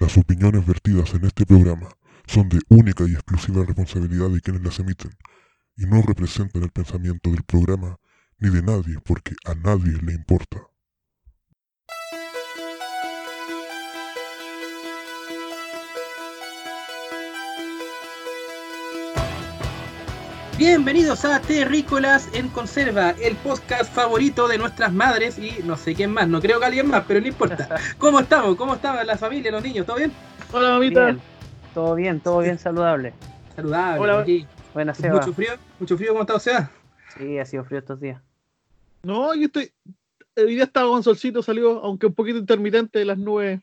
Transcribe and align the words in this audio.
Las 0.00 0.16
opiniones 0.16 0.66
vertidas 0.66 1.12
en 1.12 1.26
este 1.26 1.44
programa 1.44 1.86
son 2.26 2.48
de 2.48 2.58
única 2.70 3.04
y 3.06 3.12
exclusiva 3.12 3.66
responsabilidad 3.66 4.30
de 4.30 4.40
quienes 4.40 4.62
las 4.62 4.78
emiten 4.78 5.10
y 5.76 5.84
no 5.84 6.00
representan 6.00 6.62
el 6.62 6.70
pensamiento 6.70 7.30
del 7.30 7.42
programa 7.42 7.98
ni 8.38 8.48
de 8.48 8.62
nadie 8.62 8.98
porque 9.04 9.34
a 9.44 9.54
nadie 9.54 9.92
le 10.02 10.14
importa. 10.14 10.62
Bienvenidos 20.60 21.24
a 21.24 21.40
Terrícolas 21.40 22.28
en 22.34 22.50
Conserva, 22.50 23.12
el 23.12 23.34
podcast 23.36 23.90
favorito 23.94 24.46
de 24.46 24.58
nuestras 24.58 24.92
madres 24.92 25.38
y 25.38 25.62
no 25.64 25.74
sé 25.74 25.94
quién 25.94 26.12
más, 26.12 26.28
no 26.28 26.38
creo 26.38 26.60
que 26.60 26.66
alguien 26.66 26.86
más, 26.86 27.02
pero 27.08 27.18
no 27.18 27.28
importa. 27.28 27.76
¿Cómo 27.98 28.20
estamos? 28.20 28.56
¿Cómo 28.56 28.74
estaban 28.74 29.06
la 29.06 29.16
familia, 29.16 29.50
los 29.52 29.62
niños? 29.62 29.86
¿Todo 29.86 29.96
bien? 29.96 30.12
Hola, 30.52 30.72
mamita. 30.72 31.04
Bien, 31.06 31.20
todo 31.72 31.94
bien, 31.94 32.20
todo 32.20 32.40
bien 32.40 32.58
saludable. 32.58 33.14
Saludable. 33.56 34.00
Hola. 34.00 34.18
aquí. 34.20 34.46
Buenas, 34.74 34.98
Seba. 34.98 35.14
Mucho 35.14 35.32
frío, 35.32 35.52
mucho 35.78 35.96
frío, 35.96 36.10
¿cómo 36.10 36.20
está 36.20 36.38
Seba? 36.38 36.70
Sí, 37.16 37.38
ha 37.38 37.46
sido 37.46 37.64
frío 37.64 37.78
estos 37.78 37.98
días. 37.98 38.20
No, 39.02 39.34
yo 39.34 39.46
estoy. 39.46 39.72
Hoy 40.36 40.56
día 40.56 40.64
estaba 40.64 40.90
con 40.90 41.02
solcito, 41.02 41.42
salió, 41.42 41.82
aunque 41.82 42.04
un 42.04 42.14
poquito 42.14 42.36
intermitente, 42.36 43.02
las 43.06 43.16
nubes 43.16 43.62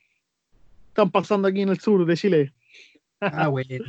están 0.87 1.11
pasando 1.11 1.47
aquí 1.47 1.61
en 1.61 1.69
el 1.69 1.79
sur 1.79 2.03
de 2.07 2.17
Chile. 2.17 2.53
Ah, 3.21 3.49
bueno. 3.49 3.85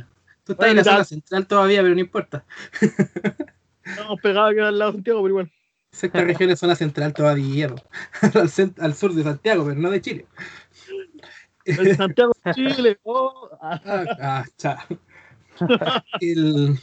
Tú 0.49 0.53
estás 0.53 0.65
Bueno, 0.65 0.71
en 0.81 0.85
la 0.87 0.91
zona 0.93 1.03
central 1.03 1.45
todavía, 1.45 1.83
pero 1.83 1.93
no 1.93 2.01
importa. 2.01 2.43
Estamos 3.83 4.19
pegados 4.19 4.49
aquí 4.51 4.59
al 4.61 4.79
lado 4.79 4.91
de 4.93 4.95
Santiago, 4.97 5.19
pero 5.21 5.29
igual. 5.29 5.51
Esta 5.91 6.23
región 6.23 6.49
es 6.49 6.59
zona 6.59 6.75
central 6.75 7.13
todavía, 7.13 7.67
al, 8.79 8.93
sur 8.95 9.13
de 9.13 9.21
Santiago, 9.23 9.63
pero 9.65 9.79
no 9.79 9.91
de 9.91 10.01
Chile. 10.01 10.25
En 11.65 11.95
Santiago, 11.97 12.31
Chile. 12.55 12.97
oh, 13.03 13.49
ah, 13.61 13.79
Ah, 14.19 14.45
chao. 14.57 14.77
El- 16.19 16.79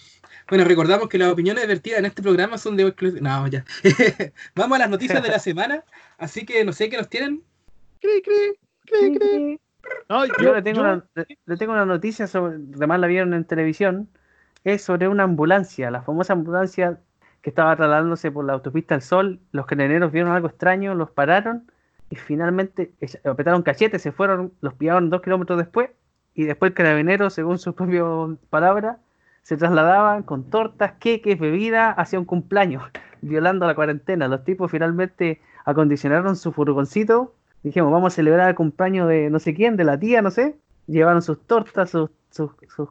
Bueno, 0.48 0.64
recordamos 0.64 1.08
que 1.08 1.18
las 1.18 1.32
opiniones 1.32 1.66
vertidas 1.66 1.98
en 1.98 2.06
este 2.06 2.22
programa 2.22 2.56
son 2.58 2.76
de 2.76 2.84
exclusiva. 2.84 3.20
No, 3.20 3.48
ya. 3.48 3.64
Vamos 4.54 4.76
a 4.76 4.78
las 4.78 4.90
noticias 4.90 5.20
de 5.24 5.28
la 5.28 5.40
semana. 5.40 5.82
Así 6.18 6.46
que 6.46 6.64
no 6.64 6.72
sé 6.72 6.88
qué 6.88 6.98
nos 6.98 7.08
tienen. 7.08 7.42
cri, 8.00 8.22
cri, 8.22 8.58
cri, 8.86 9.18
cri. 9.18 9.60
No, 10.08 10.24
yo, 10.24 10.32
Yo 10.40 10.54
le 10.54 10.62
tengo, 10.62 10.78
yo- 10.78 10.82
una, 10.84 11.04
le- 11.46 11.56
tengo 11.56 11.72
una 11.72 11.84
noticia 11.86 12.26
sobre, 12.26 12.56
además 12.74 13.00
la 13.00 13.06
vieron 13.06 13.34
en 13.34 13.44
televisión, 13.44 14.08
es 14.64 14.82
sobre 14.82 15.08
una 15.08 15.24
ambulancia, 15.24 15.90
la 15.90 16.02
famosa 16.02 16.32
ambulancia 16.32 16.98
que 17.42 17.50
estaba 17.50 17.76
trasladándose 17.76 18.30
por 18.32 18.44
la 18.44 18.54
autopista 18.54 18.94
al 18.96 19.02
Sol. 19.02 19.40
Los 19.52 19.66
carabineros 19.66 20.10
vieron 20.12 20.32
algo 20.32 20.48
extraño, 20.48 20.94
los 20.94 21.10
pararon 21.10 21.70
y 22.10 22.16
finalmente 22.16 22.92
apretaron 23.24 23.62
cachete, 23.62 23.98
se 23.98 24.10
fueron, 24.12 24.52
los 24.60 24.74
pillaron 24.74 25.10
dos 25.10 25.22
kilómetros 25.22 25.58
después 25.58 25.90
y 26.34 26.44
después 26.44 26.70
el 26.70 26.74
carabinero, 26.74 27.30
según 27.30 27.58
sus 27.58 27.74
propias 27.74 28.04
palabras, 28.50 28.98
se 29.42 29.56
trasladaban 29.56 30.24
con 30.24 30.50
tortas, 30.50 30.94
queques, 30.98 31.38
bebida 31.38 31.90
hacia 31.92 32.18
un 32.18 32.24
cumpleaños, 32.24 32.82
violando 33.22 33.66
la 33.66 33.74
cuarentena. 33.76 34.26
Los 34.28 34.42
tipos 34.44 34.70
finalmente 34.70 35.40
acondicionaron 35.64 36.34
su 36.36 36.50
furgoncito 36.52 37.34
dijimos, 37.66 37.92
vamos 37.92 38.12
a 38.12 38.16
celebrar 38.16 38.48
el 38.48 38.54
cumpleaños 38.54 39.08
de 39.08 39.28
no 39.30 39.38
sé 39.38 39.54
quién, 39.54 39.76
de 39.76 39.84
la 39.84 39.98
tía, 39.98 40.22
no 40.22 40.30
sé. 40.30 40.56
Llevaron 40.86 41.20
sus 41.22 41.46
tortas, 41.46 41.90
sus, 41.90 42.10
sus, 42.30 42.50
sus 42.74 42.88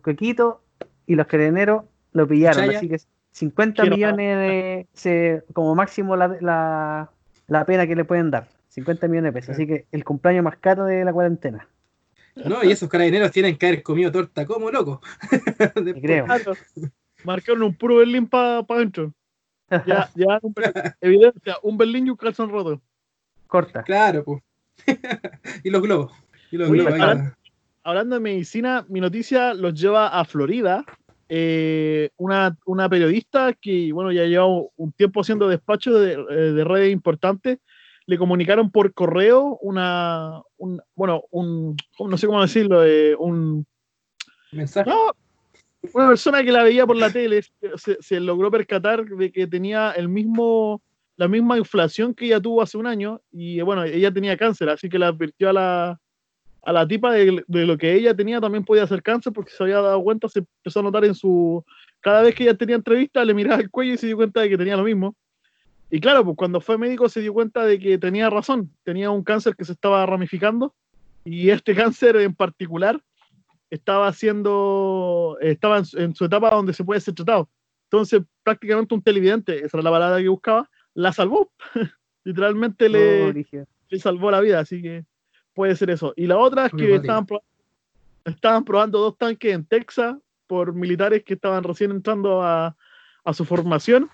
y 1.07 1.15
los 1.15 1.27
carabineros 1.27 1.83
lo 2.11 2.27
pillaron. 2.27 2.65
Chaya. 2.65 2.77
Así 2.77 2.89
que 2.89 2.97
50 3.31 3.81
Quiero- 3.83 3.95
millones 3.95 4.37
de, 4.37 4.87
se- 4.93 5.43
como 5.53 5.75
máximo 5.75 6.15
la, 6.15 6.27
la, 6.41 7.09
la 7.47 7.65
pena 7.65 7.87
que 7.87 7.95
le 7.95 8.05
pueden 8.05 8.31
dar. 8.31 8.47
50 8.69 9.07
millones 9.07 9.33
de 9.33 9.39
pesos. 9.39 9.55
Así 9.55 9.65
que 9.65 9.85
el 9.91 10.03
cumpleaños 10.03 10.43
más 10.43 10.57
caro 10.57 10.85
de 10.85 11.05
la 11.05 11.13
cuarentena. 11.13 11.67
No, 12.35 12.61
y 12.63 12.71
esos 12.71 12.89
carabineros 12.89 13.31
tienen 13.31 13.57
que 13.57 13.67
haber 13.67 13.81
comido 13.83 14.11
torta 14.11 14.45
como 14.45 14.69
loco. 14.69 14.99
Creo. 16.01 16.25
Marcaron 17.23 17.63
un 17.63 17.73
puro 17.75 17.95
Berlín 17.97 18.27
para 18.27 18.59
adentro. 18.59 19.13
Ya, 19.69 20.09
ya, 20.15 20.39
un 20.41 20.53
evidencia, 21.01 21.55
un 21.63 21.77
Berlín 21.77 22.07
y 22.07 22.09
un 22.09 22.17
calzón 22.17 22.49
roto. 22.49 22.81
Corta. 23.47 23.83
Claro, 23.83 24.23
pues. 24.23 24.41
y 25.63 25.69
los 25.69 25.81
globos. 25.81 26.13
Y 26.51 26.57
los 26.57 26.69
globos. 26.69 26.93
hablando 27.83 28.15
de 28.15 28.21
medicina, 28.21 28.85
mi 28.89 28.99
noticia 28.99 29.53
los 29.53 29.79
lleva 29.79 30.07
a 30.07 30.25
Florida. 30.25 30.83
Eh, 31.27 32.09
una, 32.17 32.55
una 32.65 32.87
periodista 32.87 33.53
que, 33.53 33.91
bueno, 33.91 34.11
ya 34.11 34.25
lleva 34.25 34.45
un 34.45 34.91
tiempo 34.95 35.21
haciendo 35.21 35.47
despacho 35.47 35.93
de, 35.93 36.13
eh, 36.13 36.35
de 36.51 36.63
redes 36.63 36.93
importantes, 36.93 37.59
le 38.05 38.17
comunicaron 38.17 38.69
por 38.69 38.93
correo 38.93 39.57
una, 39.61 40.41
un, 40.57 40.79
bueno, 40.93 41.23
un, 41.31 41.75
no 41.99 42.17
sé 42.17 42.27
cómo 42.27 42.41
decirlo, 42.41 42.85
eh, 42.85 43.15
un, 43.17 43.65
Mensaje. 44.51 44.89
no, 44.89 45.13
una 45.93 46.09
persona 46.09 46.43
que 46.43 46.51
la 46.51 46.63
veía 46.63 46.85
por 46.85 46.95
la 46.95 47.11
tele 47.11 47.41
se, 47.75 47.97
se 47.99 48.19
logró 48.19 48.51
percatar 48.51 49.05
de 49.05 49.31
que 49.31 49.47
tenía 49.47 49.91
el 49.91 50.07
mismo, 50.07 50.81
la 51.17 51.27
misma 51.27 51.57
inflación 51.57 52.13
que 52.13 52.25
ella 52.25 52.41
tuvo 52.41 52.61
hace 52.61 52.77
un 52.77 52.87
año 52.87 53.21
y 53.31 53.61
bueno, 53.61 53.83
ella 53.83 54.11
tenía 54.11 54.37
cáncer, 54.37 54.69
así 54.69 54.89
que 54.89 54.99
le 54.99 55.05
advirtió 55.05 55.49
a 55.49 55.53
la, 55.53 56.01
a 56.61 56.73
la 56.73 56.87
tipa 56.87 57.11
de, 57.11 57.43
de 57.47 57.65
lo 57.65 57.77
que 57.77 57.93
ella 57.93 58.15
tenía 58.15 58.41
también 58.41 58.65
podía 58.65 58.87
ser 58.87 59.01
cáncer 59.01 59.31
porque 59.31 59.51
se 59.51 59.63
había 59.63 59.81
dado 59.81 60.03
cuenta, 60.03 60.27
se 60.27 60.39
empezó 60.39 60.79
a 60.79 60.83
notar 60.83 61.05
en 61.05 61.15
su... 61.15 61.63
Cada 62.01 62.21
vez 62.21 62.35
que 62.35 62.43
ella 62.43 62.55
tenía 62.55 62.75
entrevista 62.75 63.23
le 63.23 63.33
miraba 63.33 63.61
el 63.61 63.69
cuello 63.69 63.93
y 63.93 63.97
se 63.97 64.07
dio 64.07 64.17
cuenta 64.17 64.41
de 64.41 64.49
que 64.49 64.57
tenía 64.57 64.77
lo 64.77 64.83
mismo. 64.83 65.15
Y 65.89 65.99
claro, 65.99 66.25
pues 66.25 66.35
cuando 66.35 66.59
fue 66.59 66.77
médico 66.77 67.07
se 67.07 67.21
dio 67.21 67.33
cuenta 67.33 67.63
de 67.63 67.79
que 67.79 67.97
tenía 67.97 68.29
razón, 68.29 68.71
tenía 68.83 69.11
un 69.11 69.23
cáncer 69.23 69.55
que 69.55 69.65
se 69.65 69.71
estaba 69.71 70.05
ramificando 70.05 70.75
y 71.23 71.49
este 71.49 71.73
cáncer 71.73 72.17
en 72.17 72.35
particular 72.35 72.99
estaba 73.69 74.07
haciendo, 74.07 75.37
estaba 75.41 75.79
en 75.79 75.85
en 75.97 76.15
su 76.15 76.25
etapa 76.25 76.53
donde 76.53 76.73
se 76.73 76.83
puede 76.83 77.01
ser 77.01 77.13
tratado. 77.13 77.49
Entonces, 77.85 78.21
prácticamente 78.43 78.93
un 78.93 79.01
televidente, 79.01 79.65
esa 79.65 79.77
era 79.77 79.83
la 79.83 79.91
palabra 79.91 80.21
que 80.21 80.27
buscaba, 80.27 80.69
la 80.95 81.13
salvó. 81.13 81.51
Literalmente 82.23 82.89
le, 82.89 83.29
Oh, 83.29 83.33
le 83.89 83.99
salvó 83.99 84.31
la 84.31 84.41
vida, 84.41 84.59
así 84.59 84.81
que 84.81 85.05
puede 85.53 85.75
ser 85.75 85.91
eso. 85.91 86.13
Y 86.17 86.25
la 86.25 86.37
otra 86.39 86.65
es 86.65 86.73
Muy 86.73 86.81
que 86.87 86.95
estaban, 86.95 87.27
estaban 88.25 88.65
probando 88.65 88.99
dos 88.99 89.15
tanques 89.17 89.53
en 89.53 89.63
Texas 89.65 90.15
por 90.47 90.73
militares 90.73 91.23
que 91.23 91.35
estaban 91.35 91.63
recién 91.63 91.91
entrando 91.91 92.41
a, 92.41 92.75
a 93.23 93.33
su 93.33 93.45
formación 93.45 94.09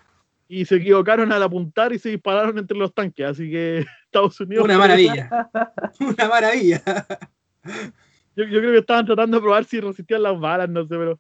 y 0.50 0.66
se 0.66 0.76
equivocaron 0.76 1.32
al 1.32 1.42
apuntar 1.44 1.94
y 1.94 2.00
se 2.00 2.10
dispararon 2.10 2.58
entre 2.58 2.78
los 2.78 2.94
tanques, 2.94 3.26
así 3.26 3.50
que 3.50 3.86
Estados 4.06 4.38
Unidos... 4.42 4.66
Una 4.66 4.78
maravilla. 4.78 5.30
Una 6.02 6.28
maravilla. 6.28 6.82
Yo, 8.36 8.44
yo 8.46 8.60
creo 8.60 8.72
que 8.72 8.78
estaban 8.80 9.06
tratando 9.06 9.38
de 9.38 9.42
probar 9.42 9.64
si 9.66 9.80
resistían 9.80 10.24
las 10.24 10.38
balas, 10.40 10.70
no 10.70 10.82
sé, 10.84 10.90
pero 10.98 11.18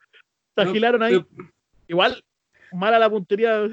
se 0.56 0.62
agilaron 0.62 1.02
ahí. 1.04 1.26
pero- 1.36 1.50
Igual, 1.88 2.24
mala 2.74 3.00
la 3.00 3.10
puntería. 3.10 3.68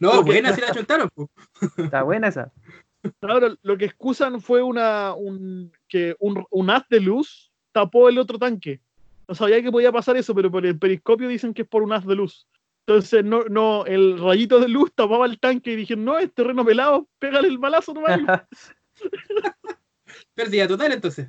No, 0.00 0.22
buena 0.22 0.52
si 0.54 0.60
la 0.60 0.72
chuntaron. 0.72 1.08
Está 1.76 2.02
buena 2.02 2.28
esa. 2.28 2.52
Ahora, 3.20 3.54
lo 3.62 3.76
que 3.76 3.84
excusan 3.84 4.40
fue 4.40 4.62
una, 4.62 5.14
un, 5.14 5.72
que 5.88 6.16
un, 6.18 6.44
un 6.50 6.70
haz 6.70 6.88
de 6.88 7.00
luz 7.00 7.52
tapó 7.72 8.08
el 8.08 8.18
otro 8.18 8.38
tanque. 8.38 8.80
No 9.28 9.34
sabía 9.34 9.62
que 9.62 9.70
podía 9.70 9.92
pasar 9.92 10.16
eso, 10.16 10.34
pero 10.34 10.50
por 10.50 10.64
el 10.64 10.78
periscopio 10.78 11.28
dicen 11.28 11.54
que 11.54 11.62
es 11.62 11.68
por 11.68 11.82
un 11.82 11.92
haz 11.92 12.06
de 12.06 12.14
luz. 12.14 12.46
Entonces, 12.86 13.24
no, 13.24 13.44
no, 13.44 13.86
el 13.86 14.18
rayito 14.18 14.60
de 14.60 14.68
luz 14.68 14.92
tapaba 14.94 15.24
el 15.26 15.38
tanque 15.38 15.72
y 15.72 15.76
dijeron, 15.76 16.04
no, 16.04 16.18
es 16.18 16.32
terreno 16.32 16.64
pelado, 16.64 17.08
pégale 17.18 17.48
el 17.48 17.58
balazo 17.58 17.94
nomás. 17.94 18.20
Pérdida 20.34 20.68
total, 20.68 20.92
entonces. 20.92 21.28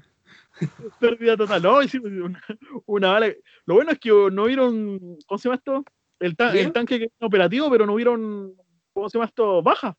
Pérdida 1.00 1.38
total. 1.38 1.62
No, 1.62 1.82
hicimos 1.82 2.12
una, 2.12 2.44
una 2.86 3.12
bala. 3.12 3.34
Lo 3.66 3.76
bueno 3.76 3.92
es 3.92 4.00
que 4.00 4.10
no 4.10 4.46
vieron, 4.46 5.18
¿cómo 5.26 5.38
se 5.38 5.48
llama 5.48 5.56
esto? 5.56 5.86
El, 6.20 6.36
ta- 6.36 6.52
¿Bien? 6.52 6.68
el 6.68 6.74
tanque 6.74 6.98
que 7.00 7.06
era 7.06 7.28
operativo, 7.28 7.70
pero 7.70 7.86
no 7.86 7.96
vieron, 7.96 8.54
¿cómo 8.94 9.10
se 9.10 9.18
llama 9.18 9.28
esto? 9.28 9.62
Baja. 9.62 9.96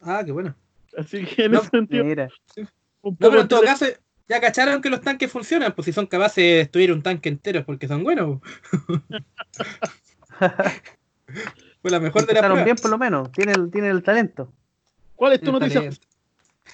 Ah, 0.00 0.22
qué 0.24 0.32
bueno. 0.32 0.54
Así 0.96 1.24
que 1.24 1.44
en 1.44 1.52
No, 1.52 1.60
ese 1.60 1.70
sentido, 1.70 2.04
Mira. 2.04 2.28
un 2.56 2.64
No, 2.64 2.70
poco 3.16 3.30
pero 3.30 3.40
en 3.42 3.48
todo 3.48 3.62
caso, 3.62 3.86
ya 4.28 4.40
cacharon 4.40 4.80
que 4.80 4.90
los 4.90 5.00
tanques 5.02 5.30
funcionan, 5.30 5.72
pues 5.74 5.84
si 5.86 5.92
son 5.92 6.06
capaces 6.06 6.36
de 6.42 6.54
destruir 6.56 6.92
un 6.92 7.02
tanque 7.02 7.28
entero 7.28 7.60
es 7.60 7.64
porque 7.64 7.86
son 7.88 8.02
buenos. 8.02 8.40
Fue 11.82 11.90
la 11.90 12.00
mejor 12.00 12.26
de 12.26 12.34
pruebas. 12.34 12.64
bien 12.64 12.76
por 12.76 12.90
lo 12.90 12.98
menos. 12.98 13.30
Tiene 13.32 13.52
el, 13.52 13.70
tiene 13.70 13.88
el 13.88 14.02
talento. 14.02 14.52
¿Cuál 15.14 15.34
es 15.34 15.40
tu 15.40 15.46
El 15.46 15.52
noticia? 15.52 15.80
talento. 15.80 16.00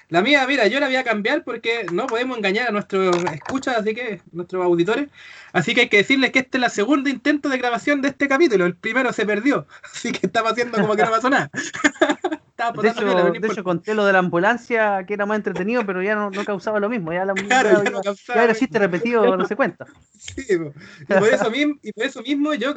La 0.09 0.21
mía, 0.21 0.45
mira, 0.47 0.67
yo 0.67 0.79
la 0.79 0.87
voy 0.87 0.95
a 0.95 1.03
cambiar 1.03 1.43
porque 1.43 1.85
no 1.91 2.07
podemos 2.07 2.37
engañar 2.37 2.69
a 2.69 2.71
nuestros 2.71 3.23
escuchas, 3.33 3.77
así 3.77 3.93
que, 3.93 4.21
nuestros 4.31 4.63
auditores. 4.63 5.09
Así 5.53 5.73
que 5.73 5.81
hay 5.81 5.89
que 5.89 5.97
decirles 5.97 6.31
que 6.31 6.39
este 6.39 6.57
es 6.57 6.61
la 6.61 6.69
segunda 6.69 7.09
intento 7.09 7.49
de 7.49 7.57
grabación 7.57 8.01
de 8.01 8.09
este 8.09 8.27
capítulo. 8.27 8.65
El 8.65 8.75
primero 8.75 9.11
se 9.11 9.25
perdió, 9.25 9.67
así 9.83 10.11
que 10.11 10.27
estamos 10.27 10.51
haciendo 10.51 10.79
como 10.79 10.95
que 10.95 11.03
no 11.03 11.11
pasó 11.11 11.29
nada. 11.29 11.49
Estaba 12.57 12.81
De 12.81 12.89
hecho, 12.89 13.01
no 13.01 13.13
de 13.13 13.37
importa. 13.37 13.53
hecho, 13.53 13.63
conté 13.63 13.93
lo 13.93 14.03
de 14.03 14.13
la 14.13 14.19
ambulancia, 14.19 15.05
que 15.05 15.13
era 15.13 15.27
más 15.27 15.37
entretenido, 15.37 15.85
pero 15.85 16.01
ya 16.01 16.15
no, 16.15 16.31
no 16.31 16.43
causaba 16.43 16.79
lo 16.79 16.89
mismo. 16.89 17.13
Ya, 17.13 17.23
la, 17.23 17.33
Claro, 17.47 17.69
ya, 17.69 17.83
ya 17.83 17.91
no 17.91 18.01
ya 18.01 18.43
era 18.43 18.55
chiste 18.55 18.79
repetido, 18.79 19.37
no 19.37 19.45
se 19.45 19.55
cuenta. 19.55 19.85
Sí, 20.17 20.43
y, 20.49 21.05
por 21.05 21.27
eso 21.27 21.51
mismo, 21.51 21.75
y 21.83 21.91
por 21.91 22.05
eso 22.05 22.21
mismo 22.23 22.55
yo 22.55 22.73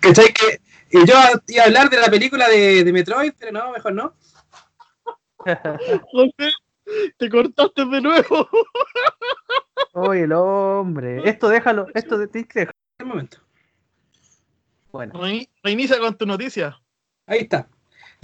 ¿Cachai? 0.00 0.32
Que 0.32 0.60
y 0.90 0.98
yo 1.06 1.14
iba 1.48 1.62
a 1.62 1.66
hablar 1.66 1.90
de 1.90 2.00
la 2.00 2.08
película 2.08 2.48
de, 2.48 2.84
de 2.84 2.92
Metroid, 2.92 3.32
pero 3.38 3.52
no, 3.52 3.72
mejor 3.72 3.92
no. 3.92 4.14
José, 6.12 6.52
te 7.18 7.28
cortaste 7.28 7.84
de 7.84 8.00
nuevo. 8.00 8.48
Oye, 9.92 10.22
el 10.22 10.32
hombre. 10.32 11.28
Esto 11.28 11.48
déjalo, 11.48 11.86
esto 11.94 12.18
de 12.18 12.28
ti 12.28 12.44
déjalo. 12.52 12.72
Un 13.00 13.08
momento. 13.08 13.38
Bueno, 14.92 15.14
Reini- 15.14 15.48
Reinicia 15.62 15.98
con 15.98 16.16
tu 16.16 16.26
noticia. 16.26 16.78
Ahí 17.26 17.40
está. 17.40 17.68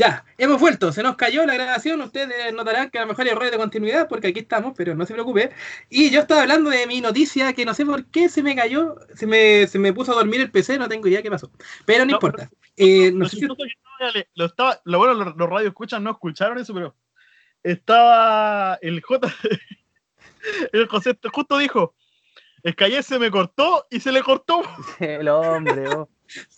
Ya, 0.03 0.25
hemos 0.37 0.61
vuelto. 0.61 0.91
Se 0.93 1.03
nos 1.03 1.15
cayó 1.17 1.47
la 1.47 1.55
grabación. 1.55 2.01
Ustedes 2.03 2.53
notarán 2.53 2.91
que 2.91 2.99
a 2.99 3.03
lo 3.03 3.07
mejor 3.09 3.25
hay 3.25 3.31
errores 3.31 3.53
de 3.53 3.57
continuidad 3.59 4.09
porque 4.09 4.29
aquí 4.29 4.41
estamos, 4.41 4.73
pero 4.77 4.95
no 4.97 5.07
se 5.07 5.13
preocupe. 5.15 5.51
Y 5.89 6.11
yo 6.11 6.21
estaba 6.23 6.43
hablando 6.43 6.71
de 6.71 6.87
mi 6.89 7.01
noticia 7.01 7.53
que 7.53 7.65
no 7.65 7.73
sé 7.73 7.87
por 7.87 8.05
qué 8.07 8.29
se 8.29 8.43
me 8.43 8.57
cayó. 8.57 8.97
Se 9.15 9.27
me, 9.27 9.67
se 9.69 9.79
me 9.79 9.93
puso 9.93 10.11
a 10.13 10.17
dormir 10.17 10.41
el 10.41 10.51
PC, 10.51 10.77
no 10.79 10.89
tengo 10.89 11.07
idea 11.07 11.23
qué 11.23 11.31
pasó. 11.31 11.51
Pero 11.87 12.01
no, 12.05 12.11
No, 12.11 12.17
importa. 12.17 12.51
Eh, 12.77 13.13
no 13.13 13.21
Lo 13.21 13.25
sé 13.29 13.37
si- 13.37 13.41
chistoso 13.43 13.63
que 13.63 13.69
estaba- 13.71 14.11
le- 14.13 14.29
lo 14.35 14.45
estaba, 14.47 14.81
lo 14.85 14.99
bueno, 14.99 15.15
los, 15.15 15.37
los 15.37 15.49
radio 15.49 15.69
escuchan 15.69 16.03
no 16.03 16.11
escucharon 16.11 16.59
eso, 16.59 16.75
pero 16.75 16.97
estaba 17.63 18.79
el 18.83 19.01
J, 19.03 19.29
el 20.73 20.87
José 20.89 21.17
justo 21.33 21.59
dijo, 21.59 21.95
el 22.65 22.75
Calle 22.75 23.03
se 23.03 23.19
me 23.19 23.31
cortó 23.31 23.87
y 23.91 24.01
se 24.01 24.11
le 24.13 24.23
cortó. 24.23 24.63
el 24.99 25.29
hombre, 25.29 25.89
oh. 25.89 26.09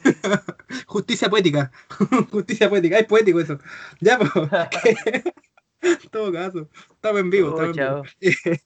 Justicia 0.86 1.28
poética. 1.28 1.70
Justicia 2.30 2.68
poética. 2.68 2.98
Es 2.98 3.06
poético 3.06 3.40
eso. 3.40 3.58
Ya, 4.00 4.18
pues. 4.18 4.30
Todo 6.10 6.32
caso. 6.32 6.68
Estamos 6.92 7.20
en 7.20 7.30
vivo. 7.30 7.54
Oh, 7.54 7.62
estamos 7.62 8.16
en 8.20 8.32
vivo. 8.32 8.56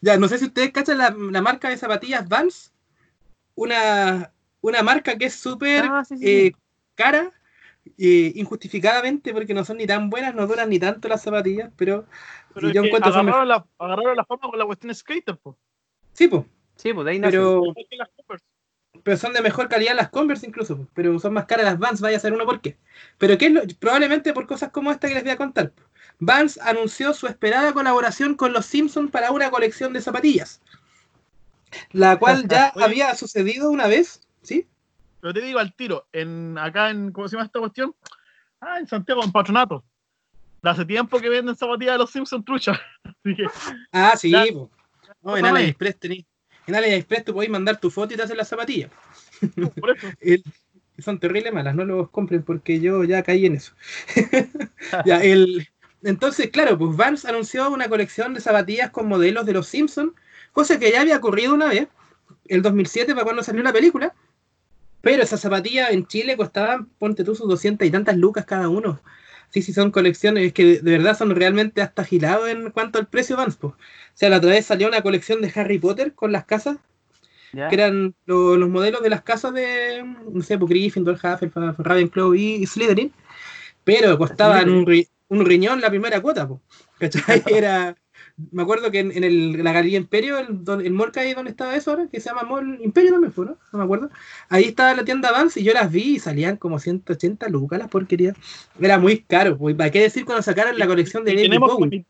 Ya, 0.00 0.16
no 0.18 0.28
sé 0.28 0.38
si 0.38 0.46
ustedes 0.46 0.72
cachan 0.72 0.98
la, 0.98 1.10
la 1.10 1.42
marca 1.42 1.68
de 1.68 1.76
zapatillas 1.76 2.28
Vans. 2.28 2.72
Una, 3.54 4.32
una 4.60 4.82
marca 4.82 5.16
que 5.16 5.26
es 5.26 5.34
súper 5.34 5.84
Ah, 5.84 6.04
sí, 6.04 6.18
sí, 6.18 6.24
eh, 6.26 6.52
sí. 6.54 6.60
cara, 6.94 7.32
eh, 7.96 8.32
injustificadamente, 8.34 9.32
porque 9.32 9.54
no 9.54 9.64
son 9.64 9.78
ni 9.78 9.86
tan 9.86 10.10
buenas, 10.10 10.34
no 10.34 10.46
duran 10.46 10.68
ni 10.68 10.78
tanto 10.78 11.08
las 11.08 11.22
zapatillas, 11.22 11.72
pero, 11.76 12.04
Pero 12.52 12.70
yo 12.70 12.84
encuentro 12.84 13.10
agarraron, 13.10 13.48
la, 13.48 13.66
agarraron 13.78 14.16
la 14.16 14.24
fama 14.26 14.50
con 14.50 14.58
la 14.58 14.66
cuestión 14.66 14.94
skater, 14.94 15.38
po. 15.38 15.56
Sí, 16.12 16.28
pues, 16.28 16.44
Sí, 16.76 16.92
pues 16.92 17.04
de 17.06 17.12
ahí 17.12 17.18
nace. 17.18 17.36
pero. 17.38 17.62
Pero 19.06 19.16
son 19.16 19.32
de 19.32 19.40
mejor 19.40 19.68
calidad 19.68 19.94
las 19.94 20.08
Converse 20.08 20.44
incluso, 20.48 20.88
pero 20.92 21.16
son 21.20 21.32
más 21.34 21.44
caras 21.46 21.64
las 21.64 21.78
Vans, 21.78 22.00
vaya 22.00 22.16
a 22.16 22.20
ser 22.20 22.32
uno 22.32 22.44
por 22.44 22.60
qué. 22.60 22.76
Pero 23.18 23.38
¿qué 23.38 23.46
es 23.46 23.52
lo- 23.52 23.62
probablemente 23.78 24.32
por 24.32 24.48
cosas 24.48 24.72
como 24.72 24.90
esta 24.90 25.06
que 25.06 25.14
les 25.14 25.22
voy 25.22 25.30
a 25.30 25.36
contar. 25.36 25.72
Vans 26.18 26.58
anunció 26.58 27.14
su 27.14 27.28
esperada 27.28 27.72
colaboración 27.72 28.34
con 28.34 28.52
los 28.52 28.66
Simpsons 28.66 29.12
para 29.12 29.30
una 29.30 29.48
colección 29.50 29.92
de 29.92 30.00
zapatillas, 30.00 30.60
la 31.92 32.18
cual 32.18 32.48
ya 32.48 32.72
había 32.82 33.14
sucedido 33.14 33.70
una 33.70 33.86
vez, 33.86 34.26
¿sí? 34.42 34.66
Pero 35.20 35.32
te 35.32 35.40
digo 35.40 35.60
al 35.60 35.72
tiro, 35.72 36.08
en 36.12 36.58
acá 36.58 36.90
en, 36.90 37.12
¿cómo 37.12 37.28
se 37.28 37.36
llama 37.36 37.46
esta 37.46 37.60
cuestión? 37.60 37.94
Ah, 38.60 38.80
en 38.80 38.88
Santiago, 38.88 39.22
en 39.22 39.30
Patronato. 39.30 39.84
De 40.62 40.70
hace 40.70 40.84
tiempo 40.84 41.20
que 41.20 41.28
venden 41.28 41.54
zapatillas 41.54 41.94
de 41.94 41.98
los 41.98 42.10
Simpsons 42.10 42.44
trucha. 42.44 42.72
Así 43.04 43.36
que, 43.36 43.46
Ah, 43.92 44.14
sí, 44.16 44.30
Ya. 44.32 44.44
po. 44.52 44.68
No, 45.22 45.36
en. 45.36 45.46
AliExpress 45.46 46.00
tení- 46.00 46.26
En 46.66 46.74
AliExpress 46.74 47.24
tú 47.24 47.34
podés 47.34 47.50
mandar 47.50 47.78
tu 47.78 47.90
foto 47.90 48.14
y 48.14 48.16
te 48.16 48.22
hacen 48.22 48.36
las 48.36 48.48
zapatillas. 48.48 48.90
por 49.80 49.96
eso. 49.96 50.08
El- 50.20 50.44
son 50.98 51.20
terribles 51.20 51.52
malas, 51.52 51.74
no 51.74 51.84
los 51.84 52.08
compren 52.08 52.42
porque 52.42 52.80
yo 52.80 53.04
ya 53.04 53.22
caí 53.22 53.44
en 53.46 53.56
eso. 53.56 53.72
Ya, 55.04 55.22
el, 55.22 55.68
entonces, 56.02 56.50
claro, 56.50 56.78
pues 56.78 56.96
Vans 56.96 57.24
anunció 57.24 57.70
una 57.70 57.88
colección 57.88 58.34
de 58.34 58.40
zapatillas 58.40 58.90
con 58.90 59.08
modelos 59.08 59.44
de 59.46 59.52
los 59.52 59.66
Simpsons, 59.66 60.12
cosa 60.52 60.78
que 60.78 60.90
ya 60.92 61.00
había 61.02 61.16
ocurrido 61.18 61.54
una 61.54 61.66
vez, 61.68 61.88
el 62.46 62.62
2007, 62.62 63.12
para 63.14 63.24
cuando 63.24 63.42
salió 63.42 63.62
la 63.62 63.72
película. 63.72 64.14
Pero 65.00 65.22
esas 65.22 65.40
zapatillas 65.40 65.90
en 65.90 66.06
Chile 66.06 66.36
costaban, 66.36 66.86
ponte 66.98 67.24
tú, 67.24 67.34
sus 67.34 67.48
200 67.48 67.86
y 67.86 67.90
tantas 67.90 68.16
lucas 68.16 68.44
cada 68.44 68.68
uno. 68.68 69.00
Sí, 69.50 69.62
sí, 69.62 69.72
son 69.72 69.90
colecciones 69.90 70.52
que 70.52 70.64
de, 70.64 70.78
de 70.80 70.90
verdad 70.98 71.16
son 71.16 71.34
realmente 71.34 71.80
hasta 71.82 72.04
gilados 72.04 72.48
en 72.48 72.70
cuanto 72.70 72.98
al 72.98 73.06
precio 73.06 73.36
Vans. 73.36 73.58
O 73.62 73.74
sea, 74.14 74.28
la 74.30 74.38
otra 74.38 74.50
vez 74.50 74.66
salió 74.66 74.88
una 74.88 75.02
colección 75.02 75.40
de 75.40 75.52
Harry 75.54 75.78
Potter 75.78 76.14
con 76.14 76.32
las 76.32 76.44
casas 76.44 76.78
¿Ya? 77.52 77.68
que 77.68 77.76
eran 77.76 78.14
lo- 78.26 78.56
los 78.56 78.68
modelos 78.68 79.02
de 79.02 79.10
las 79.10 79.22
casas 79.22 79.54
de, 79.54 80.04
no 80.32 80.42
sé, 80.42 80.58
pues, 80.58 80.68
Gryffindor, 80.70 81.14
Hufflepuff, 81.16 81.78
Ravenclaw 81.78 82.34
y 82.34 82.66
Slytherin, 82.66 83.12
pero 83.84 84.18
costaban 84.18 84.68
un, 84.70 84.86
ri- 84.86 85.08
un 85.28 85.44
riñón 85.46 85.80
la 85.80 85.90
primera 85.90 86.20
cuota, 86.20 86.46
po, 86.48 86.60
¿cachai? 86.98 87.42
Era, 87.46 87.96
me 88.52 88.62
acuerdo 88.62 88.90
que 88.90 88.98
en, 89.00 89.12
en 89.12 89.24
el, 89.24 89.64
la 89.64 89.72
Galería 89.72 89.96
Imperio, 89.98 90.38
el, 90.38 90.58
el 90.84 90.92
mall 90.92 91.10
que 91.10 91.20
hay 91.20 91.32
donde 91.34 91.50
estaba 91.50 91.74
eso 91.74 91.90
ahora, 91.92 92.06
que 92.10 92.20
se 92.20 92.28
llama 92.28 92.42
Mall 92.42 92.78
Imperio 92.82 93.12
también 93.12 93.32
fue, 93.32 93.46
¿no? 93.46 93.56
No 93.72 93.78
me 93.78 93.84
acuerdo. 93.84 94.10
Ahí 94.50 94.64
estaba 94.64 94.94
la 94.94 95.04
tienda 95.04 95.32
Vans 95.32 95.56
y 95.56 95.64
yo 95.64 95.72
las 95.72 95.90
vi 95.90 96.16
y 96.16 96.18
salían 96.18 96.56
como 96.56 96.78
180 96.78 97.48
lucas 97.48 97.78
las 97.78 97.88
porquerías. 97.88 98.36
Era 98.80 98.98
muy 98.98 99.20
caro, 99.20 99.56
pues, 99.56 99.74
¿para 99.74 99.90
qué 99.90 100.02
decir 100.02 100.24
cuando 100.24 100.42
sacaron 100.42 100.78
la 100.78 100.86
colección 100.86 101.24
de 101.24 101.32
Y 101.32 101.34
David 101.36 101.48
tenemos, 101.48 101.72
Bowie? 101.74 102.06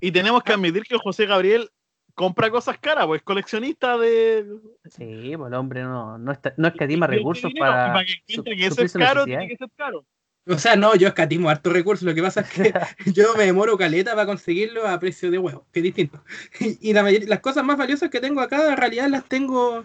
y, 0.00 0.08
y 0.08 0.12
tenemos 0.12 0.42
que 0.44 0.52
admitir 0.52 0.84
que 0.84 0.96
José 0.96 1.26
Gabriel 1.26 1.70
compra 2.14 2.50
cosas 2.50 2.78
caras, 2.78 3.06
pues 3.06 3.22
coleccionista 3.22 3.96
de. 3.98 4.44
Sí, 4.84 5.32
pues 5.36 5.48
el 5.48 5.54
hombre 5.54 5.82
no, 5.82 6.18
no, 6.18 6.32
está, 6.32 6.52
no 6.56 6.68
escatima 6.68 7.06
y- 7.06 7.14
y- 7.14 7.16
recursos 7.18 7.50
y- 7.52 7.58
para. 7.58 7.88
y 7.88 7.90
para 7.92 8.04
que 8.04 8.12
encuentre 8.28 8.56
que 8.56 8.66
eso 8.66 8.82
es 8.82 8.92
caro, 8.92 9.24
tiene 9.24 9.48
que 9.48 9.56
ser 9.56 9.68
caro. 9.76 10.04
O 10.48 10.58
sea, 10.58 10.76
no, 10.76 10.94
yo 10.96 11.08
escatimo 11.08 11.50
harto 11.50 11.70
recursos. 11.70 12.04
Lo 12.04 12.14
que 12.14 12.22
pasa 12.22 12.40
es 12.40 12.50
que 12.50 12.72
yo 13.12 13.34
me 13.36 13.44
demoro 13.44 13.76
caleta 13.76 14.12
para 14.12 14.26
conseguirlo 14.26 14.86
a 14.88 14.98
precio 14.98 15.30
de 15.30 15.38
huevo, 15.38 15.66
que 15.72 15.80
es 15.80 15.84
distinto. 15.84 16.22
Y 16.80 16.92
la 16.92 17.02
mayoría- 17.02 17.28
las 17.28 17.40
cosas 17.40 17.64
más 17.64 17.76
valiosas 17.76 18.10
que 18.10 18.20
tengo 18.20 18.40
acá, 18.40 18.70
en 18.70 18.76
realidad 18.76 19.08
las 19.08 19.24
tengo 19.24 19.84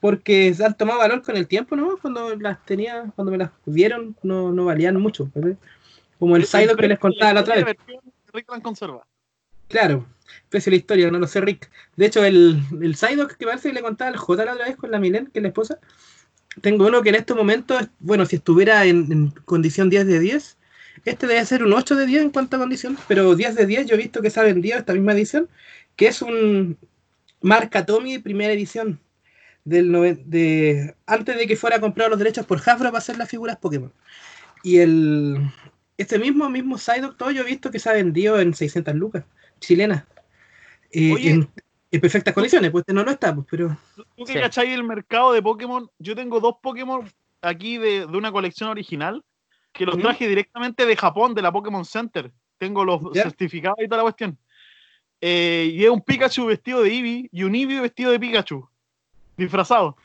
porque 0.00 0.52
se 0.52 0.64
han 0.64 0.76
tomado 0.76 0.98
valor 0.98 1.22
con 1.22 1.36
el 1.36 1.46
tiempo, 1.46 1.76
¿no? 1.76 1.96
Cuando 1.96 2.34
las 2.36 2.64
tenía, 2.66 3.04
cuando 3.14 3.30
me 3.30 3.38
las 3.38 3.50
dieron, 3.66 4.16
no, 4.24 4.50
no 4.52 4.64
valían 4.64 4.96
mucho. 4.96 5.30
¿verdad? 5.34 5.56
Como 6.18 6.34
el 6.36 6.44
Psyduck 6.44 6.76
que 6.78 6.88
les 6.88 6.98
contaba 6.98 7.32
la 7.34 7.40
otra 7.42 7.54
vez. 7.54 7.76
Conserva. 8.62 9.06
Claro, 9.68 10.04
precio 10.48 10.70
de 10.70 10.76
la 10.76 10.80
historia, 10.80 11.10
no 11.10 11.18
lo 11.20 11.26
sé, 11.28 11.40
Rick. 11.40 11.70
De 11.96 12.06
hecho, 12.06 12.24
el, 12.24 12.60
el 12.80 12.96
Psyduck 12.96 13.36
que 13.36 13.46
parece 13.46 13.68
que 13.68 13.74
le 13.74 13.82
contaba 13.82 14.10
al 14.10 14.16
J 14.16 14.44
la 14.44 14.52
otra 14.54 14.66
vez 14.66 14.76
con 14.76 14.90
la 14.90 14.98
Milen, 14.98 15.26
que 15.28 15.38
es 15.38 15.42
la 15.42 15.48
esposa. 15.48 15.78
Tengo 16.60 16.86
uno 16.86 17.02
que 17.02 17.08
en 17.08 17.14
este 17.14 17.34
momento, 17.34 17.78
bueno, 17.98 18.26
si 18.26 18.36
estuviera 18.36 18.84
en, 18.84 19.10
en 19.10 19.30
condición 19.44 19.88
10 19.88 20.06
de 20.06 20.20
10, 20.20 20.56
este 21.04 21.26
debe 21.26 21.44
ser 21.46 21.64
un 21.64 21.72
8 21.72 21.96
de 21.96 22.06
10 22.06 22.22
en 22.22 22.30
cuanto 22.30 22.56
a 22.56 22.60
condición, 22.60 22.96
pero 23.08 23.34
10 23.34 23.56
de 23.56 23.66
10 23.66 23.86
yo 23.86 23.94
he 23.94 23.98
visto 23.98 24.22
que 24.22 24.30
se 24.30 24.40
ha 24.40 24.44
vendido 24.44 24.78
esta 24.78 24.92
misma 24.92 25.12
edición, 25.12 25.48
que 25.96 26.08
es 26.08 26.22
un 26.22 26.76
marca 27.40 27.84
Tommy 27.84 28.18
primera 28.18 28.52
edición. 28.52 29.00
Del 29.64 29.92
de, 30.26 30.96
antes 31.06 31.36
de 31.36 31.46
que 31.46 31.54
fuera 31.54 31.80
comprado 31.80 32.10
los 32.10 32.18
derechos 32.18 32.44
por 32.46 32.58
Hasbro 32.58 32.88
para 32.88 32.98
hacer 32.98 33.16
las 33.16 33.28
figuras 33.28 33.58
Pokémon. 33.58 33.92
Y 34.64 34.78
el 34.78 35.38
este 35.98 36.18
mismo, 36.18 36.50
mismo 36.50 36.78
Psyduck 36.78 37.16
todo 37.16 37.30
yo 37.30 37.42
he 37.42 37.46
visto 37.46 37.70
que 37.70 37.78
se 37.78 37.88
ha 37.88 37.92
vendido 37.92 38.40
en 38.40 38.54
600 38.54 38.94
lucas 38.96 39.24
chilenas. 39.60 40.04
Eh, 40.90 41.12
Oye. 41.12 41.30
en, 41.30 41.48
en 41.92 42.00
perfectas 42.00 42.34
condiciones, 42.34 42.70
pues 42.70 42.84
no, 42.88 43.04
no 43.04 43.10
está, 43.10 43.34
pues, 43.34 43.46
pero 43.50 43.76
Tú 44.16 44.24
que 44.24 44.32
Sí. 44.32 44.38
cacháis 44.40 44.72
el 44.74 44.82
mercado 44.82 45.32
de 45.32 45.42
Pokémon, 45.42 45.88
yo 45.98 46.16
tengo 46.16 46.40
dos 46.40 46.56
Pokémon 46.62 47.08
aquí 47.42 47.76
de, 47.78 48.06
de 48.06 48.16
una 48.16 48.32
colección 48.32 48.70
original 48.70 49.22
que 49.72 49.84
los 49.86 49.94
Ujú. 49.94 50.04
traje 50.04 50.26
directamente 50.26 50.86
de 50.86 50.96
Japón, 50.96 51.34
de 51.34 51.42
la 51.42 51.52
Pokémon 51.52 51.84
Center. 51.84 52.32
Tengo 52.58 52.84
los 52.84 53.00
Ya. 53.14 53.22
certificados 53.24 53.78
y 53.80 53.86
toda 53.86 53.98
la 53.98 54.02
cuestión. 54.04 54.38
Eh, 55.20 55.70
y 55.74 55.84
es 55.84 55.90
un 55.90 56.00
Pikachu 56.00 56.46
vestido 56.46 56.82
de 56.82 56.90
Eevee 56.92 57.28
y 57.30 57.42
un 57.44 57.54
Eevee 57.54 57.80
vestido 57.80 58.10
de 58.10 58.18
Pikachu, 58.18 58.68
disfrazado. 59.36 59.96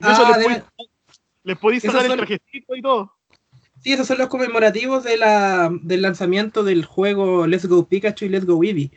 Eso 0.00 0.24
Ah, 0.24 0.28
les, 0.28 0.38
debe- 0.38 0.62
podéis, 0.76 0.90
les 1.42 1.58
podéis 1.58 1.82
sacar 1.82 2.04
el 2.06 2.16
trajecito 2.16 2.76
y 2.76 2.82
todo. 2.82 3.14
sí, 3.82 3.92
esos 3.92 4.06
son 4.06 4.18
los 4.18 4.28
conmemorativos 4.28 5.04
de 5.04 5.16
la, 5.16 5.70
del 5.82 6.02
lanzamiento 6.02 6.62
del 6.64 6.84
juego 6.84 7.46
Let's 7.46 7.66
Go 7.66 7.88
Pikachu 7.88 8.26
y 8.26 8.28
Let's 8.28 8.46
Go 8.46 8.62
Eevee, 8.62 8.90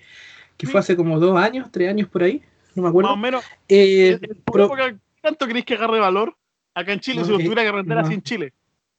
que 0.62 0.68
fue 0.72 0.80
hace 0.80 0.96
como 0.96 1.20
dos 1.20 1.38
años, 1.38 1.70
tres 1.72 1.90
años 1.90 2.08
por 2.08 2.24
ahí, 2.24 2.42
no 2.76 2.82
me 2.82 2.82
Más 2.84 2.88
o 2.88 2.90
acuerdo. 2.90 3.18
menos. 3.18 3.44
Eh, 3.68 4.20
pro- 4.46 4.66
época, 4.66 4.96
¿Cuánto 5.22 5.46
creéis 5.46 5.66
que 5.66 5.74
agarre 5.76 6.00
valor 6.00 6.36
acá 6.74 6.94
en 6.94 7.00
Chile 7.00 7.20
No, 7.20 7.26
si 7.26 7.32
lo 7.32 7.40
eh, 7.40 7.44
tuviera 7.44 7.64
que 7.64 7.72
render 7.72 7.98
no. 7.98 8.04
así 8.06 8.14
en 8.14 8.22
Chile? 8.24 8.54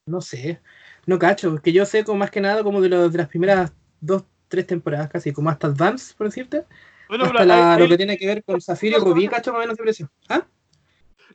no 0.05 0.19
sé, 0.21 0.61
no 1.05 1.17
cacho, 1.17 1.61
que 1.61 1.71
yo 1.71 1.85
sé 1.85 2.03
como 2.03 2.19
más 2.19 2.29
que 2.31 2.41
nada 2.41 2.61
como 2.63 2.81
de, 2.81 2.89
las 2.89 3.27
primeras 3.29 3.73
dos, 4.01 4.25
tres 4.49 4.67
temporadas 4.67 5.09
casi, 5.09 5.31
como 5.31 5.49
hasta 5.49 5.67
Advance, 5.67 6.13
por 6.17 6.27
decirte, 6.27 6.65
Bueno, 7.07 7.25
hasta 7.25 7.45
la- 7.45 7.77
lo 7.77 7.87
que 7.87 7.97
tiene 7.97 8.17
que 8.17 8.27
ver 8.27 8.43
con 8.43 8.59
Zafiro 8.61 8.97
y 8.97 8.99
Rubí, 9.01 9.27
cacho 9.29 9.51
más 9.51 9.59
o 9.59 9.61
menos 9.61 9.77
de 9.77 9.83
precio. 9.83 10.11
¿Ah? 10.29 10.45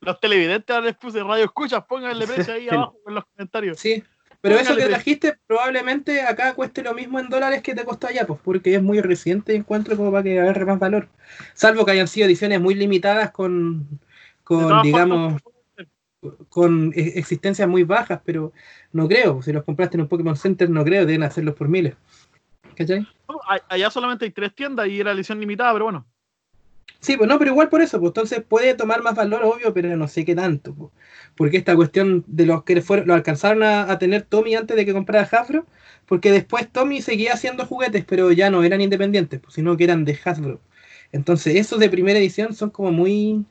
los 0.01 0.21
televidentes 0.21 0.75
ahora 0.75 0.87
les 0.87 0.97
puse 0.97 1.23
radio 1.25 1.45
escuchas, 1.45 1.85
pónganle 1.89 2.27
precio 2.27 2.55
ahí 2.55 2.69
abajo 2.69 2.99
en 3.07 3.15
los 3.15 3.25
comentarios. 3.25 3.79
Sí, 3.79 4.05
pero 4.41 4.57
eso 4.57 4.77
que 4.77 4.85
trajiste 4.85 5.37
probablemente 5.47 6.23
acá 6.23 6.55
cueste 6.55 6.83
lo 6.83 6.95
mismo 6.95 7.19
en 7.19 7.29
dólares 7.29 7.63
que 7.63 7.75
te 7.75 7.85
costó 7.85 8.07
allá, 8.07 8.27
pues 8.27 8.41
porque 8.43 8.75
es 8.75 8.83
muy 8.83 9.01
reciente 9.01 9.55
encuentro 9.55 9.97
como 9.97 10.13
para 10.13 10.23
que 10.23 10.41
agarre 10.41 10.65
más 10.65 10.79
valor. 10.79 11.09
Salvo 11.55 11.85
que 11.85 11.93
hayan 11.93 12.09
sido 12.09 12.27
ediciones 12.27 12.61
muy 12.61 12.75
limitadas 12.75 13.33
con, 13.33 14.01
con 14.45 14.83
digamos, 14.83 15.43
formas, 15.43 16.49
con 16.49 16.93
e- 16.95 17.19
existencias 17.19 17.69
muy 17.69 17.85
bajas, 17.85 18.21
pero 18.25 18.53
no 18.93 19.09
creo. 19.09 19.43
Si 19.43 19.53
los 19.53 19.65
compraste 19.65 19.97
en 19.97 20.03
un 20.03 20.09
Pokémon 20.09 20.37
Center, 20.37 20.71
no 20.71 20.85
creo, 20.85 21.07
deben 21.07 21.23
hacerlos 21.23 21.55
por 21.55 21.69
miles. 21.69 21.97
¿Cachai? 22.77 23.07
allá 23.69 23.91
solamente 23.91 24.25
hay 24.25 24.31
tres 24.31 24.55
tiendas 24.55 24.89
y 24.89 25.01
era 25.01 25.13
edición 25.13 25.41
limitada, 25.41 25.73
pero 25.73 25.87
bueno. 25.87 26.07
Sí, 27.01 27.17
pues 27.17 27.29
no, 27.29 27.39
pero 27.39 27.53
igual 27.53 27.69
por 27.69 27.81
eso, 27.81 27.99
pues 28.01 28.11
entonces 28.11 28.43
puede 28.47 28.75
tomar 28.75 29.03
más 29.03 29.15
valor, 29.15 29.43
obvio, 29.45 29.73
pero 29.73 29.97
no 29.97 30.09
sé 30.09 30.25
qué 30.25 30.35
tanto. 30.35 30.75
Pues. 30.75 30.91
Porque 31.37 31.57
esta 31.59 31.77
cuestión 31.77 32.25
de 32.27 32.45
los 32.47 32.65
que 32.65 32.81
fueron, 32.83 33.07
lo 33.07 33.15
alcanzaron 33.15 33.63
a, 33.63 33.91
a 33.91 33.99
tener 33.99 34.23
Tommy 34.23 34.55
antes 34.57 34.77
de 34.77 34.85
que 34.85 34.93
comprara 34.93 35.29
Hasbro, 35.31 35.65
porque 36.07 36.33
después 36.33 36.69
Tommy 36.73 37.01
seguía 37.01 37.35
haciendo 37.35 37.67
juguetes, 37.67 38.05
pero 38.05 38.33
ya 38.33 38.51
no 38.51 38.65
eran 38.65 38.81
independientes, 38.81 39.39
pues, 39.41 39.55
sino 39.55 39.77
que 39.77 39.85
eran 39.85 40.05
de 40.05 40.19
Hasbro. 40.25 40.61
Entonces, 41.13 41.55
esos 41.57 41.79
de 41.79 41.89
primera 41.89 42.19
edición 42.19 42.53
son 42.55 42.71
como 42.71 42.91
muy, 42.91 43.45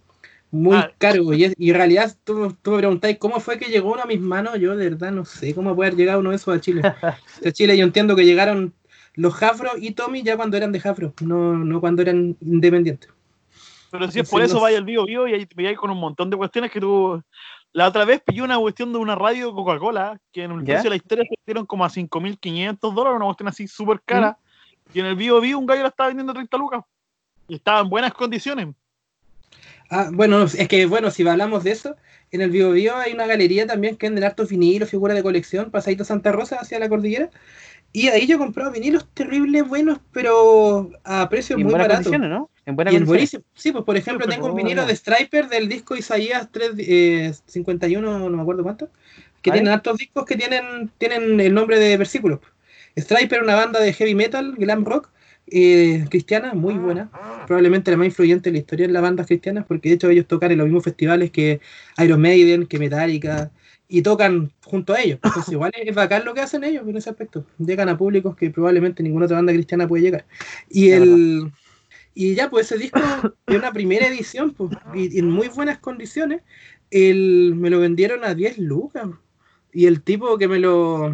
muy 0.51 0.75
Ah. 0.75 0.91
caros. 0.97 1.35
Y, 1.37 1.45
es- 1.45 1.53
y 1.57 1.69
en 1.69 1.75
realidad, 1.77 2.15
tú, 2.25 2.55
tú 2.61 2.71
me 2.71 2.77
preguntáis 2.79 3.17
cómo 3.17 3.39
fue 3.39 3.57
que 3.57 3.71
llegó 3.71 3.93
uno 3.93 4.03
a 4.03 4.05
mis 4.07 4.19
manos. 4.19 4.59
Yo 4.59 4.75
de 4.75 4.89
verdad 4.89 5.11
no 5.11 5.23
sé 5.25 5.53
cómo 5.55 5.73
puede 5.75 5.89
haber 5.89 5.97
llegado 5.99 6.19
uno 6.19 6.31
de 6.31 6.35
esos 6.35 6.53
a 6.55 6.59
Chile. 6.59 6.81
De 7.41 7.53
Chile 7.53 7.77
yo 7.77 7.85
entiendo 7.85 8.15
que 8.15 8.25
llegaron 8.25 8.73
los 9.15 9.41
Hasbro 9.41 9.71
y 9.79 9.91
Tommy 9.91 10.21
ya 10.23 10.35
cuando 10.37 10.57
eran 10.57 10.71
de 10.71 10.79
Hasbro, 10.83 11.13
no, 11.21 11.57
no 11.57 11.79
cuando 11.79 12.01
eran 12.03 12.35
independientes. 12.41 13.09
Pero 13.97 14.11
si 14.11 14.19
es 14.19 14.29
por 14.29 14.43
eso 14.43 14.61
vaya 14.61 14.77
al 14.77 14.85
Bio 14.85 15.05
Bio 15.05 15.27
y 15.27 15.33
ahí 15.33 15.45
te 15.45 15.75
con 15.75 15.89
un 15.89 15.97
montón 15.97 16.29
de 16.29 16.37
cuestiones 16.37 16.71
que 16.71 16.79
tú. 16.79 17.21
La 17.73 17.87
otra 17.87 18.05
vez 18.05 18.21
pillé 18.23 18.43
una 18.43 18.57
cuestión 18.57 18.91
de 18.91 18.99
una 18.99 19.15
radio 19.15 19.53
Coca-Cola 19.53 20.19
que 20.31 20.43
en 20.43 20.51
el 20.51 20.63
precio 20.63 20.83
de 20.83 20.89
la 20.91 20.95
historia 20.95 21.25
se 21.27 21.35
dieron 21.45 21.65
como 21.65 21.83
a 21.83 21.89
5.500 21.89 22.93
dólares, 22.93 23.17
una 23.17 23.25
cuestión 23.25 23.49
así 23.49 23.67
súper 23.67 24.01
cara. 24.05 24.37
Y 24.93 24.99
en 24.99 25.07
el 25.07 25.15
Bio 25.15 25.41
Bio 25.41 25.57
un 25.57 25.65
gallo 25.65 25.81
la 25.81 25.89
estaba 25.89 26.09
vendiendo 26.09 26.31
a 26.31 26.35
30 26.35 26.57
lucas. 26.57 26.83
Y 27.47 27.55
estaba 27.55 27.81
en 27.81 27.89
buenas 27.89 28.13
condiciones. 28.13 28.67
Ah, 29.89 30.09
bueno, 30.11 30.43
es 30.43 30.67
que 30.67 30.85
bueno, 30.85 31.09
si 31.09 31.27
hablamos 31.27 31.63
de 31.63 31.71
eso, 31.71 31.95
en 32.31 32.41
el 32.41 32.51
Bio 32.51 32.71
Bio 32.71 32.95
hay 32.97 33.13
una 33.13 33.25
galería 33.25 33.65
también 33.65 33.97
que 33.97 34.07
venden 34.07 34.25
hartos 34.25 34.49
vinilos, 34.49 34.89
figuras 34.89 35.17
de 35.17 35.23
colección, 35.23 35.71
pasadito 35.71 36.03
Santa 36.03 36.31
Rosa 36.31 36.57
hacia 36.59 36.77
la 36.77 36.89
cordillera. 36.89 37.31
Y 37.93 38.09
ahí 38.09 38.27
yo 38.27 38.35
he 38.35 38.39
comprado 38.39 38.71
vinilos 38.71 39.07
terribles 39.13 39.67
buenos, 39.67 39.99
pero 40.11 40.91
a 41.03 41.27
precios 41.29 41.59
Y 41.59 41.63
muy 41.63 41.73
baratos. 41.73 42.11
¿no? 42.19 42.49
En 42.67 42.75
buenas 42.75 42.93
Y 42.93 42.99
buenísimo. 42.99 43.43
Sí, 43.55 43.71
pues 43.71 43.85
por 43.85 43.95
ejemplo, 43.95 44.27
tengo 44.27 44.47
un 44.47 44.55
vinilo 44.55 44.85
de 44.85 44.93
Striper 44.93 45.47
del 45.47 45.69
disco 45.69 45.95
Isaías 45.95 46.49
3, 46.51 46.71
eh, 46.79 47.33
51, 47.45 48.19
no 48.19 48.29
me 48.29 48.41
acuerdo 48.41 48.61
cuánto, 48.61 48.89
que 49.41 49.51
tienen 49.51 49.71
hartos 49.71 49.97
discos 49.97 50.25
que 50.25 50.35
tienen, 50.35 50.91
tienen 50.97 51.39
el 51.39 51.53
nombre 51.53 51.79
de 51.79 51.95
versículos. 51.95 52.41
Striper, 52.97 53.41
una 53.41 53.55
banda 53.55 53.79
de 53.79 53.93
heavy 53.93 54.15
metal, 54.15 54.53
glam 54.57 54.83
rock, 54.83 55.09
eh, 55.49 56.03
cristiana, 56.09 56.53
muy 56.55 56.73
buena. 56.73 57.09
Probablemente 57.47 57.89
la 57.89 57.95
más 57.95 58.07
influyente 58.07 58.49
en 58.49 58.55
la 58.55 58.59
historia 58.59 58.85
de 58.85 58.91
las 58.91 59.01
bandas 59.01 59.27
cristianas, 59.27 59.63
porque 59.65 59.87
de 59.87 59.95
hecho 59.95 60.09
ellos 60.09 60.27
tocan 60.27 60.51
en 60.51 60.57
los 60.57 60.67
mismos 60.67 60.83
festivales 60.83 61.31
que 61.31 61.61
Iron 61.99 62.19
Maiden, 62.19 62.67
que 62.67 62.79
Metallica, 62.79 63.49
y 63.87 64.01
tocan 64.01 64.51
junto 64.65 64.93
a 64.93 65.01
ellos. 65.01 65.19
Entonces 65.23 65.53
igual 65.53 65.71
es 65.73 65.95
bacán 65.95 66.25
lo 66.25 66.33
que 66.33 66.41
hacen 66.41 66.65
ellos 66.65 66.85
en 66.85 66.97
ese 66.97 67.09
aspecto. 67.09 67.45
Llegan 67.59 67.87
a 67.87 67.97
públicos 67.97 68.35
que 68.35 68.49
probablemente 68.49 69.03
ninguna 69.03 69.23
otra 69.23 69.37
banda 69.37 69.53
cristiana 69.53 69.87
puede 69.87 70.03
llegar. 70.03 70.25
Y 70.69 70.89
el... 70.89 71.49
Y 72.19 72.33
ya, 72.33 72.49
pues 72.49 72.65
ese 72.71 72.81
disco 72.81 72.99
de 73.45 73.57
una 73.57 73.71
primera 73.71 74.07
edición, 74.07 74.51
pues, 74.51 74.71
y 74.95 75.19
en 75.19 75.29
muy 75.29 75.49
buenas 75.49 75.77
condiciones, 75.77 76.41
el, 76.89 77.53
me 77.55 77.69
lo 77.69 77.79
vendieron 77.79 78.23
a 78.23 78.33
10 78.33 78.57
lucas. 78.57 79.07
Y 79.71 79.85
el 79.85 80.01
tipo 80.01 80.35
que 80.39 80.47
me 80.47 80.57
lo. 80.57 81.13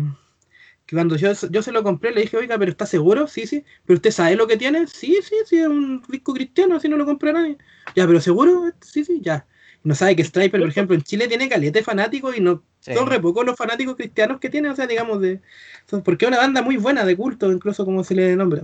que 0.86 0.96
cuando 0.96 1.18
yo, 1.18 1.34
yo 1.50 1.62
se 1.62 1.74
lo 1.74 1.84
compré, 1.84 2.14
le 2.14 2.22
dije, 2.22 2.38
oiga, 2.38 2.58
pero 2.58 2.72
¿está 2.72 2.86
seguro? 2.86 3.28
Sí, 3.28 3.46
sí. 3.48 3.66
¿Pero 3.86 3.98
usted 3.98 4.12
sabe 4.12 4.38
lo 4.38 4.48
que 4.48 4.56
tiene? 4.56 4.88
Sí, 4.88 5.20
sí, 5.22 5.36
sí, 5.46 5.58
es 5.58 5.68
un 5.68 6.02
disco 6.08 6.34
cristiano, 6.34 6.78
así 6.78 6.88
no 6.88 6.96
lo 6.96 7.06
compra 7.06 7.34
nadie. 7.34 7.58
Ya, 7.98 8.08
pero 8.08 8.22
¿seguro? 8.22 8.72
Sí, 8.80 9.04
sí, 9.04 9.20
ya. 9.22 9.46
No 9.84 9.96
sabe 9.96 10.16
que 10.16 10.24
Striper, 10.24 10.62
por 10.62 10.70
ejemplo, 10.70 10.96
en 10.96 11.02
Chile 11.02 11.28
tiene 11.28 11.50
calete 11.50 11.84
fanáticos 11.84 12.38
y 12.38 12.40
no 12.40 12.64
Sí. 12.80 12.94
son 12.94 13.08
re 13.08 13.20
pocos 13.20 13.46
los 13.46 13.56
fanáticos 13.58 13.96
cristianos 13.98 14.40
que 14.40 14.50
tiene, 14.50 14.70
o 14.70 14.76
sea, 14.76 14.88
digamos, 14.88 15.20
de. 15.20 15.42
son- 15.90 16.02
porque 16.04 16.24
es 16.26 16.30
una 16.30 16.38
banda 16.38 16.62
muy 16.62 16.78
buena 16.78 17.04
de 17.06 17.18
culto, 17.18 17.52
incluso 17.52 17.84
como 17.84 18.04
se 18.06 18.16
le 18.16 18.36
nombra. 18.38 18.64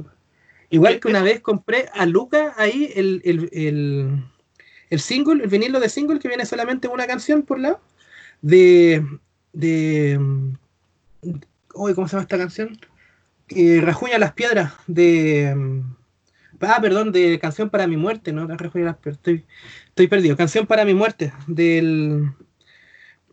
Igual 0.70 1.00
que 1.00 1.08
una 1.08 1.24
vez 1.24 1.40
compré 1.42 1.90
a 1.94 2.06
Luca 2.06 2.54
ahí 2.58 2.92
el, 2.96 3.22
el, 3.26 3.50
el, 3.52 4.24
el 4.90 5.00
single, 5.00 5.44
el 5.44 5.50
vinilo 5.50 5.80
de 5.80 5.90
single 5.90 6.20
que 6.20 6.28
viene 6.28 6.46
solamente 6.46 6.88
una 6.88 7.08
canción 7.08 7.42
por 7.44 7.60
lado, 7.60 7.82
de. 8.42 9.06
de. 9.54 10.20
Uy, 11.74 11.94
¿cómo 11.94 12.08
se 12.08 12.14
llama 12.14 12.24
esta 12.24 12.38
canción? 12.38 12.80
Eh, 13.50 13.82
Rajuña 13.82 14.20
las 14.20 14.34
piedras, 14.34 14.74
de. 14.88 15.84
Ah, 16.62 16.80
perdón, 16.82 17.12
de 17.12 17.40
Canción 17.40 17.70
para 17.70 17.88
mi 17.88 17.96
muerte, 17.96 18.34
¿no? 18.34 18.46
Rajuña 18.46 18.86
las 18.86 18.98
piedras, 18.98 19.18
estoy, 19.18 19.46
estoy 19.88 20.08
perdido. 20.08 20.38
Canción 20.38 20.68
para 20.68 20.86
mi 20.86 20.94
muerte, 20.94 21.34
del. 21.48 22.32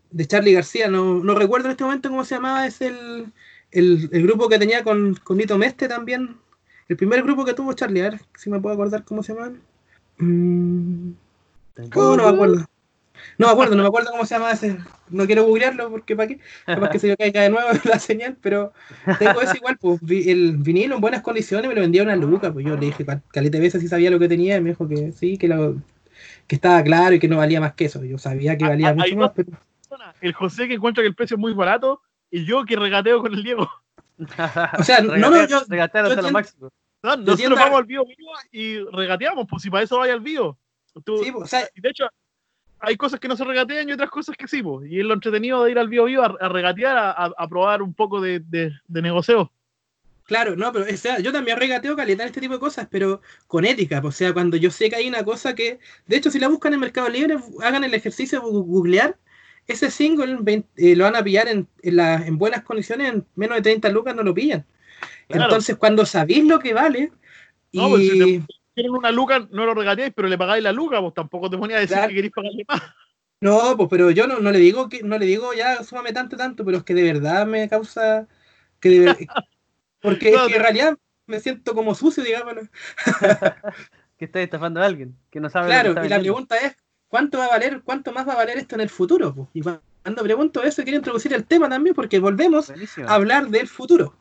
de 0.09 0.25
Charlie 0.25 0.53
García, 0.53 0.87
no, 0.87 1.23
no 1.23 1.35
recuerdo 1.35 1.67
en 1.67 1.71
este 1.71 1.83
momento 1.83 2.09
cómo 2.09 2.25
se 2.25 2.35
llamaba, 2.35 2.65
es 2.65 2.81
el, 2.81 3.31
el, 3.71 4.09
el 4.11 4.23
grupo 4.23 4.49
que 4.49 4.57
tenía 4.57 4.83
con, 4.83 5.15
con 5.15 5.37
Nito 5.37 5.57
Meste 5.57 5.87
también. 5.87 6.37
El 6.87 6.97
primer 6.97 7.23
grupo 7.23 7.45
que 7.45 7.53
tuvo 7.53 7.73
Charlie, 7.73 8.01
a 8.01 8.09
ver 8.11 8.21
si 8.35 8.49
me 8.49 8.59
puedo 8.59 8.73
acordar 8.73 9.03
cómo 9.03 9.23
se 9.23 9.33
llamaban. 9.33 9.61
Mm, 10.19 11.11
oh, 11.95 12.15
no 12.17 12.23
me 12.23 12.29
acuerdo. 12.29 12.65
No 13.37 13.47
me 13.47 13.53
acuerdo, 13.53 13.75
no 13.75 13.83
me 13.83 13.87
acuerdo 13.89 14.11
cómo 14.11 14.25
se 14.25 14.35
llama 14.35 14.51
ese. 14.51 14.77
No 15.09 15.25
quiero 15.25 15.45
googlearlo 15.45 15.89
porque 15.89 16.15
para 16.15 16.27
qué. 16.29 16.39
Capaz 16.65 16.89
que 16.89 16.99
se 16.99 17.07
me 17.09 17.17
caiga 17.17 17.41
de 17.43 17.49
nuevo 17.49 17.69
la 17.85 17.99
señal, 17.99 18.37
pero 18.41 18.73
tengo 19.17 19.41
ese 19.41 19.57
igual, 19.57 19.77
pues 19.79 19.99
vi- 20.01 20.29
el 20.29 20.57
vinilo 20.57 20.95
en 20.95 21.01
buenas 21.01 21.21
condiciones 21.21 21.67
me 21.69 21.75
lo 21.75 21.81
vendía 21.81 22.03
una 22.03 22.15
luca, 22.15 22.53
pues 22.53 22.65
yo 22.65 22.75
le 22.75 22.87
dije 22.87 23.05
cal- 23.05 23.23
caleta 23.31 23.57
de 23.57 23.63
veces 23.63 23.81
si 23.81 23.87
sabía 23.87 24.11
lo 24.11 24.19
que 24.19 24.27
tenía 24.29 24.57
y 24.57 24.61
me 24.61 24.69
dijo 24.71 24.87
que 24.87 25.11
sí, 25.13 25.37
que, 25.37 25.47
lo, 25.47 25.75
que 26.47 26.55
estaba 26.55 26.83
claro 26.83 27.15
y 27.15 27.19
que 27.19 27.27
no 27.27 27.37
valía 27.37 27.59
más 27.61 27.73
que 27.73 27.85
eso. 27.85 28.03
Yo 28.03 28.17
sabía 28.17 28.57
que 28.57 28.65
Ah, 28.65 28.69
valía 28.69 28.89
ah, 28.91 28.93
mucho 28.93 29.15
más, 29.17 29.31
pero 29.35 29.51
El 30.21 30.33
José 30.33 30.67
que 30.67 30.75
encuentra 30.75 31.03
que 31.03 31.07
el 31.07 31.15
precio 31.15 31.35
es 31.35 31.39
muy 31.41 31.53
barato 31.53 32.01
y 32.29 32.45
yo 32.45 32.65
que 32.65 32.75
regateo 32.75 33.21
con 33.21 33.33
el 33.33 33.43
Diego. 33.43 33.67
O 34.79 34.83
sea, 34.83 35.01
no, 35.01 35.15
no, 35.17 35.45
yo- 35.47 35.61
Regatear 35.67 36.05
hasta 36.05 36.21
lo 36.21 36.31
máximo. 36.31 36.69
No, 37.03 37.15
nosotros 37.15 37.57
vamos 37.59 37.79
al 37.79 37.85
Bio 37.85 38.03
Bio 38.05 38.27
y 38.51 38.79
regateamos, 38.91 39.45
pues 39.49 39.61
si 39.61 39.69
para 39.69 39.83
eso 39.83 39.99
vaya 39.99 40.13
al 40.13 40.19
Bio. 40.21 40.57
Tú- 41.05 41.23
sí, 41.23 41.31
pues, 41.31 41.43
o 41.43 41.47
sea, 41.47 41.67
y 41.75 41.81
de 41.81 41.89
hecho, 41.89 42.07
hay 42.79 42.97
cosas 42.97 43.19
que 43.19 43.27
no 43.27 43.35
se 43.37 43.43
regatean 43.43 43.87
y 43.87 43.91
otras 43.91 44.09
cosas 44.09 44.35
que 44.35 44.47
sí, 44.47 44.63
pues. 44.63 44.89
Y 44.89 44.99
es 44.99 45.05
lo 45.05 45.13
entretenido 45.13 45.63
de 45.63 45.71
ir 45.71 45.79
al 45.79 45.89
Bio 45.89 46.05
Bio 46.05 46.23
a, 46.23 46.35
a 46.39 46.49
regatear, 46.49 46.97
a, 46.97 47.47
probar 47.47 47.81
un 47.81 47.93
poco 47.93 48.19
de, 48.19 48.39
de, 48.39 48.71
de 48.87 49.01
negocio. 49.01 49.51
Claro, 50.23 50.55
no, 50.57 50.73
pero 50.73 50.85
o 50.91 50.97
sea, 50.97 51.19
yo 51.19 51.31
también 51.31 51.57
regateo 51.57 51.95
calidad 51.95 52.21
en 52.21 52.27
este 52.27 52.41
tipo 52.41 52.55
de 52.55 52.59
cosas, 52.59 52.87
pero 52.91 53.21
con 53.45 53.63
ética. 53.63 54.01
pues, 54.01 54.15
O 54.15 54.17
sea, 54.17 54.33
cuando 54.33 54.57
yo 54.57 54.69
sé 54.71 54.89
que 54.89 54.95
hay 54.97 55.07
una 55.07 55.23
cosa 55.23 55.55
que. 55.55 55.79
De 56.05 56.17
hecho, 56.17 56.29
si 56.31 56.39
la 56.39 56.49
buscan 56.49 56.73
en 56.73 56.81
Mercado 56.81 57.07
Libre, 57.07 57.37
hagan 57.63 57.83
el 57.83 57.93
ejercicio 57.93 58.41
de 58.41 58.45
googlear. 58.45 59.15
Ese 59.67 59.91
single 59.91 60.37
eh, 60.77 60.95
lo 60.95 61.03
van 61.03 61.15
a 61.15 61.23
pillar 61.23 61.47
en, 61.49 61.67
en, 61.81 61.95
la- 61.95 62.25
en 62.25 62.37
buenas 62.37 62.63
condiciones, 62.63 63.13
en 63.13 63.25
menos 63.35 63.57
de 63.57 63.61
30 63.63 63.89
lucas 63.89 64.15
no 64.15 64.23
lo 64.23 64.33
pillan. 64.33 64.65
Claro. 65.27 65.43
Entonces, 65.43 65.75
cuando 65.75 66.05
sabéis 66.05 66.45
lo 66.45 66.59
que 66.59 66.73
vale, 66.73 67.11
y 67.71 67.77
No, 67.79 67.89
pues, 67.89 68.07
si 68.07 68.19
te- 68.19 68.53
Quieren 68.73 68.91
una 68.93 69.11
luca, 69.11 69.39
no 69.51 69.65
lo 69.65 69.73
regateáis, 69.73 70.13
pero 70.15 70.27
le 70.27 70.37
pagáis 70.37 70.63
la 70.63 70.71
luca, 70.71 71.01
pues 71.01 71.13
tampoco 71.15 71.49
te 71.49 71.57
ponía 71.57 71.77
a 71.77 71.79
decir 71.79 71.95
Claro. 71.97 72.09
que 72.09 72.13
queréis 72.15 72.33
pagarle 72.33 72.63
más. 72.67 72.81
no, 73.41 73.75
pues, 73.75 73.89
pero 73.89 74.11
yo 74.11 74.27
no, 74.27 74.39
no 74.39 74.51
le 74.51 74.59
digo 74.59 74.87
que 74.87 75.01
no 75.01 75.17
le 75.17 75.25
digo 75.25 75.51
ya 75.53 75.83
súmame 75.83 76.13
tanto, 76.13 76.37
tanto, 76.37 76.63
pero 76.63 76.77
es 76.77 76.83
que 76.83 76.93
de 76.93 77.03
verdad 77.03 77.47
me 77.47 77.67
causa 77.67 78.27
que 78.79 78.89
de 78.89 78.97
porque 80.01 80.31
No, 80.31 80.43
es 80.43 80.47
que 80.47 80.55
en 80.57 80.61
realidad 80.61 80.97
me 81.25 81.39
siento 81.39 81.73
como 81.73 81.95
sucio, 81.95 82.23
digámoslo. 82.23 82.61
Que 84.17 84.25
estáis 84.25 84.45
estafando 84.45 84.81
a 84.81 84.85
alguien 84.85 85.15
que 85.29 85.39
no 85.39 85.49
sabe 85.49 85.67
Claro, 85.67 85.93
lo 85.93 86.01
que 86.01 86.07
y 86.07 86.09
la 86.09 86.19
pregunta 86.19 86.57
es, 86.57 86.75
¿cuánto 87.07 87.37
va 87.37 87.45
a 87.45 87.49
valer, 87.49 87.81
cuánto 87.83 88.11
más 88.11 88.27
va 88.27 88.33
a 88.33 88.37
valer 88.37 88.57
esto 88.57 88.75
en 88.75 88.81
el 88.81 88.89
futuro? 88.89 89.33
po? 89.33 89.49
Y 89.53 89.61
cuando 89.61 90.23
pregunto 90.23 90.63
eso, 90.63 90.83
quiero 90.83 90.97
introducir 90.97 91.33
el 91.33 91.45
tema 91.45 91.69
también, 91.69 91.95
porque 91.95 92.19
volvemos 92.19 92.67
Buenísimo. 92.67 93.09
a 93.09 93.13
hablar 93.13 93.47
del 93.47 93.67
futuro. 93.67 94.15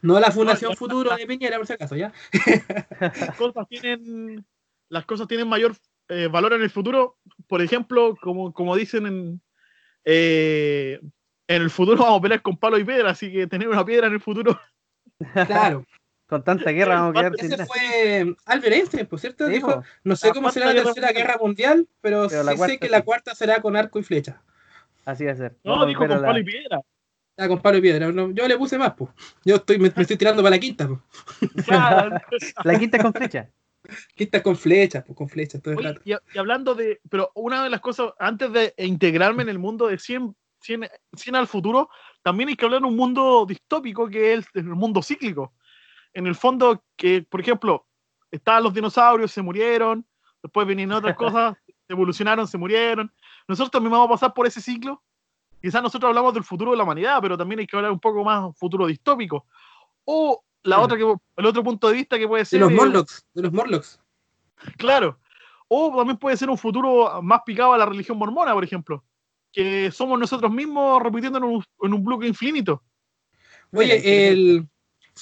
No 0.00 0.18
la 0.18 0.32
Fundación 0.32 0.76
Futuro 0.76 1.14
de 1.16 1.26
Piñera, 1.26 1.58
por 1.58 1.66
si 1.66 1.74
acaso, 1.74 1.94
¿ya? 1.94 2.12
Las 3.00 3.36
cosas 3.36 3.68
tienen, 3.68 4.44
las 4.88 5.06
cosas 5.06 5.28
tienen 5.28 5.48
mayor 5.48 5.76
eh, 6.08 6.26
valor 6.26 6.54
en 6.54 6.62
el 6.62 6.70
futuro. 6.70 7.18
Por 7.46 7.62
ejemplo, 7.62 8.16
como, 8.20 8.52
como 8.52 8.74
dicen 8.74 9.06
en, 9.06 9.40
eh, 10.04 10.98
en 11.46 11.62
el 11.62 11.70
futuro 11.70 12.02
vamos 12.02 12.18
a 12.18 12.22
pelear 12.22 12.42
con 12.42 12.56
palo 12.56 12.78
y 12.78 12.84
piedra, 12.84 13.10
así 13.10 13.30
que 13.30 13.46
tener 13.46 13.68
una 13.68 13.84
piedra 13.84 14.08
en 14.08 14.14
el 14.14 14.20
futuro. 14.20 14.58
Claro. 15.46 15.84
Con 16.32 16.42
tanta 16.44 16.70
guerra 16.72 16.94
vamos 16.94 17.10
a 17.14 17.18
quedar 17.20 17.36
sin 17.38 17.52
Ese 17.52 17.66
fue 17.66 18.34
Albert 18.46 18.74
Einstein, 18.74 19.06
por 19.06 19.20
cierto, 19.20 19.46
Sí, 19.48 19.52
dijo, 19.52 19.70
po. 19.70 19.82
no 20.02 20.16
sé 20.16 20.30
cómo 20.32 20.50
será 20.50 20.72
la 20.72 20.82
tercera 20.82 21.08
guerra 21.12 21.32
guerra 21.32 21.38
mundial, 21.42 21.86
pero, 22.00 22.26
sí 22.30 22.36
sé 22.66 22.78
que 22.78 22.88
la 22.88 23.02
cuarta 23.02 23.34
será 23.34 23.60
con 23.60 23.76
arco 23.76 23.98
y 23.98 24.02
flecha. 24.02 24.40
Así 25.04 25.26
va 25.26 25.32
a 25.32 25.36
ser. 25.36 25.56
No, 25.62 25.72
Vamos 25.72 25.88
dijo 25.88 26.00
con 26.00 26.08
la- 26.08 26.22
palo 26.26 26.38
y 26.38 26.44
piedra. 26.44 26.80
Ah, 27.36 27.48
con 27.48 27.60
palo 27.60 27.76
y 27.76 27.82
piedra. 27.82 28.10
no, 28.10 28.30
yo 28.30 28.48
le 28.48 28.56
puse 28.56 28.78
más, 28.78 28.94
pues. 28.94 29.10
Yo 29.44 29.56
estoy, 29.56 29.78
me, 29.78 29.92
me 29.94 30.02
estoy 30.02 30.16
tirando 30.16 30.42
para 30.42 30.56
la 30.56 30.60
quinta, 30.60 30.88
pues. 30.88 31.00
Claro. 31.66 32.16
La 32.64 32.78
quinta 32.78 32.96
es 32.96 33.02
con 33.02 33.12
flecha. 33.12 33.50
Quinta 34.14 34.42
con 34.42 34.56
flechas, 34.56 35.04
pues 35.04 35.14
con 35.14 35.28
flechas, 35.28 35.60
todo 35.60 35.74
el 35.74 35.80
Oye, 35.80 35.88
rato. 35.88 36.00
y, 36.06 36.12
y 36.34 36.38
hablando 36.38 36.74
de, 36.74 36.98
pero 37.10 37.30
una 37.34 37.62
de 37.64 37.68
las 37.68 37.80
cosas, 37.80 38.12
antes 38.18 38.50
de 38.54 38.72
integrarme 38.78 39.42
en 39.42 39.50
el 39.50 39.58
mundo 39.58 39.88
de 39.88 39.98
100, 39.98 40.34
100, 40.62 40.88
100 41.14 41.36
al 41.36 41.46
futuro, 41.46 41.90
también 42.22 42.48
hay 42.48 42.56
que 42.56 42.64
hablar 42.64 42.80
de 42.80 42.86
un 42.86 42.96
mundo 42.96 43.44
distópico 43.46 44.08
que 44.08 44.32
es 44.34 44.46
el 44.54 44.64
mundo 44.64 45.02
cíclico. 45.02 45.52
En 46.14 46.26
el 46.26 46.34
fondo, 46.34 46.82
que, 46.96 47.22
por 47.28 47.40
ejemplo, 47.40 47.86
estaban 48.30 48.62
los 48.62 48.74
dinosaurios, 48.74 49.30
se 49.30 49.42
murieron, 49.42 50.06
después 50.42 50.66
vinieron 50.66 50.96
otras 50.96 51.16
cosas, 51.16 51.56
evolucionaron, 51.88 52.46
se 52.46 52.58
murieron. 52.58 53.12
Nosotros 53.46 53.70
también 53.70 53.92
vamos 53.92 54.08
a 54.08 54.12
pasar 54.12 54.34
por 54.34 54.46
ese 54.46 54.60
ciclo. 54.60 55.02
Quizás 55.60 55.82
nosotros 55.82 56.08
hablamos 56.08 56.34
del 56.34 56.42
futuro 56.42 56.72
de 56.72 56.76
la 56.76 56.82
humanidad, 56.82 57.18
pero 57.22 57.38
también 57.38 57.60
hay 57.60 57.66
que 57.66 57.76
hablar 57.76 57.92
un 57.92 58.00
poco 58.00 58.24
más 58.24 58.56
futuro 58.56 58.86
distópico. 58.86 59.46
O 60.04 60.42
la 60.64 60.80
otra 60.80 60.96
que, 60.96 61.04
el 61.36 61.46
otro 61.46 61.62
punto 61.62 61.88
de 61.88 61.94
vista 61.94 62.18
que 62.18 62.26
puede 62.26 62.42
De 62.42 62.46
ser. 62.46 62.60
los 62.60 62.72
eh, 62.72 62.74
Morlocks, 62.74 63.26
de 63.34 63.42
los 63.42 63.52
Morlocks. 63.52 64.00
Claro, 64.76 65.18
O 65.68 65.94
también 65.96 66.18
puede 66.18 66.36
ser 66.36 66.50
un 66.50 66.58
futuro 66.58 67.22
más 67.22 67.42
picado 67.44 67.72
a 67.72 67.78
la 67.78 67.86
religión 67.86 68.18
mormona, 68.18 68.52
por 68.52 68.64
ejemplo. 68.64 69.04
Que 69.52 69.90
somos 69.90 70.18
nosotros 70.18 70.50
mismos 70.50 71.02
repitiendo 71.02 71.38
en 71.38 71.44
un, 71.44 71.64
en 71.82 71.94
un 71.94 72.04
bloque 72.04 72.26
infinito. 72.26 72.82
Oye, 73.72 74.28
el 74.28 74.68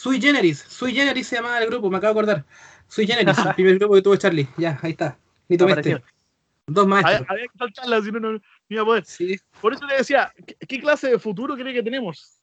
Sui 0.00 0.18
Generis, 0.18 0.64
Sui 0.66 0.94
Generis 0.94 1.26
se 1.26 1.36
llamaba 1.36 1.58
el 1.58 1.68
grupo, 1.68 1.90
me 1.90 1.98
acabo 1.98 2.14
de 2.14 2.20
acordar. 2.20 2.46
Sui 2.88 3.06
Generis, 3.06 3.36
el 3.36 3.54
primer 3.54 3.78
grupo 3.78 3.96
que 3.96 4.00
tuvo 4.00 4.16
Charlie. 4.16 4.48
Ya, 4.56 4.78
ahí 4.80 4.92
está. 4.92 5.18
Nito. 5.46 5.66
Mestre. 5.66 6.02
Dos 6.66 6.86
maestros. 6.86 7.16
Había, 7.16 7.26
había 7.28 7.44
que 7.48 7.58
saltarla, 7.58 8.00
si 8.00 8.10
no, 8.10 8.18
no, 8.18 8.32
no 8.32 8.40
iba 8.70 8.80
a 8.80 8.84
poder. 8.86 9.04
Sí. 9.04 9.38
Por 9.60 9.74
eso 9.74 9.84
le 9.84 9.98
decía, 9.98 10.32
¿qué, 10.46 10.56
qué 10.66 10.80
clase 10.80 11.10
de 11.10 11.18
futuro 11.18 11.54
cree 11.54 11.74
que 11.74 11.82
tenemos? 11.82 12.39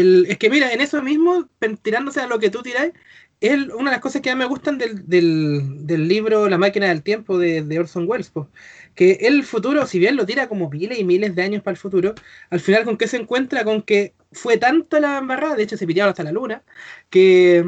El, 0.00 0.26
es 0.28 0.38
que 0.38 0.50
mira, 0.50 0.72
en 0.72 0.80
eso 0.80 1.02
mismo, 1.02 1.48
tirándose 1.82 2.20
a 2.20 2.26
lo 2.26 2.38
que 2.38 2.50
tú 2.50 2.62
tirás, 2.62 2.92
es 3.40 3.54
una 3.74 3.90
de 3.90 3.96
las 3.96 4.00
cosas 4.00 4.22
que 4.22 4.30
más 4.30 4.38
me 4.38 4.44
gustan 4.46 4.78
del, 4.78 5.06
del, 5.08 5.86
del 5.86 6.08
libro 6.08 6.48
La 6.48 6.58
máquina 6.58 6.88
del 6.88 7.02
tiempo 7.02 7.38
de, 7.38 7.62
de 7.62 7.78
Orson 7.80 8.06
Welles, 8.08 8.30
po. 8.30 8.48
que 8.94 9.12
el 9.22 9.42
futuro, 9.44 9.86
si 9.86 9.98
bien 9.98 10.16
lo 10.16 10.26
tira 10.26 10.48
como 10.48 10.70
miles 10.70 10.98
y 10.98 11.04
miles 11.04 11.34
de 11.34 11.42
años 11.42 11.62
para 11.62 11.72
el 11.72 11.78
futuro, 11.78 12.14
al 12.50 12.60
final 12.60 12.84
con 12.84 12.96
qué 12.96 13.08
se 13.08 13.16
encuentra 13.18 13.64
con 13.64 13.82
que 13.82 14.14
fue 14.32 14.58
tanto 14.58 15.00
la 15.00 15.18
embarrada, 15.18 15.56
de 15.56 15.64
hecho 15.64 15.76
se 15.76 15.86
pitearon 15.86 16.10
hasta 16.10 16.22
la 16.24 16.32
luna, 16.32 16.62
que, 17.10 17.64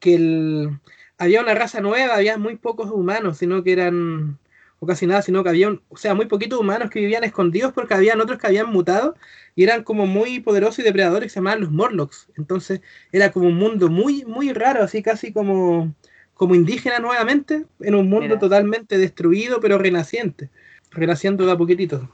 que 0.00 0.14
el- 0.14 0.80
había 1.18 1.40
una 1.40 1.54
raza 1.54 1.80
nueva, 1.80 2.16
había 2.16 2.38
muy 2.38 2.56
pocos 2.56 2.90
humanos, 2.90 3.38
sino 3.38 3.62
que 3.62 3.72
eran, 3.72 4.38
o 4.82 4.86
casi 4.86 5.06
nada, 5.06 5.22
sino 5.22 5.44
que 5.44 5.48
había, 5.48 5.68
un- 5.68 5.80
o 5.90 5.96
sea, 5.96 6.12
muy 6.12 6.26
poquitos 6.26 6.58
humanos 6.58 6.90
que 6.90 6.98
vivían 6.98 7.22
escondidos 7.22 7.72
porque 7.72 7.94
habían 7.94 8.20
otros 8.20 8.36
que 8.36 8.48
habían 8.48 8.68
mutado 8.68 9.14
y 9.54 9.62
eran 9.62 9.84
como 9.84 10.06
muy 10.06 10.40
poderosos 10.40 10.80
y 10.80 10.82
depredadores 10.82 11.26
que 11.26 11.34
se 11.34 11.38
llamaban 11.38 11.60
los 11.60 11.70
Morlocks. 11.70 12.26
Entonces 12.36 12.80
era 13.12 13.30
como 13.30 13.46
un 13.46 13.54
mundo 13.54 13.88
muy, 13.88 14.24
muy 14.24 14.52
raro, 14.52 14.82
así 14.82 15.00
casi 15.00 15.32
como, 15.32 15.94
como 16.34 16.56
indígena 16.56 16.98
nuevamente, 16.98 17.64
en 17.78 17.94
un 17.94 18.08
mundo 18.10 18.26
Mira. 18.26 18.40
totalmente 18.40 18.98
destruido 18.98 19.60
pero 19.60 19.78
renaciente, 19.78 20.50
renaciendo 20.90 21.46
de 21.46 21.52
a 21.52 21.56
poquitito. 21.56 22.10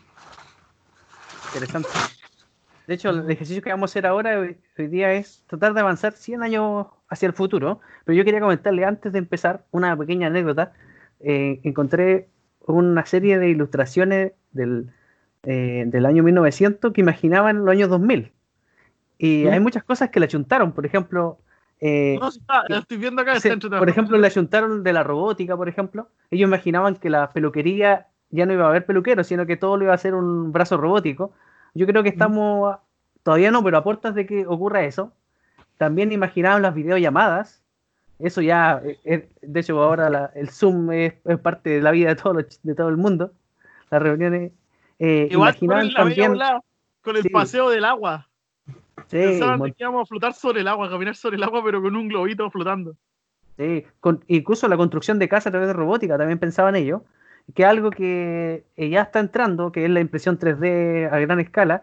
Interesante. 1.55 1.89
De 2.87 2.95
hecho, 2.95 3.09
el 3.09 3.31
ejercicio 3.31 3.63
que 3.63 3.71
vamos 3.71 3.91
a 3.91 3.93
hacer 3.93 4.07
ahora 4.07 4.41
hoy, 4.41 4.59
hoy 4.79 4.89
día 4.89 5.15
es 5.15 5.43
tratar 5.47 5.73
de 5.73 5.81
avanzar 5.81 6.13
100 6.13 6.43
años 6.43 6.87
hacia 7.09 7.29
el 7.29 7.33
futuro. 7.33 7.81
Pero 8.05 8.15
yo 8.15 8.27
quería 8.27 8.41
comentarle 8.41 8.85
antes 8.85 9.11
de 9.11 9.19
empezar 9.21 9.65
una 9.71 9.97
pequeña 9.97 10.27
anécdota. 10.27 10.75
Eh, 11.21 11.61
encontré 11.65 12.29
una 12.77 13.05
serie 13.07 13.39
de 13.39 13.49
ilustraciones 13.51 14.33
del, 14.53 14.91
eh, 15.45 15.85
del 15.87 16.07
año 16.07 16.23
1900 16.23 16.93
que 16.93 17.01
imaginaban 17.01 17.65
los 17.65 17.71
años 17.73 17.89
2000. 17.89 18.33
Y 19.19 19.45
¿Mm? 19.45 19.49
hay 19.49 19.61
muchas 19.61 19.83
cosas 19.85 20.11
que 20.11 20.21
le 20.21 20.27
achuntaron. 20.27 20.73
Por 20.73 20.87
ejemplo, 20.87 21.39
eh, 21.81 22.19
No, 22.21 22.29
está, 22.29 22.65
lo 22.69 22.79
estoy 22.79 22.97
viendo 22.99 23.23
acá. 23.23 23.33
se- 23.33 23.49
está 23.49 23.53
entre- 23.55 23.79
por 23.79 23.89
ejemplo, 23.89 24.19
le 24.19 24.27
ayuntaron 24.27 24.83
de 24.83 24.93
la 24.93 25.03
robótica, 25.03 25.57
por 25.57 25.69
ejemplo. 25.69 26.09
Ellos 26.31 26.49
imaginaban 26.49 26.97
que 26.97 27.11
la 27.11 27.31
peluquería 27.31 28.09
ya 28.31 28.47
no 28.47 28.53
iba 28.53 28.67
a 28.67 28.69
haber 28.69 28.85
peluquero, 28.85 29.25
sino 29.25 29.47
que 29.47 29.57
todo 29.57 29.77
lo 29.77 29.85
iba 29.85 29.93
a 29.93 29.97
hacer 29.97 30.15
un 30.15 30.53
brazo 30.53 30.77
robótico. 30.77 31.33
Yo 31.75 31.87
creo 31.87 32.03
que 32.03 32.09
estamos, 32.11 32.73
a- 32.75 32.81
todavía 33.23 33.51
no, 33.51 33.63
pero 33.65 33.79
a 33.79 33.85
puertas 33.85 34.15
de 34.15 34.27
que 34.27 34.47
ocurra 34.47 34.85
eso. 34.85 35.13
También 35.79 36.13
imaginaban 36.13 36.63
las 36.63 36.75
videollamadas. 36.75 37.63
Eso 38.19 38.41
ya, 38.43 38.81
eh, 38.85 38.99
eh, 39.05 39.29
de 39.43 39.61
hecho, 39.61 39.81
ahora 39.83 40.11
la- 40.11 40.31
el 40.35 40.51
Zoom 40.51 40.91
es, 40.93 41.15
es 41.25 41.39
parte 41.39 41.71
de 41.71 41.81
la 41.81 41.91
vida 41.93 42.09
de 42.09 42.17
todo, 42.17 42.35
los- 42.35 42.61
de 42.63 42.75
todo 42.75 42.89
el 42.89 42.97
mundo. 42.97 43.33
Las 43.91 44.03
reuniones. 44.03 44.53
eh, 44.99 45.29
Igual 45.31 45.57
con 45.57 45.69
la 45.69 46.61
con 47.01 47.17
el 47.17 47.23
Sí. 47.23 47.29
paseo 47.31 47.71
del 47.71 47.85
agua. 47.85 48.29
Sí, 49.07 49.17
Pensaban 49.17 49.63
que 49.63 49.75
íbamos 49.79 50.03
a 50.03 50.07
flotar 50.07 50.35
sobre 50.35 50.61
el 50.61 50.69
agua, 50.69 50.91
caminar 50.91 51.15
sobre 51.15 51.37
el 51.37 51.43
agua, 51.45 51.63
pero 51.65 51.81
con 51.81 51.95
un 51.95 52.09
globito 52.09 52.51
flotando. 52.51 52.97
Sí, 53.57 53.85
con- 54.01 54.25
incluso 54.27 54.67
la 54.69 54.77
construcción 54.77 55.19
de 55.21 55.29
casa 55.29 55.49
a 55.49 55.53
través 55.53 55.69
de 55.69 55.73
robótica, 55.75 56.19
también 56.19 56.39
pensaban 56.41 56.75
ellos, 56.77 57.03
que 57.55 57.65
algo 57.65 57.91
que 57.91 58.65
eh, 58.77 58.89
ya 58.91 59.03
está 59.03 59.21
entrando, 59.21 59.71
que 59.73 59.85
es 59.85 59.91
la 59.91 60.01
impresión 60.01 60.37
3D 60.39 61.09
a 61.11 61.19
gran 61.21 61.39
escala. 61.41 61.83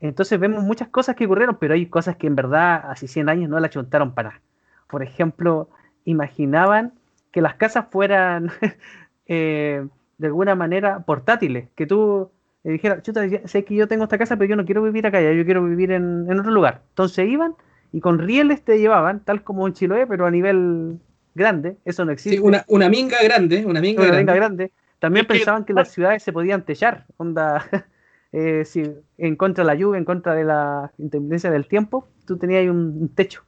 Entonces 0.00 0.40
vemos 0.40 0.64
muchas 0.64 0.88
cosas 0.88 1.14
que 1.14 1.26
ocurrieron, 1.26 1.56
pero 1.60 1.74
hay 1.74 1.86
cosas 1.86 2.16
que 2.16 2.26
en 2.26 2.34
verdad 2.34 2.90
hace 2.90 3.06
100 3.08 3.28
años 3.28 3.48
no 3.50 3.60
la 3.60 3.68
chuntaron 3.70 4.14
para 4.14 4.30
nada. 4.30 4.42
Por 4.88 5.02
ejemplo, 5.02 5.68
imaginaban 6.04 6.92
que 7.32 7.40
las 7.40 7.54
casas 7.54 7.86
fueran 7.90 8.50
eh, 9.26 9.86
de 10.18 10.26
alguna 10.26 10.54
manera 10.54 11.00
portátiles, 11.00 11.68
que 11.74 11.86
tú 11.86 12.30
eh, 12.64 12.72
dijeras, 12.72 13.02
chuta, 13.02 13.22
sé 13.44 13.64
que 13.64 13.74
yo 13.74 13.88
tengo 13.88 14.04
esta 14.04 14.18
casa, 14.18 14.36
pero 14.36 14.50
yo 14.50 14.56
no 14.56 14.64
quiero 14.64 14.82
vivir 14.82 15.06
acá, 15.06 15.20
ya, 15.20 15.32
yo 15.32 15.44
quiero 15.44 15.64
vivir 15.64 15.92
en, 15.92 16.26
en 16.30 16.38
otro 16.38 16.50
lugar. 16.50 16.82
Entonces 16.90 17.28
iban 17.28 17.54
y 17.92 18.00
con 18.00 18.18
rieles 18.18 18.62
te 18.62 18.78
llevaban, 18.78 19.20
tal 19.20 19.42
como 19.42 19.66
en 19.66 19.74
Chiloé, 19.74 20.06
pero 20.06 20.26
a 20.26 20.30
nivel 20.30 20.98
grande, 21.34 21.76
eso 21.84 22.04
no 22.04 22.12
existe. 22.12 22.36
Sí, 22.36 22.42
una, 22.42 22.64
una 22.68 22.88
minga 22.88 23.16
grande, 23.22 23.64
una 23.64 23.80
minga 23.80 24.02
Una 24.02 24.34
grande. 24.34 24.72
También 24.98 25.26
Es 25.26 25.28
pensaban 25.28 25.64
que 25.64 25.72
las 25.72 25.92
ciudades 25.92 26.22
se 26.22 26.32
podían 26.32 26.64
techar, 26.64 27.06
onda, 27.16 27.64
eh, 28.32 28.64
si 28.64 28.82
en 29.16 29.36
contra 29.36 29.62
de 29.62 29.68
la 29.68 29.74
lluvia, 29.76 29.98
en 29.98 30.04
contra 30.04 30.34
de 30.34 30.44
la 30.44 30.92
intermitencia 30.98 31.50
del 31.50 31.68
tiempo, 31.68 32.08
tú 32.26 32.36
tenías 32.36 32.60
ahí 32.60 32.68
un, 32.68 32.98
un 33.00 33.08
techo. 33.14 33.44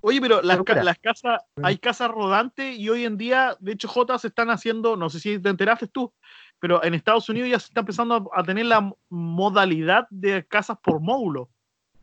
Oye, 0.00 0.20
pero 0.20 0.40
las, 0.42 0.58
ca- 0.64 0.74
las 0.84 0.98
casas, 0.98 1.40
hay 1.66 1.78
casas 1.78 2.10
rodantes 2.10 2.78
y 2.78 2.88
hoy 2.88 3.04
en 3.04 3.16
día, 3.18 3.56
de 3.58 3.72
hecho, 3.72 3.88
J 3.88 4.18
se 4.18 4.28
están 4.28 4.48
haciendo, 4.50 4.96
no 4.96 5.10
sé 5.10 5.18
si 5.20 5.38
te 5.40 5.48
enteraste 5.48 5.88
tú, 5.88 6.12
pero 6.60 6.82
en 6.84 6.94
Estados 6.94 7.28
Unidos 7.28 7.48
ya 7.50 7.58
se 7.58 7.66
está 7.66 7.80
empezando 7.80 8.30
a, 8.32 8.40
a 8.40 8.42
tener 8.44 8.66
la 8.66 8.92
modalidad 9.08 10.06
de 10.10 10.44
casas 10.46 10.78
por 10.82 11.00
módulo. 11.00 11.48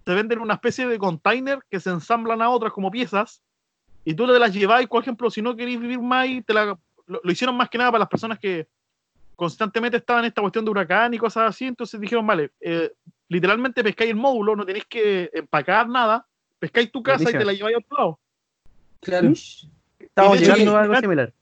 Te 0.03 0.13
venden 0.13 0.39
una 0.39 0.55
especie 0.55 0.88
de 0.88 0.99
container 0.99 1.60
que 1.69 1.79
se 1.79 1.89
ensamblan 1.89 2.41
a 2.41 2.49
otras 2.49 2.73
como 2.73 2.91
piezas 2.91 3.41
y 4.03 4.13
tú 4.13 4.27
te 4.27 4.38
las 4.39 4.53
llevas 4.53 4.86
por 4.88 5.01
ejemplo, 5.01 5.29
si 5.31 5.41
no 5.41 5.55
queréis 5.55 5.79
vivir 5.79 5.99
más 5.99 6.23
ahí, 6.23 6.41
te 6.41 6.53
la- 6.53 6.77
lo, 7.08 7.21
lo 7.23 7.31
hicieron 7.31 7.55
más 7.55 7.69
que 7.69 7.77
nada 7.77 7.91
para 7.91 7.99
las 7.99 8.10
personas 8.10 8.39
que 8.39 8.67
constantemente 9.36 9.97
estaban 9.97 10.23
en 10.23 10.29
esta 10.29 10.41
cuestión 10.41 10.63
de 10.65 10.71
huracán 10.71 11.13
y 11.13 11.17
cosas 11.17 11.49
así, 11.49 11.65
entonces 11.65 11.99
dijeron, 11.99 12.25
vale, 12.25 12.51
eh, 12.62 12.91
literalmente 13.29 13.84
pescáis 13.84 14.12
el 14.12 14.15
módulo, 14.17 14.55
no 14.55 14.65
tenéis 14.65 14.86
que 14.86 15.29
empacar 15.34 15.88
nada, 15.89 16.25
pescáis 16.59 16.91
tu 16.91 17.03
casa 17.03 17.29
y 17.29 17.33
te 17.33 17.45
la 17.45 17.53
lleváis 17.53 17.75
a 17.75 17.79
otro 17.79 17.97
lado. 17.97 18.19
Claro. 19.01 19.31
Estamos 19.99 20.39
llegando 20.39 20.77
a 20.77 20.81
algo 20.81 20.95
similar. 20.99 21.33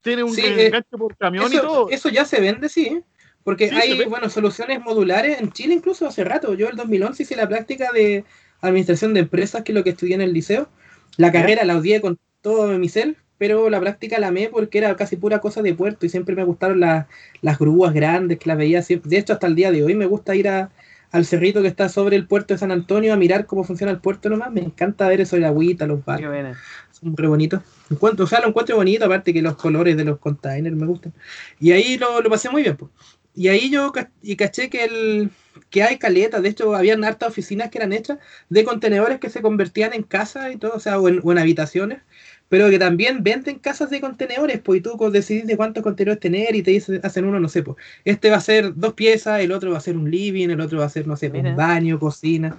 Tiene 0.00 0.22
un 0.22 0.34
Sí, 0.34 0.42
eh, 0.44 0.72
por 0.90 1.16
camión 1.16 1.50
y 1.50 1.56
Eso, 1.56 1.62
todo. 1.66 1.90
eso 1.90 2.08
ya 2.10 2.24
se 2.24 2.40
vende, 2.40 2.68
sí. 2.68 2.86
¿eh? 2.86 3.02
Porque 3.42 3.68
Sí, 3.68 3.74
hay, 3.74 4.04
bueno, 4.06 4.28
soluciones 4.28 4.80
modulares 4.80 5.40
en 5.40 5.52
Chile 5.52 5.74
incluso 5.74 6.06
hace 6.06 6.24
rato. 6.24 6.54
Yo 6.54 6.68
el 6.68 6.76
2011 6.76 7.22
hice 7.22 7.36
la 7.36 7.48
práctica 7.48 7.92
de 7.92 8.24
administración 8.60 9.14
de 9.14 9.20
empresas, 9.20 9.62
que 9.62 9.72
es 9.72 9.76
lo 9.76 9.84
que 9.84 9.90
estudié 9.90 10.14
en 10.14 10.22
el 10.22 10.32
liceo. 10.32 10.68
La 11.16 11.30
carrera 11.30 11.64
la 11.64 11.76
odié 11.76 12.00
con 12.00 12.18
todo 12.40 12.66
mi 12.78 12.88
ser, 12.88 13.16
pero 13.38 13.68
la 13.70 13.80
práctica 13.80 14.18
la 14.18 14.28
amé 14.28 14.48
porque 14.48 14.78
era 14.78 14.96
casi 14.96 15.16
pura 15.16 15.40
cosa 15.40 15.60
de 15.62 15.74
puerto 15.74 16.06
y 16.06 16.08
siempre 16.08 16.34
me 16.34 16.44
gustaron 16.44 16.80
las- 16.80 17.06
las 17.42 17.58
grúas 17.58 17.92
grandes 17.92 18.38
que 18.38 18.48
las 18.48 18.56
veía 18.58 18.82
siempre. 18.82 19.10
De 19.10 19.18
hecho, 19.18 19.34
hasta 19.34 19.46
el 19.46 19.54
día 19.54 19.70
de 19.70 19.82
hoy 19.84 19.94
me 19.94 20.06
gusta 20.06 20.34
ir 20.34 20.48
a- 20.48 20.70
al 21.14 21.24
cerrito 21.26 21.62
que 21.62 21.68
está 21.68 21.88
sobre 21.88 22.16
el 22.16 22.26
puerto 22.26 22.54
de 22.54 22.58
San 22.58 22.72
Antonio 22.72 23.12
a 23.12 23.16
mirar 23.16 23.46
cómo 23.46 23.62
funciona 23.62 23.92
el 23.92 24.00
puerto 24.00 24.28
nomás. 24.28 24.50
Me 24.50 24.62
encanta 24.62 25.06
ver 25.06 25.20
eso 25.20 25.36
de 25.36 25.42
la 25.42 25.48
agüita, 25.48 25.86
los 25.86 26.04
barcos 26.04 26.56
son 26.90 27.16
re 27.16 27.28
bonitos. 27.28 27.62
Encuentro, 27.88 28.24
o 28.24 28.28
sea, 28.28 28.40
lo 28.40 28.48
encuentro 28.48 28.74
bonito, 28.74 29.04
aparte 29.04 29.32
que 29.32 29.40
los 29.40 29.54
colores 29.54 29.96
de 29.96 30.04
los 30.04 30.18
containers 30.18 30.74
me 30.74 30.86
gustan. 30.86 31.12
Y 31.60 31.70
ahí 31.70 31.98
lo, 31.98 32.20
lo 32.20 32.28
pasé 32.30 32.50
muy 32.50 32.62
bien. 32.62 32.76
pues. 32.76 32.90
Y 33.32 33.46
ahí 33.46 33.70
yo 33.70 33.92
y 34.22 34.34
caché 34.34 34.68
que, 34.68 34.84
el, 34.84 35.30
que 35.70 35.84
hay 35.84 35.98
caletas, 35.98 36.42
de 36.42 36.48
hecho, 36.48 36.74
habían 36.74 37.04
hartas 37.04 37.28
oficinas 37.28 37.70
que 37.70 37.78
eran 37.78 37.92
hechas 37.92 38.18
de 38.48 38.64
contenedores 38.64 39.20
que 39.20 39.30
se 39.30 39.40
convertían 39.40 39.92
en 39.92 40.02
casas 40.02 40.52
y 40.52 40.56
todo, 40.56 40.72
o 40.74 40.80
sea, 40.80 40.98
o 40.98 41.08
en, 41.08 41.20
o 41.22 41.30
en 41.30 41.38
habitaciones, 41.38 42.02
pero 42.48 42.70
que 42.70 42.78
también 42.78 43.22
venden 43.24 43.58
casas 43.58 43.90
de 43.90 44.00
contenedores, 44.00 44.60
pues 44.60 44.78
y 44.78 44.82
tú 44.82 44.96
decidís 45.10 45.46
de 45.46 45.56
cuántos 45.56 45.82
contenedores 45.82 46.20
tener 46.20 46.54
y 46.54 46.62
te 46.62 46.70
dicen, 46.72 47.00
hacen 47.02 47.24
uno, 47.24 47.40
no 47.40 47.48
sé, 47.48 47.62
pues. 47.62 47.76
Este 48.04 48.30
va 48.30 48.36
a 48.36 48.40
ser 48.40 48.74
dos 48.74 48.94
piezas, 48.94 49.40
el 49.40 49.50
otro 49.52 49.72
va 49.72 49.78
a 49.78 49.80
ser 49.80 49.96
un 49.96 50.10
living, 50.10 50.50
el 50.50 50.60
otro 50.60 50.78
va 50.78 50.84
a 50.86 50.88
ser, 50.90 51.06
no 51.06 51.16
sé, 51.16 51.30
pues, 51.30 51.42
Mira. 51.42 51.50
un 51.52 51.56
baño, 51.56 51.98
cocina. 51.98 52.56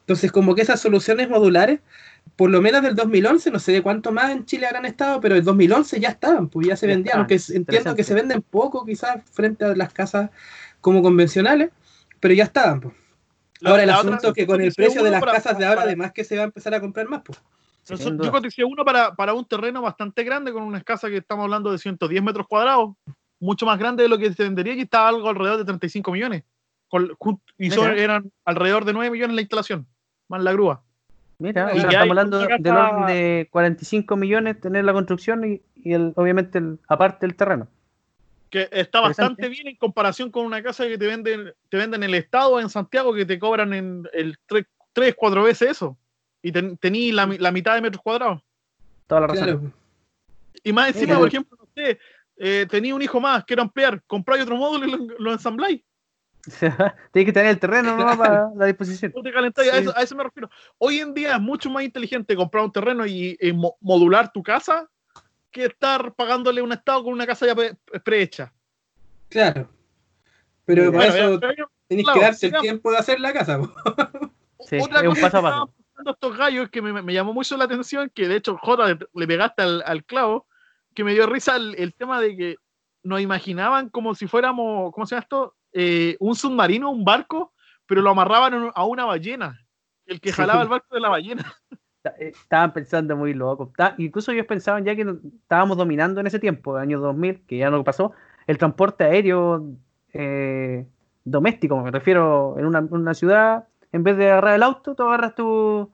Entonces, 0.00 0.32
como 0.32 0.54
que 0.54 0.62
esas 0.62 0.80
soluciones 0.80 1.28
modulares 1.28 1.80
por 2.36 2.50
lo 2.50 2.60
menos 2.60 2.82
del 2.82 2.94
2011, 2.94 3.50
no 3.50 3.58
sé 3.58 3.72
de 3.72 3.82
cuánto 3.82 4.12
más 4.12 4.30
en 4.30 4.44
Chile 4.44 4.66
habrán 4.66 4.84
estado, 4.84 5.18
pero 5.20 5.34
el 5.34 5.42
2011 5.44 5.98
ya 5.98 6.10
estaban, 6.10 6.48
pues 6.48 6.68
ya 6.68 6.76
se 6.76 6.86
Ya 6.86 6.94
vendían, 6.94 7.18
aunque 7.18 7.40
entiendo 7.52 7.96
que 7.96 8.04
se 8.04 8.14
venden 8.14 8.42
poco 8.42 8.84
quizás 8.84 9.22
frente 9.32 9.64
a 9.64 9.74
las 9.74 9.92
casas 9.94 10.30
como 10.80 11.02
convencionales, 11.02 11.70
pero 12.20 12.34
ya 12.34 12.44
estaban. 12.44 12.80
Pues. 12.80 12.94
La- 13.60 13.70
Ahora 13.70 13.82
el 13.82 13.88
la 13.88 13.98
otra 13.98 14.10
asunto 14.10 14.28
es 14.28 14.34
que 14.34 14.46
con 14.46 14.60
el 14.60 14.72
precio 14.74 15.02
de 15.02 15.10
las 15.10 15.20
para- 15.20 15.32
casas 15.32 15.58
de 15.58 15.64
ahora, 15.64 15.76
para- 15.76 15.86
además 15.88 16.12
que 16.12 16.22
se 16.22 16.36
va 16.36 16.42
a 16.42 16.44
empezar 16.46 16.74
a 16.74 16.80
comprar 16.80 17.08
más. 17.08 17.22
Pues. 17.24 17.38
Yo 18.26 18.32
coticé 18.32 18.64
uno 18.64 18.84
para, 18.84 19.14
para 19.14 19.34
un 19.34 19.44
terreno 19.44 19.82
bastante 19.82 20.22
grande, 20.24 20.52
con 20.52 20.62
una 20.62 20.82
casa 20.82 21.08
que 21.08 21.16
estamos 21.18 21.44
hablando 21.44 21.72
de 21.72 21.78
110 21.78 22.22
metros 22.22 22.46
cuadrados, 22.46 22.90
mucho 23.40 23.66
más 23.66 23.78
grande 23.78 24.02
de 24.02 24.08
lo 24.08 24.18
que 24.18 24.32
se 24.32 24.42
vendería 24.42 24.74
y 24.74 24.80
estaba 24.80 25.08
algo 25.08 25.28
alrededor 25.28 25.58
de 25.58 25.64
35 25.64 26.12
millones. 26.12 26.44
Con- 26.88 27.40
y 27.58 27.70
son- 27.70 27.98
eran 27.98 28.32
alrededor 28.44 28.84
de 28.84 28.92
9 28.92 29.10
millones 29.10 29.34
la 29.36 29.42
instalación, 29.42 29.86
más 30.28 30.42
la 30.42 30.52
grúa. 30.52 30.82
Mira, 31.40 31.70
Y 31.72 31.78
o 31.78 31.80
sea, 31.82 31.88
que 31.90 31.94
estamos 31.94 32.10
hablando 32.10 32.38
del 32.38 32.76
orden 32.76 33.06
de 33.06 33.48
45 33.52 34.16
millones 34.16 34.60
tener 34.60 34.84
la 34.84 34.92
construcción 34.92 35.44
y, 35.52 35.62
y 35.76 35.92
el, 35.92 36.12
obviamente 36.16 36.58
el, 36.58 36.78
aparte 36.88 37.26
el 37.26 37.36
terreno. 37.36 37.68
Que 38.50 38.68
está 38.72 39.00
bastante 39.00 39.48
bien 39.50 39.68
en 39.68 39.76
comparación 39.76 40.30
con 40.30 40.46
una 40.46 40.62
casa 40.62 40.86
que 40.86 40.98
te 40.98 41.06
venden, 41.06 41.52
te 41.68 41.76
venden 41.76 42.02
en 42.02 42.08
el 42.10 42.14
estado 42.16 42.58
en 42.58 42.68
Santiago 42.70 43.14
que 43.14 43.24
te 43.26 43.38
cobran 43.38 43.72
en 43.72 44.08
el 44.14 44.36
3, 44.46 45.14
4 45.14 45.42
veces 45.44 45.70
eso. 45.72 45.96
Y 46.42 46.52
ten, 46.52 46.76
tení 46.78 47.12
la, 47.12 47.26
la 47.38 47.50
mitad 47.52 47.74
de 47.74 47.80
metros 47.80 48.02
cuadrados. 48.02 48.40
Toda 49.06 49.22
la 49.22 49.26
razón. 49.28 49.44
Claro. 49.44 49.72
Y 50.62 50.72
más 50.72 50.88
encima, 50.88 51.18
por 51.18 51.28
ejemplo, 51.28 51.56
no 51.60 51.68
sé, 51.74 51.98
eh, 52.36 52.66
tenía 52.70 52.94
un 52.94 53.02
hijo 53.02 53.20
más, 53.20 53.44
quiero 53.44 53.62
ampliar, 53.62 54.02
compráis 54.06 54.42
otro 54.42 54.56
módulo 54.56 54.86
y 54.86 54.90
lo, 54.90 55.18
lo 55.18 55.32
ensambláis. 55.32 55.82
Tienes 57.12 57.26
que 57.26 57.32
tener 57.32 57.46
el 57.50 57.58
terreno 57.58 57.96
¿no? 57.96 58.16
para 58.16 58.48
la 58.56 58.66
disposición. 58.66 59.12
No 59.14 59.22
te 59.22 59.32
calentáis, 59.32 59.70
a, 59.70 59.74
Sí. 59.76 59.80
eso, 59.82 59.96
a 59.96 60.02
eso 60.02 60.16
me 60.16 60.24
refiero. 60.24 60.48
Hoy 60.78 60.98
en 61.00 61.12
día 61.14 61.34
es 61.34 61.40
mucho 61.40 61.68
más 61.70 61.82
inteligente 61.84 62.36
comprar 62.36 62.64
un 62.64 62.72
terreno 62.72 63.04
y, 63.06 63.36
y 63.40 63.52
mo- 63.52 63.76
modular 63.80 64.32
tu 64.32 64.42
casa 64.42 64.88
que 65.50 65.64
estar 65.66 66.14
pagándole 66.14 66.62
un 66.62 66.72
estado 66.72 67.02
con 67.04 67.12
una 67.12 67.26
casa 67.26 67.46
ya 67.46 67.54
pre- 67.54 67.76
prehecha. 68.04 68.52
Claro. 69.28 69.68
Pero 70.64 70.92
para 70.92 70.96
Bueno, 71.10 71.14
eso 71.14 71.34
ya- 71.34 71.40
pero 71.40 71.70
tenés 71.88 72.04
claro, 72.04 72.20
que 72.20 72.24
darte 72.26 72.46
el 72.46 72.52
tiempo 72.60 72.90
de 72.92 72.98
hacer 72.98 73.20
la 73.20 73.32
casa. 73.32 73.58
po. 73.58 73.72
Sí, 74.60 74.78
Otra 74.80 75.00
es 75.00 75.08
un 75.08 75.14
cosa 75.14 75.22
paso 75.22 75.38
a 75.38 75.42
paso. 75.42 75.74
Estos 76.06 76.36
gallos 76.36 76.68
que 76.70 76.80
me, 76.82 77.02
me 77.02 77.12
llamó 77.12 77.32
mucho 77.32 77.56
la 77.56 77.64
atención, 77.64 78.10
que 78.14 78.28
de 78.28 78.36
hecho 78.36 78.56
J 78.58 78.98
le, 79.14 79.26
pegaste 79.26 79.62
al, 79.62 79.82
al 79.86 80.04
clavo, 80.04 80.46
que 80.94 81.04
me 81.04 81.12
dio 81.12 81.26
risa 81.26 81.56
el, 81.56 81.74
el 81.78 81.94
tema 81.94 82.20
de 82.20 82.36
que 82.36 82.56
nos 83.02 83.20
imaginaban 83.20 83.88
como 83.88 84.14
si 84.14 84.26
fuéramos, 84.26 84.92
¿cómo 84.92 85.06
se 85.06 85.14
llama 85.14 85.22
esto? 85.22 85.54
Eh, 85.72 86.16
un 86.20 86.34
submarino, 86.34 86.90
un 86.90 87.04
barco, 87.04 87.52
pero 87.86 88.02
lo 88.02 88.10
amarraban 88.10 88.70
a 88.74 88.84
una 88.84 89.04
ballena. 89.04 89.58
El 90.06 90.20
que 90.20 90.30
Sí. 90.30 90.36
jalaba 90.36 90.62
el 90.62 90.68
barco 90.68 90.94
de 90.94 91.00
la 91.00 91.08
ballena. 91.08 91.44
Eh, 92.18 92.28
Estaban 92.28 92.72
pensando 92.72 93.16
muy 93.16 93.34
loco. 93.34 93.72
Incluso 93.98 94.32
ellos 94.32 94.46
pensaban 94.46 94.82
ya 94.84 94.94
que 94.96 95.04
estábamos 95.42 95.76
dominando 95.76 96.20
en 96.20 96.26
ese 96.28 96.38
tiempo, 96.38 96.76
año 96.76 97.00
2000, 97.00 97.44
que 97.44 97.58
ya 97.58 97.70
no 97.70 97.84
pasó, 97.84 98.12
el 98.46 98.56
transporte 98.56 99.04
aéreo 99.04 99.66
eh, 100.14 100.86
doméstico, 101.24 101.76
me 101.82 101.90
refiero, 101.90 102.54
en 102.56 102.64
una, 102.66 102.80
una 102.80 103.12
ciudad, 103.14 103.66
en 103.92 104.02
vez 104.02 104.16
de 104.16 104.30
agarrar 104.30 104.54
el 104.54 104.62
auto, 104.62 104.94
tú 104.94 105.02
agarras 105.02 105.34
tu, 105.34 105.90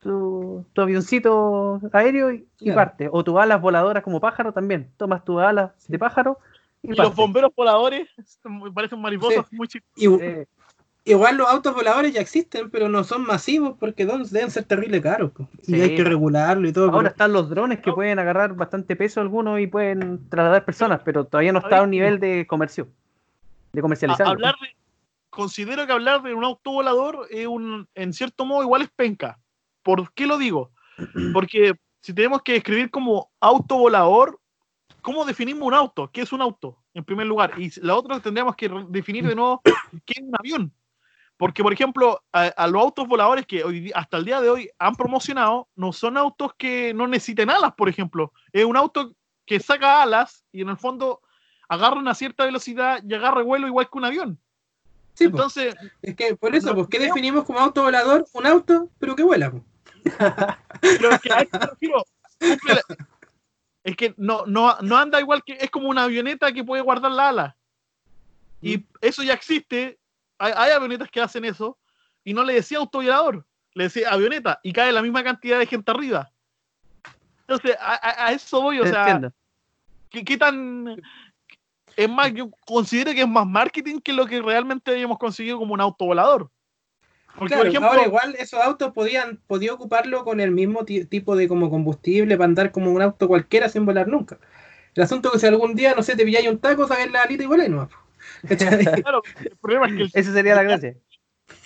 tu, 0.00 0.64
tu 0.72 0.80
avioncito 0.80 1.80
aéreo 1.92 2.32
y, 2.32 2.46
y 2.60 2.64
Claro. 2.66 2.76
partes. 2.76 3.08
O 3.12 3.24
tus 3.24 3.38
alas 3.38 3.60
voladoras 3.60 4.02
como 4.02 4.20
pájaro 4.20 4.52
también. 4.52 4.90
Tomas 4.96 5.24
tus 5.24 5.40
alas 5.40 5.72
de 5.88 5.98
pájaro 5.98 6.38
y, 6.82 6.92
Y 6.92 6.94
los 6.94 7.14
bomberos 7.14 7.52
voladores 7.54 8.08
me 8.44 8.70
parecen 8.72 9.00
mariposas 9.00 9.46
muy 9.52 9.68
chicos. 9.68 9.88
Y- 9.96 10.06
Eh, 10.06 10.46
Igual 11.04 11.38
los 11.38 11.48
autos 11.48 11.74
voladores 11.74 12.12
ya 12.12 12.20
existen, 12.20 12.68
pero 12.68 12.90
no 12.90 13.02
son 13.02 13.22
masivos 13.24 13.74
porque 13.80 14.04
deben 14.04 14.50
ser 14.50 14.64
terrible 14.64 15.00
caros. 15.00 15.30
Y 15.66 15.80
hay 15.80 15.96
que 15.96 16.04
regularlo 16.04 16.68
y 16.68 16.72
todo. 16.74 16.86
Ahora 16.90 16.98
pero- 16.98 17.08
están 17.08 17.32
los 17.32 17.48
drones 17.48 17.78
que 17.80 17.92
pueden 17.94 18.18
agarrar 18.18 18.52
bastante 18.52 18.94
peso 18.94 19.22
algunos 19.22 19.58
y 19.58 19.66
pueden 19.66 20.28
trasladar 20.28 20.66
personas, 20.66 21.00
pero 21.06 21.24
todavía 21.24 21.52
no 21.54 21.60
está 21.60 21.78
a 21.78 21.82
un 21.84 21.90
nivel 21.92 22.20
de 22.20 22.46
comercio, 22.46 22.88
de 23.72 23.80
A- 23.80 23.82
comercializarlo. 23.82 24.32
hablar 24.32 24.54
de- 24.60 24.67
considero 25.38 25.86
que 25.86 25.92
hablar 25.92 26.20
de 26.22 26.34
un 26.34 26.42
auto 26.42 26.72
volador 26.72 27.28
es 27.30 27.46
un, 27.46 27.88
en 27.94 28.12
cierto 28.12 28.44
modo 28.44 28.64
igual 28.64 28.82
es 28.82 28.90
penca. 28.90 29.38
¿Por 29.84 30.12
qué 30.12 30.26
lo 30.26 30.36
digo? 30.36 30.72
Porque 31.32 31.74
si 32.00 32.12
tenemos 32.12 32.42
que 32.42 32.54
describir 32.54 32.90
como 32.90 33.30
auto 33.38 33.78
volador, 33.78 34.40
¿cómo 35.00 35.24
definimos 35.24 35.64
un 35.64 35.74
auto? 35.74 36.10
¿Qué 36.10 36.22
es 36.22 36.32
un 36.32 36.42
auto? 36.42 36.82
En 36.92 37.04
primer 37.04 37.28
lugar. 37.28 37.52
Y 37.56 37.70
la 37.82 37.94
otra 37.94 38.18
tendríamos 38.18 38.56
que 38.56 38.68
definir 38.88 39.28
de 39.28 39.36
nuevo 39.36 39.62
qué 40.04 40.14
es 40.16 40.24
un 40.24 40.34
avión. 40.36 40.74
Porque, 41.36 41.62
por 41.62 41.72
ejemplo, 41.72 42.20
a, 42.32 42.46
a 42.46 42.66
los 42.66 42.82
autos 42.82 43.06
voladores 43.06 43.46
que 43.46 43.62
hoy, 43.62 43.92
hasta 43.94 44.16
el 44.16 44.24
día 44.24 44.40
de 44.40 44.50
hoy 44.50 44.68
han 44.76 44.96
promocionado, 44.96 45.68
no 45.76 45.92
son 45.92 46.16
autos 46.16 46.50
que 46.58 46.92
no 46.94 47.06
necesiten 47.06 47.48
alas, 47.48 47.74
por 47.74 47.88
ejemplo. 47.88 48.32
Es 48.52 48.64
un 48.64 48.76
auto 48.76 49.14
que 49.46 49.60
saca 49.60 50.02
alas 50.02 50.44
y 50.50 50.62
en 50.62 50.70
el 50.70 50.76
fondo 50.76 51.20
agarra 51.68 52.00
una 52.00 52.16
cierta 52.16 52.44
velocidad 52.44 53.00
y 53.08 53.14
agarra 53.14 53.42
vuelo 53.42 53.68
igual 53.68 53.88
que 53.88 53.98
un 53.98 54.04
avión. 54.04 54.40
Sí, 55.18 55.28
po. 55.28 55.38
Entonces, 55.38 55.74
es 56.00 56.14
que 56.14 56.36
por 56.36 56.54
eso, 56.54 56.72
pues, 56.76 56.86
¿qué 56.86 57.00
definimos 57.00 57.44
como 57.44 57.58
auto 57.58 57.82
volador? 57.82 58.24
Un 58.32 58.46
auto, 58.46 58.88
pero 59.00 59.16
que 59.16 59.24
vuela. 59.24 59.50
po. 59.50 59.64
pero 60.80 61.10
es 61.10 61.20
que 61.20 61.32
a 61.32 61.38
refiero, 61.40 62.04
es 63.82 63.96
no, 64.16 64.46
no, 64.46 64.76
no 64.80 64.96
anda 64.96 65.20
igual 65.20 65.42
que 65.44 65.54
es 65.60 65.70
como 65.70 65.88
una 65.88 66.04
avioneta 66.04 66.52
que 66.52 66.62
puede 66.62 66.82
guardar 66.82 67.10
la 67.10 67.30
ala. 67.30 67.56
Y 68.62 68.86
eso 69.00 69.24
ya 69.24 69.34
existe. 69.34 69.98
Hay, 70.38 70.52
hay 70.56 70.70
avionetas 70.70 71.10
que 71.10 71.20
hacen 71.20 71.44
eso. 71.44 71.76
Y 72.22 72.32
no 72.32 72.44
le 72.44 72.54
decía 72.54 72.78
autovolador, 72.78 73.44
le 73.74 73.84
decía 73.84 74.10
avioneta. 74.12 74.60
Y 74.62 74.72
cae 74.72 74.92
la 74.92 75.02
misma 75.02 75.24
cantidad 75.24 75.58
de 75.58 75.66
gente 75.66 75.90
arriba. 75.90 76.30
Entonces, 77.40 77.76
a, 77.80 78.30
eso 78.30 78.62
voy. 78.62 78.78
O 78.78 78.86
sea. 78.86 79.32
¿qué, 80.10 80.24
qué 80.24 80.36
tan. 80.36 81.02
Es 81.98 82.08
más, 82.08 82.32
yo 82.32 82.48
considero 82.64 83.12
que 83.12 83.22
es 83.22 83.28
más 83.28 83.44
marketing 83.44 83.98
que 83.98 84.12
lo 84.12 84.24
que 84.24 84.40
realmente 84.40 84.92
habíamos 84.92 85.18
conseguido 85.18 85.58
como 85.58 85.74
un 85.74 85.80
autovolador. 85.80 86.48
Porque, 87.36 87.48
Claro, 87.48 87.62
por 87.62 87.66
ejemplo, 87.66 87.88
ahora 87.90 88.04
igual 88.04 88.36
esos 88.38 88.60
autos 88.60 88.92
podían 88.92 89.40
podía 89.48 89.74
ocuparlo 89.74 90.22
con 90.22 90.38
el 90.40 90.52
mismo 90.52 90.84
ti- 90.84 91.06
tipo 91.06 91.34
de 91.34 91.48
como 91.48 91.70
combustible 91.70 92.36
para 92.36 92.44
andar 92.44 92.70
como 92.70 92.92
un 92.92 93.02
auto 93.02 93.26
cualquiera 93.26 93.68
sin 93.68 93.84
volar 93.84 94.06
nunca. 94.06 94.38
El 94.94 95.02
asunto 95.02 95.28
es 95.28 95.32
que 95.32 95.38
si 95.40 95.46
algún 95.48 95.74
día, 95.74 95.92
no 95.96 96.04
sé, 96.04 96.14
te 96.14 96.24
pilláis 96.24 96.48
un 96.48 96.60
taco, 96.60 96.86
sabes 96.86 97.10
la 97.10 97.22
alita 97.22 97.42
y 97.42 97.46
volé 97.46 97.68
no. 97.68 97.88
claro, 99.02 99.22
el 99.40 99.56
problema 99.56 99.86
es 99.88 99.92
que 99.94 100.02
el- 100.02 100.10
Esa 100.14 100.32
sería 100.32 100.54
la 100.54 100.62
gracia. 100.62 100.94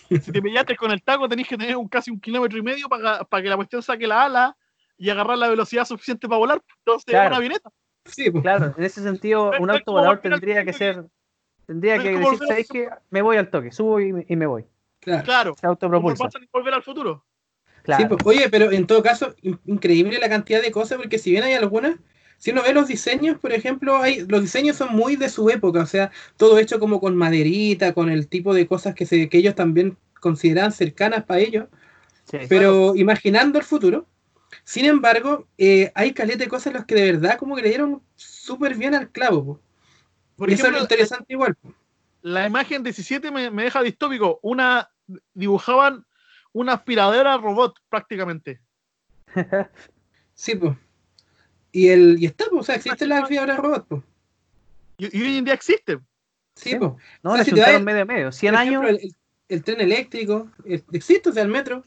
si 0.09 0.33
te 0.33 0.40
pillaste 0.40 0.77
con 0.77 0.92
el 0.92 1.03
taco 1.03 1.29
tenés 1.29 1.47
que 1.47 1.59
tener 1.59 1.77
un 1.77 1.88
casi 1.88 2.11
un 2.11 2.21
kilómetro 2.21 2.59
y 2.59 2.62
medio 2.62 2.88
para, 2.88 3.23
para 3.25 3.42
que 3.42 3.51
la 3.51 3.57
cuestión 3.57 3.83
saque 3.83 4.07
la 4.07 4.25
ala 4.25 4.57
y 4.97 5.11
agarrar 5.11 5.37
la 5.37 5.49
velocidad 5.51 5.85
suficiente 5.85 6.27
para 6.27 6.38
volar. 6.38 6.62
Entonces 6.79 7.05
es 7.09 7.12
Claro. 7.12 7.29
una 7.29 7.37
avioneta. 7.37 7.71
Sí, 8.05 8.31
pues. 8.31 8.43
Claro, 8.43 8.75
en 8.77 8.85
ese 8.85 9.03
sentido, 9.03 9.51
un 9.61 9.71
es 9.71 9.75
auto 9.77 9.85
como 9.87 9.99
volador 9.99 10.19
tendría 10.21 10.65
que 10.65 10.73
ser. 10.73 11.05
Tendría 11.67 11.97
es 11.97 12.03
que 12.03 12.12
como 12.15 12.31
decir, 12.31 12.38
volver 12.38 12.43
al 12.43 12.49
¿sabéis 12.49 12.69
qué? 12.69 12.88
Me 13.11 13.23
voy 13.23 13.37
al 13.37 13.49
toque, 13.51 13.71
subo 13.73 14.01
y 14.01 14.12
me, 14.12 14.27
y 14.29 14.37
me 14.37 14.47
voy. 14.47 14.65
claro. 15.01 15.25
Claro. 15.25 15.55
Se 15.55 15.61
Como 15.62 15.71
autopropulsa. 15.73 16.29
en 16.38 16.49
volver 16.53 16.75
al 16.75 16.83
futuro. 16.83 17.25
Claro. 17.85 18.03
Sí, 18.03 18.09
pues, 18.09 18.21
oye, 18.27 18.49
pero 18.51 18.71
en 18.71 18.87
todo 18.87 19.03
caso, 19.03 19.35
in- 19.43 19.59
increíble 19.67 20.19
la 20.19 20.29
cantidad 20.29 20.61
de 20.62 20.71
cosas, 20.71 20.99
porque 20.99 21.19
si 21.19 21.31
bien 21.31 21.43
hay 21.45 21.55
algunas, 21.55 21.97
si 22.38 22.51
uno 22.51 22.62
ve 22.62 22.73
los 22.73 22.88
diseños, 22.88 23.38
por 23.38 23.53
ejemplo, 23.53 23.97
hay, 23.99 24.25
los 24.27 24.41
diseños 24.43 24.77
son 24.77 24.95
muy 24.95 25.17
de 25.17 25.29
su 25.29 25.49
época, 25.51 25.81
o 25.81 25.87
sea, 25.87 26.11
todo 26.37 26.59
hecho 26.59 26.79
como 26.79 27.01
con 27.01 27.17
maderita, 27.17 27.93
con 27.93 28.09
el 28.11 28.29
tipo 28.29 28.55
de 28.55 28.67
cosas 28.67 28.95
que, 28.95 29.07
se, 29.07 29.29
que 29.29 29.38
ellos 29.38 29.55
también 29.55 29.97
consideran 30.21 30.73
cercanas 30.73 31.25
para 31.25 31.41
ellos, 31.41 31.67
Sí. 32.25 32.38
pero 32.49 32.95
imaginando 32.95 33.59
el 33.59 33.65
futuro. 33.65 34.07
Sin 34.65 34.85
embargo, 34.85 35.47
eh, 35.59 35.91
hay 35.95 36.12
caleta 36.12 36.45
de 36.45 36.49
cosas 36.49 36.69
en 36.69 36.73
las 36.75 36.85
que 36.85 36.95
de 36.95 37.12
verdad 37.12 37.38
como 37.38 37.57
que 37.57 37.62
le 37.62 37.69
dieron 37.71 38.03
súper 38.17 38.75
bien 38.77 38.95
al 38.95 39.11
clavo. 39.11 39.45
po. 39.45 39.61
Por 40.37 40.51
y 40.51 40.55
eso 40.55 40.67
es 40.69 40.81
interesante 40.81 41.33
igual. 41.33 41.55
po. 41.55 41.73
la 42.23 42.47
imagen 42.47 42.83
17 42.83 43.31
me, 43.31 43.51
me 43.51 43.65
deja 43.65 43.83
distópico. 43.83 44.38
Una 44.43 44.91
dibujaban 45.35 46.05
una 46.53 46.75
aspiradora 46.75 47.37
robot 47.38 47.79
prácticamente. 47.88 48.61
Sí, 50.35 50.55
pues. 50.55 50.77
Y, 51.73 51.88
el, 51.88 52.17
y 52.21 52.27
está, 52.27 52.47
po, 52.47 52.59
o 52.59 52.62
sea, 52.62 52.75
existe 52.75 53.07
la 53.07 53.19
aspiradora 53.19 53.57
robot, 53.57 53.87
po. 53.87 54.05
Y, 54.99 55.17
y 55.19 55.23
hoy 55.23 55.37
en 55.38 55.45
día 55.45 55.55
existe. 55.55 55.99
Sí, 56.55 56.71
Sí. 56.71 56.77
po. 56.77 56.97
No, 57.23 57.33
O 57.33 57.37
sea, 57.37 57.45
si 57.45 57.53
medio 57.81 58.07
medio. 58.07 58.33
100 58.33 58.53
Por 58.55 58.61
años. 58.61 58.85
el, 58.88 58.97
el- 58.97 59.17
el 59.49 59.62
tren 59.62 59.81
eléctrico, 59.83 60.51
el- 60.65 60.83
existe, 60.93 61.29
o 61.29 61.33
sea, 61.33 61.43
el 61.43 61.49
metro. 61.51 61.85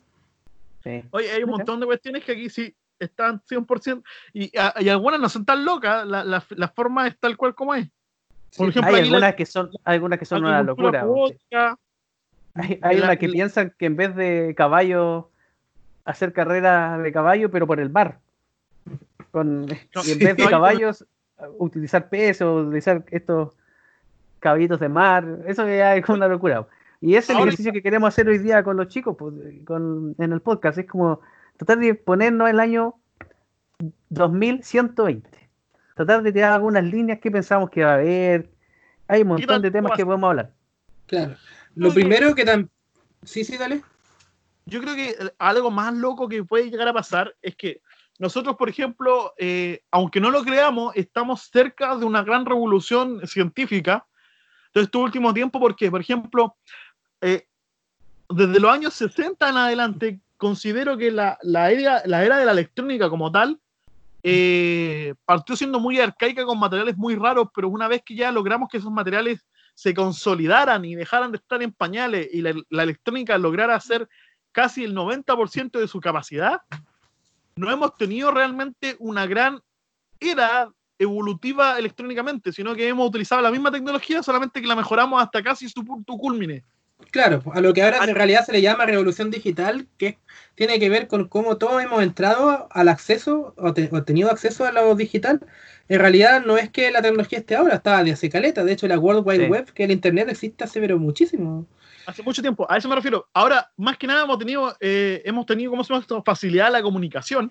Sí. 0.86 1.04
Oye, 1.10 1.32
hay 1.32 1.44
un 1.44 1.50
montón 1.50 1.80
de 1.80 1.88
cuestiones 1.88 2.24
que 2.24 2.34
aquí 2.34 2.48
sí 2.50 2.76
están 3.00 3.42
100%. 3.42 4.04
Y, 4.34 4.56
a- 4.58 4.76
y 4.80 4.88
algunas 4.90 5.20
no 5.20 5.28
son 5.30 5.44
tan 5.44 5.66
locas. 5.66 6.06
La, 6.06 6.24
la, 6.24 6.46
la 6.52 6.68
forma 6.70 7.08
es 7.08 7.20
tal 7.20 7.36
cual 7.36 7.56
como 7.56 7.74
es. 7.74 7.88
Por 8.56 8.68
Sí, 8.68 8.70
ejemplo, 8.80 8.90
Hay 8.96 9.02
ahí 9.02 9.10
la- 9.10 9.16
algunas 9.18 9.36
que 9.36 9.46
son, 9.48 9.70
algunas 9.84 10.20
que 10.20 10.26
son 10.26 10.46
una 10.46 10.62
locura. 10.62 11.02
robótica, 11.02 11.78
Hay, 12.54 12.80
hay 12.84 12.98
unas 13.00 13.18
que 13.18 13.28
piensan 13.30 13.74
que 13.78 13.88
en 13.88 13.96
vez 13.98 14.16
de 14.16 14.54
caballo, 14.56 15.32
hacer 16.06 16.32
carreras 16.32 17.02
de 17.02 17.12
caballo, 17.12 17.50
pero 17.50 17.66
por 17.68 17.80
el 17.80 17.90
mar. 17.90 18.20
Con, 19.32 19.66
No, 19.66 19.76
y 20.06 20.12
en 20.12 20.20
vez 20.20 20.38
de 20.38 20.48
caballos, 20.48 21.04
utilizar 21.58 22.08
peso, 22.10 22.54
utilizar 22.58 23.04
estos 23.10 23.54
caballitos 24.40 24.80
de 24.80 24.88
mar. 24.88 25.26
Eso 25.48 25.68
ya 25.68 25.96
es 25.96 26.08
una 26.08 26.28
locura. 26.28 26.66
Y 27.06 27.18
ese 27.18 27.20
es 27.20 27.30
el 27.30 27.36
Ahora- 27.36 27.50
ejercicio 27.50 27.72
que 27.72 27.84
queremos 27.84 28.08
hacer 28.08 28.28
hoy 28.28 28.40
día 28.40 28.64
con 28.64 28.78
los 28.78 28.88
chicos 28.88 29.16
pues, 29.16 29.36
con, 29.64 30.16
en 30.18 30.34
el 30.34 30.42
podcast. 30.42 30.80
Es 30.80 30.88
como 30.88 31.22
tratar 31.56 31.78
de 31.78 31.94
ponernos 31.94 32.50
el 32.50 32.60
año 32.60 32.96
2120. 34.10 35.30
Tratar 35.96 36.24
de 36.24 36.34
tirar 36.34 36.54
algunas 36.54 36.84
líneas 36.84 37.20
que 37.20 37.30
pensamos 37.30 37.70
que 37.70 37.84
va 37.84 37.92
a 37.92 37.94
haber. 37.96 38.50
Hay 39.08 39.22
un 39.22 39.28
montón 39.28 39.62
de 39.62 39.70
temas 39.70 39.92
que 39.96 40.04
podemos 40.04 40.28
hablar. 40.30 40.52
Claro. 41.06 41.36
Lo 41.76 41.94
primero 41.94 42.34
que 42.34 42.44
también... 42.44 42.72
Sí, 43.22 43.44
sí, 43.44 43.56
dale. 43.56 43.84
yo 44.66 44.82
creo 44.82 44.96
que 44.96 45.10
eh, 45.10 45.32
algo 45.38 45.70
más 45.70 45.94
loco 45.94 46.28
que 46.28 46.44
puede 46.44 46.72
llegar 46.72 46.88
a 46.88 46.94
pasar 46.94 47.36
es 47.44 47.56
que 47.56 47.82
nosotros, 48.18 48.56
por 48.56 48.68
ejemplo, 48.68 49.36
eh, 49.38 49.84
aunque 49.92 50.20
no 50.20 50.32
lo 50.32 50.44
creamos, 50.44 50.96
estamos 50.96 51.52
cerca 51.52 51.96
de 51.98 52.06
una 52.06 52.24
gran 52.24 52.48
revolución 52.48 53.28
científica 53.28 54.08
de 54.74 54.82
este 54.82 54.98
último 54.98 55.34
tiempo, 55.34 55.60
porque, 55.60 55.90
por 55.90 56.02
ejemplo, 56.02 56.58
eh, 57.26 57.48
desde 58.30 58.60
los 58.60 58.72
años 58.72 58.94
60 58.94 59.50
en 59.50 59.58
adelante, 59.58 60.20
considero 60.38 60.96
que 60.96 61.10
la, 61.10 61.40
era 61.72 62.02
de 62.04 62.46
la 62.46 62.52
electrónica 62.52 63.10
como 63.10 63.32
tal 63.32 63.60
eh, 64.22 65.16
partió 65.26 65.56
siendo 65.56 65.80
muy 65.80 66.00
arcaica 66.00 66.46
con 66.46 66.60
materiales 66.60 66.98
muy 66.98 67.16
raros, 67.16 67.48
pero 67.56 67.68
una 67.70 67.88
vez 67.88 68.04
que 68.06 68.16
ya 68.16 68.32
logramos 68.32 68.70
que 68.70 68.78
esos 68.78 68.92
materiales 68.92 69.44
se 69.74 69.96
consolidaran 69.96 70.86
y 70.86 70.94
dejaran 70.94 71.32
de 71.32 71.38
estar 71.38 71.64
en 71.64 71.72
pañales 71.72 72.30
y 72.32 72.42
la, 72.42 72.54
la 72.70 72.84
electrónica 72.84 73.38
lograra 73.40 73.76
hacer 73.76 74.08
casi 74.52 74.84
el 74.84 74.96
90% 74.96 75.80
de 75.80 75.88
su 75.88 76.00
capacidad, 76.00 76.62
no 77.56 77.72
hemos 77.72 77.96
tenido 77.96 78.30
realmente 78.30 78.96
una 79.00 79.26
gran 79.26 79.62
era 80.20 80.70
evolutiva 81.00 81.78
electrónicamente, 81.80 82.54
sino 82.54 82.76
que 82.76 82.88
hemos 82.88 83.10
utilizado 83.10 83.42
la 83.42 83.52
misma 83.52 83.72
tecnología, 83.72 84.22
solamente 84.22 84.62
que 84.62 84.68
la 84.68 84.76
mejoramos 84.76 85.22
hasta 85.22 85.42
casi 85.42 85.68
su 85.68 85.84
punto 85.84 86.14
culmine. 86.18 86.64
Claro, 87.16 87.42
a 87.54 87.62
lo 87.62 87.74
que 87.74 87.82
ahora 87.82 88.04
en 88.04 88.14
realidad 88.14 88.44
se 88.46 88.52
le 88.52 88.62
llama 88.62 88.86
revolución 88.86 89.32
digital, 89.32 89.88
que 89.98 90.18
tiene 90.54 90.80
que 90.82 90.90
ver 90.90 91.08
con 91.08 91.30
cómo 91.30 91.56
todos 91.56 91.82
hemos 91.82 92.04
entrado 92.04 92.68
al 92.72 92.90
acceso 92.90 93.54
o, 93.56 93.74
te- 93.74 93.88
o 93.90 94.04
tenido 94.04 94.30
acceso 94.30 94.66
a 94.66 94.74
lo 94.74 94.94
digital. 94.96 95.40
En 95.88 96.00
realidad 96.02 96.44
no 96.46 96.58
es 96.58 96.70
que 96.70 96.92
la 96.92 97.02
tecnología 97.02 97.40
esté 97.40 97.56
ahora, 97.56 97.76
está 97.76 98.04
de 98.04 98.12
hace 98.12 98.30
caleta. 98.30 98.66
De 98.66 98.74
hecho, 98.74 98.86
la 98.90 99.00
World 99.00 99.26
Wide 99.26 99.46
Sí. 99.46 99.50
Web, 99.50 99.72
que 99.74 99.86
el 99.86 99.92
Internet 99.92 100.28
existe 100.30 100.66
hace 100.66 100.82
pero 100.82 101.00
muchísimo. 101.00 101.66
Hace 102.06 102.22
mucho 102.22 102.42
tiempo, 102.42 102.68
a 102.70 102.76
eso 102.76 102.90
me 102.90 102.96
refiero. 102.96 103.30
Ahora, 103.34 103.72
más 103.78 103.98
que 103.98 104.08
nada, 104.08 104.26
hemos 104.26 104.38
tenido, 104.38 104.76
eh, 104.82 105.22
hemos 105.24 105.46
tenido 105.46 105.72
¿cómo 105.72 105.86
se 105.86 105.94
llama 105.94 106.02
esto? 106.02 106.22
facilidad 106.22 106.68
a 106.68 106.72
la 106.72 106.82
comunicación, 106.82 107.50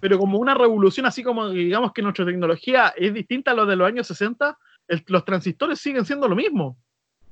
pero 0.00 0.18
como 0.18 0.38
una 0.38 0.54
revolución, 0.54 1.04
así 1.04 1.22
como 1.22 1.50
digamos 1.50 1.92
que 1.92 2.00
nuestra 2.00 2.24
tecnología 2.24 2.94
es 2.96 3.12
distinta 3.12 3.50
a 3.50 3.54
lo 3.54 3.66
de 3.66 3.76
los 3.76 3.86
años 3.86 4.06
60, 4.06 4.56
el- 4.88 5.04
los 5.06 5.22
transistores 5.26 5.78
siguen 5.78 6.06
siendo 6.06 6.26
lo 6.28 6.34
mismo. 6.34 6.78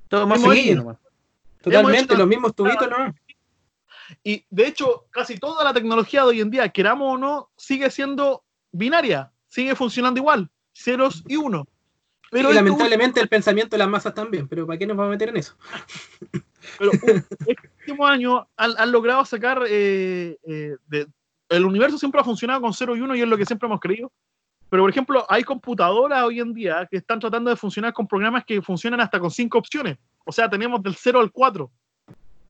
Todo 0.08 0.26
más 0.26 0.42
Sí. 0.42 0.76
Totalmente, 1.62 2.16
los 2.16 2.26
mismos 2.26 2.54
tubitos, 2.54 2.88
¿no? 2.88 3.14
Y 4.24 4.44
de 4.48 4.66
hecho, 4.66 5.06
casi 5.10 5.38
toda 5.38 5.64
la 5.64 5.74
tecnología 5.74 6.22
de 6.22 6.28
hoy 6.28 6.40
en 6.40 6.50
día, 6.50 6.68
queramos 6.70 7.14
o 7.14 7.18
no, 7.18 7.50
sigue 7.56 7.90
siendo 7.90 8.44
binaria, 8.72 9.30
sigue 9.46 9.74
funcionando 9.74 10.18
igual, 10.18 10.50
ceros 10.72 11.22
y 11.28 11.36
unos. 11.36 11.64
Pero 12.30 12.50
y 12.50 12.54
lamentablemente 12.54 13.20
el 13.20 13.28
pensamiento 13.28 13.74
de 13.74 13.78
las 13.78 13.88
masas 13.88 14.14
también, 14.14 14.46
pero 14.48 14.66
¿para 14.66 14.78
qué 14.78 14.86
nos 14.86 14.96
vamos 14.96 15.10
a 15.10 15.12
meter 15.12 15.30
en 15.30 15.38
eso? 15.38 15.56
pero 16.78 16.90
un- 16.90 17.24
este 17.46 17.70
último 17.80 18.06
año 18.06 18.48
han, 18.56 18.72
han 18.78 18.92
logrado 18.92 19.24
sacar 19.24 19.62
eh, 19.68 20.36
eh, 20.46 20.76
de- 20.86 21.06
el 21.48 21.64
universo 21.64 21.96
siempre 21.98 22.20
ha 22.20 22.24
funcionado 22.24 22.60
con 22.60 22.74
0 22.74 22.96
y 22.96 23.00
1 23.00 23.16
y 23.16 23.22
es 23.22 23.28
lo 23.28 23.38
que 23.38 23.46
siempre 23.46 23.66
hemos 23.66 23.80
creído. 23.80 24.12
Pero, 24.70 24.82
por 24.82 24.90
ejemplo, 24.90 25.24
hay 25.30 25.42
computadoras 25.44 26.22
hoy 26.24 26.40
en 26.40 26.52
día 26.52 26.86
que 26.90 26.98
están 26.98 27.18
tratando 27.18 27.48
de 27.48 27.56
funcionar 27.56 27.94
con 27.94 28.06
programas 28.06 28.44
que 28.44 28.60
funcionan 28.60 29.00
hasta 29.00 29.18
con 29.18 29.30
5 29.30 29.56
opciones. 29.56 29.96
O 30.28 30.32
sea, 30.32 30.50
tenemos 30.50 30.82
del 30.82 30.94
0 30.94 31.20
al 31.20 31.32
4. 31.32 31.70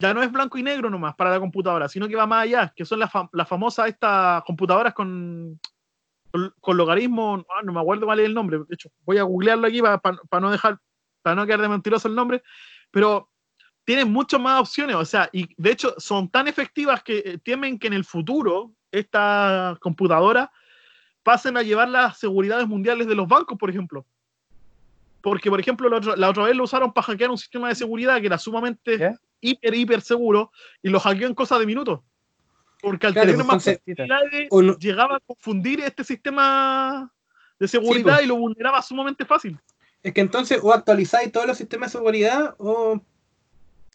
Ya 0.00 0.12
no 0.12 0.20
es 0.20 0.32
blanco 0.32 0.58
y 0.58 0.64
negro 0.64 0.90
nomás 0.90 1.14
para 1.14 1.30
la 1.30 1.38
computadora, 1.38 1.88
sino 1.88 2.08
que 2.08 2.16
va 2.16 2.26
más 2.26 2.42
allá, 2.42 2.72
que 2.74 2.84
son 2.84 2.98
las 2.98 3.08
fam- 3.08 3.30
famosas 3.46 3.86
estas 3.86 4.42
computadoras 4.42 4.92
con, 4.94 5.60
con, 6.60 6.76
logaritmo, 6.76 7.44
ah, 7.48 7.62
no 7.62 7.72
me 7.72 7.80
acuerdo 7.80 8.12
es 8.12 8.18
el 8.18 8.34
nombre, 8.34 8.58
de 8.58 8.74
hecho, 8.74 8.90
voy 9.04 9.18
a 9.18 9.22
googlearlo 9.22 9.68
aquí 9.68 9.80
para 9.80 10.40
no 10.40 10.50
dejar, 10.50 10.78
para 11.22 11.36
no 11.36 11.46
quedar 11.46 11.60
de 11.60 11.68
mentiroso 11.68 12.08
el 12.08 12.16
nombre, 12.16 12.42
pero 12.90 13.30
tienen 13.84 14.12
muchas 14.12 14.40
más 14.40 14.60
opciones, 14.60 14.96
o 14.96 15.04
sea, 15.04 15.30
y 15.32 15.48
de 15.56 15.70
hecho 15.70 15.94
son 15.98 16.28
tan 16.28 16.48
efectivas 16.48 17.02
que 17.04 17.18
eh, 17.18 17.38
temen 17.38 17.78
que 17.78 17.86
en 17.86 17.92
el 17.92 18.04
futuro 18.04 18.72
estas 18.90 19.78
computadoras 19.78 20.48
pasen 21.22 21.56
a 21.56 21.62
llevar 21.62 21.88
las 21.88 22.18
seguridades 22.18 22.66
mundiales 22.66 23.06
de 23.06 23.14
los 23.14 23.28
bancos, 23.28 23.56
por 23.56 23.70
ejemplo. 23.70 24.04
Porque, 25.28 25.50
por 25.50 25.60
ejemplo, 25.60 25.88
la 25.90 25.98
otra, 25.98 26.16
la 26.16 26.30
otra 26.30 26.44
vez 26.44 26.56
lo 26.56 26.64
usaron 26.64 26.90
para 26.92 27.06
hackear 27.06 27.30
un 27.30 27.36
sistema 27.36 27.68
de 27.68 27.74
seguridad 27.74 28.18
que 28.18 28.26
era 28.26 28.38
sumamente 28.38 29.18
hiper, 29.40 29.74
hiper 29.74 30.00
seguro 30.00 30.50
y 30.82 30.88
lo 30.88 30.98
hackeó 30.98 31.26
en 31.26 31.34
cosas 31.34 31.58
de 31.58 31.66
minutos. 31.66 32.00
Porque 32.80 33.06
al 33.06 33.12
Claro, 33.12 33.32
tener 33.32 33.44
pues, 33.44 33.46
más 33.46 33.76
posibilidades, 33.76 34.48
no- 34.50 34.78
llegaba 34.78 35.16
a 35.16 35.20
confundir 35.20 35.80
este 35.80 36.02
sistema 36.02 37.12
de 37.58 37.68
seguridad 37.68 38.14
pues. 38.14 38.24
y 38.24 38.28
lo 38.28 38.36
vulneraba 38.36 38.80
sumamente 38.80 39.26
fácil. 39.26 39.58
Es 40.02 40.14
que 40.14 40.22
entonces 40.22 40.60
o 40.62 40.72
actualizáis 40.72 41.30
todos 41.30 41.46
los 41.46 41.58
sistemas 41.58 41.92
de 41.92 41.98
seguridad 41.98 42.54
o, 42.58 42.98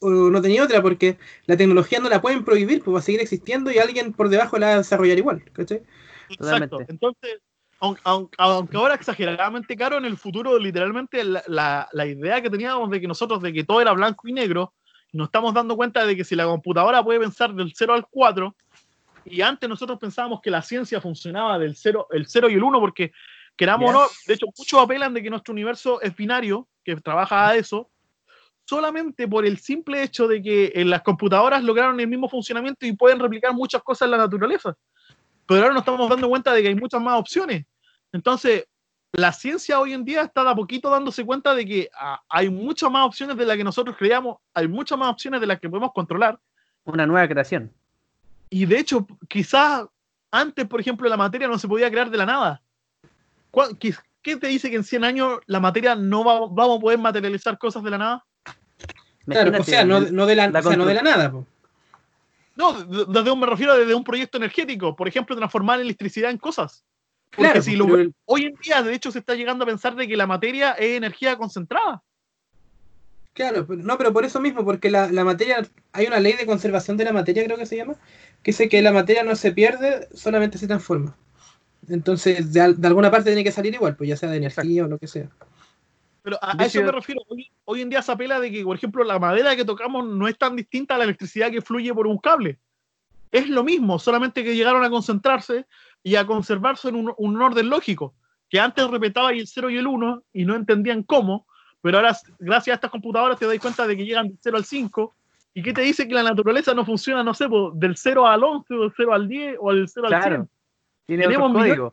o 0.01 0.09
no 0.09 0.41
tenía 0.41 0.63
otra, 0.63 0.81
porque 0.81 1.17
la 1.45 1.57
tecnología 1.57 1.99
no 1.99 2.09
la 2.09 2.21
pueden 2.21 2.43
prohibir, 2.43 2.83
pues 2.83 2.93
va 2.93 2.99
a 2.99 3.01
seguir 3.03 3.21
existiendo 3.21 3.71
y 3.71 3.79
alguien 3.79 4.13
por 4.13 4.29
debajo 4.29 4.59
la 4.59 4.67
va 4.67 4.73
a 4.73 4.77
desarrollar 4.77 5.17
igual, 5.17 5.43
¿cachai? 5.53 5.81
Exacto. 6.29 6.37
Totalmente. 6.37 6.85
Entonces, 6.91 7.39
aun- 7.83 7.97
aun- 8.05 8.29
aunque, 8.37 8.77
ahora 8.77 8.95
exageradamente 8.95 9.75
caro, 9.75 9.97
en 9.97 10.05
el 10.05 10.17
futuro, 10.17 10.57
literalmente, 10.57 11.23
la, 11.23 11.43
la- 11.47 11.87
la 11.91 12.05
idea 12.05 12.41
que 12.41 12.49
teníamos 12.49 12.89
de 12.89 13.01
que 13.01 13.07
nosotros, 13.07 13.41
de 13.41 13.51
que 13.51 13.63
todo 13.63 13.81
era 13.81 13.91
blanco 13.91 14.27
y 14.27 14.33
negro, 14.33 14.73
nos 15.11 15.27
estamos 15.27 15.53
dando 15.53 15.75
cuenta 15.75 16.05
de 16.05 16.15
que 16.15 16.23
si 16.23 16.35
la 16.35 16.45
computadora 16.45 17.03
puede 17.03 17.19
pensar 17.19 17.53
del 17.53 17.73
0 17.75 17.93
al 17.93 18.07
4, 18.09 18.55
y 19.25 19.41
antes 19.41 19.69
nosotros 19.69 19.99
pensábamos 19.99 20.41
que 20.41 20.49
la 20.49 20.61
ciencia 20.61 20.99
funcionaba 20.99 21.59
del 21.59 21.75
0, 21.75 22.07
el 22.11 22.25
0 22.27 22.49
y 22.49 22.53
el 22.55 22.63
1, 22.63 22.79
porque 22.79 23.11
queramos 23.55 23.89
o 23.89 23.93
no, 23.93 24.07
de 24.27 24.33
hecho, 24.33 24.47
muchos 24.57 24.79
apelan 24.81 25.13
de 25.13 25.21
que 25.21 25.29
nuestro 25.29 25.51
universo 25.51 26.01
es 26.01 26.15
binario, 26.15 26.67
que 26.83 26.95
trabaja 26.97 27.49
a 27.49 27.55
eso, 27.55 27.89
solamente 28.65 29.27
por 29.27 29.45
el 29.45 29.57
simple 29.59 30.01
hecho 30.03 30.27
de 30.27 30.41
que 30.41 30.71
en 30.75 30.89
las 30.89 31.01
computadoras 31.03 31.63
lograron 31.63 31.99
el 31.99 32.07
mismo 32.07 32.27
funcionamiento 32.29 32.85
y 32.85 32.93
pueden 32.93 33.19
replicar 33.19 33.53
muchas 33.53 33.83
cosas 33.83 34.07
en 34.07 34.11
la 34.11 34.17
naturaleza. 34.17 34.73
Pero 35.45 35.61
ahora 35.61 35.73
nos 35.73 35.81
estamos 35.81 36.09
dando 36.09 36.29
cuenta 36.29 36.53
de 36.53 36.61
que 36.61 36.69
hay 36.69 36.75
muchas 36.75 37.01
más 37.01 37.19
opciones. 37.19 37.65
Entonces, 38.13 38.65
la 39.11 39.31
ciencia 39.33 39.79
hoy 39.79 39.93
en 39.93 40.05
día 40.05 40.21
está 40.21 40.43
de 40.43 40.51
a 40.51 40.55
poquito 40.55 40.89
dándose 40.89 41.25
cuenta 41.25 41.53
de 41.53 41.65
que 41.65 41.89
ah, 41.99 42.21
hay 42.29 42.49
muchas 42.49 42.89
más 42.89 43.05
opciones 43.05 43.35
de 43.37 43.45
las 43.45 43.57
que 43.57 43.63
nosotros 43.63 43.95
creíamos, 43.97 44.37
hay 44.53 44.67
muchas 44.67 44.97
más 44.97 45.09
opciones 45.09 45.41
de 45.41 45.47
las 45.47 45.59
que 45.59 45.69
podemos 45.69 45.91
controlar. 45.93 46.39
Una 46.85 47.05
nueva 47.05 47.27
creación. 47.27 47.71
Y 48.49 48.65
de 48.65 48.79
hecho, 48.79 49.05
quizás 49.27 49.85
antes, 50.31 50.65
por 50.67 50.79
ejemplo, 50.79 51.07
la 51.09 51.17
materia 51.17 51.47
no 51.47 51.59
se 51.59 51.67
podía 51.67 51.89
crear 51.91 52.09
de 52.09 52.17
la 52.17 52.25
nada. 52.25 52.61
¿Cuál- 53.51 53.77
¿Qué, 53.77 53.93
qué 54.21 54.37
te 54.37 54.47
dice 54.47 54.69
que 54.69 54.75
en 54.77 54.83
100 54.83 55.03
años 55.03 55.39
la 55.45 55.59
materia 55.59 55.95
no 55.95 56.23
va- 56.23 56.47
vamos 56.49 56.77
a 56.77 56.81
poder 56.81 56.97
materializar 56.99 57.57
cosas 57.57 57.83
de 57.83 57.89
la 57.91 57.97
nada? 57.97 58.25
Claro, 59.25 59.51
o 59.59 59.63
sea, 59.63 59.85
no, 59.85 60.01
no 60.01 60.25
de 60.25 60.35
la, 60.35 60.49
la 60.49 60.59
o 60.59 60.63
sea, 60.63 60.75
no 60.75 60.85
de 60.85 60.93
constru- 60.93 60.95
la 60.95 61.01
nada. 61.03 61.33
No, 62.55 62.73
de- 62.83 63.05
desde 63.07 63.31
un, 63.31 63.39
me 63.39 63.45
refiero 63.47 63.75
desde 63.77 63.93
un 63.95 64.03
proyecto 64.03 64.37
energético, 64.37 64.95
por 64.95 65.07
ejemplo, 65.07 65.35
transformar 65.35 65.79
electricidad 65.79 66.29
en 66.31 66.37
cosas. 66.37 66.83
Porque 67.35 67.51
Claro, 67.51 67.61
si 67.63 67.75
pues, 67.77 67.89
lo- 67.89 67.97
el- 67.97 68.13
hoy 68.25 68.45
en 68.45 68.55
día, 68.63 68.81
de 68.83 68.93
hecho, 68.93 69.11
se 69.11 69.19
está 69.19 69.33
llegando 69.35 69.63
a 69.63 69.67
pensar 69.67 69.95
de 69.95 70.07
que 70.07 70.15
la 70.17 70.27
materia 70.27 70.73
es 70.73 70.97
energía 70.97 71.35
concentrada. 71.37 72.03
Claro, 73.33 73.65
pero- 73.65 73.81
no, 73.81 73.97
pero 73.97 74.13
por 74.13 74.25
eso 74.25 74.39
mismo, 74.39 74.63
porque 74.63 74.91
la, 74.91 75.11
la 75.11 75.23
materia, 75.23 75.67
hay 75.91 76.05
una 76.05 76.19
ley 76.19 76.33
de 76.33 76.45
conservación 76.45 76.97
de 76.97 77.05
la 77.05 77.13
materia, 77.13 77.43
creo 77.43 77.57
que 77.57 77.65
se 77.65 77.77
llama, 77.77 77.95
que 78.43 78.51
dice 78.51 78.69
que 78.69 78.81
la 78.83 78.91
materia 78.91 79.23
no 79.23 79.35
se 79.35 79.51
pierde, 79.51 80.07
solamente 80.13 80.57
se 80.59 80.67
transforma. 80.67 81.17
Entonces, 81.89 82.53
de, 82.53 82.61
al- 82.61 82.79
de 82.79 82.87
alguna 82.87 83.09
parte 83.09 83.31
tiene 83.31 83.43
que 83.43 83.51
salir 83.51 83.73
igual, 83.73 83.95
pues 83.95 84.07
ya 84.09 84.17
sea 84.17 84.29
de 84.29 84.37
energía 84.37 84.85
o 84.85 84.87
lo 84.87 84.99
que 84.99 85.07
sea. 85.07 85.29
Pero 86.21 86.37
a, 86.41 86.63
eso 86.63 86.81
me 86.83 86.91
refiero. 86.91 87.21
Hoy, 87.27 87.51
hoy 87.65 87.81
en 87.81 87.89
día 87.89 88.01
se 88.01 88.11
apela 88.11 88.39
de 88.39 88.49
que, 88.51 88.63
por 88.63 88.77
ejemplo, 88.77 89.03
la 89.03 89.19
madera 89.19 89.55
que 89.55 89.65
tocamos 89.65 90.05
no 90.07 90.27
es 90.27 90.37
tan 90.37 90.55
distinta 90.55 90.95
a 90.95 90.97
la 90.99 91.03
electricidad 91.05 91.51
que 91.51 91.61
fluye 91.61 91.93
por 91.93 92.07
un 92.07 92.19
cable. 92.19 92.59
Es 93.31 93.49
lo 93.49 93.63
mismo, 93.63 93.97
solamente 93.97 94.43
que 94.43 94.55
llegaron 94.55 94.83
a 94.83 94.89
concentrarse 94.91 95.65
y 96.03 96.15
a 96.15 96.25
conservarse 96.25 96.89
en 96.89 96.95
un, 96.95 97.13
un 97.17 97.41
orden 97.41 97.69
lógico. 97.69 98.13
Que 98.49 98.59
antes 98.59 98.87
respetaba 98.87 99.31
el 99.31 99.47
0 99.47 99.69
y 99.69 99.77
el 99.77 99.87
1 99.87 100.23
y 100.33 100.45
no 100.45 100.55
entendían 100.55 101.01
cómo, 101.03 101.47
pero 101.81 101.97
ahora, 101.97 102.15
gracias 102.39 102.73
a 102.73 102.75
estas 102.75 102.91
computadoras, 102.91 103.39
te 103.39 103.47
das 103.47 103.59
cuenta 103.59 103.87
de 103.87 103.97
que 103.97 104.05
llegan 104.05 104.27
del 104.27 104.37
0 104.41 104.57
al 104.57 104.65
5. 104.65 105.15
¿Y 105.55 105.61
qué 105.61 105.73
te 105.73 105.81
dice 105.81 106.07
que 106.07 106.13
la 106.13 106.23
naturaleza 106.23 106.73
no 106.73 106.85
funciona, 106.85 107.23
no 107.23 107.33
sé, 107.33 107.47
po, 107.47 107.71
del 107.71 107.97
0 107.97 108.27
al 108.27 108.43
11, 108.43 108.73
o 108.73 108.81
del 108.81 108.93
0 108.95 109.13
al 109.13 109.27
10, 109.27 109.57
o 109.59 109.73
del 109.73 109.87
0 109.87 110.07
al 110.07 110.13
100? 110.13 110.21
Claro. 110.21 110.47
Tiene 111.05 111.23
Tenemos 111.23 111.49
otro 111.49 111.61
código. 111.61 111.91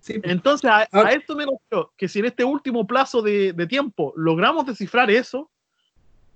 Sí, 0.00 0.18
pues. 0.18 0.32
entonces, 0.32 0.68
a, 0.68 0.88
a 0.90 1.12
esto 1.12 1.36
me 1.36 1.44
refiero, 1.44 1.92
que 1.96 2.08
si 2.08 2.18
en 2.18 2.24
este 2.24 2.42
último 2.42 2.86
plazo 2.86 3.22
de, 3.22 3.52
de 3.52 3.66
tiempo 3.66 4.12
logramos 4.16 4.66
descifrar 4.66 5.10
eso, 5.10 5.50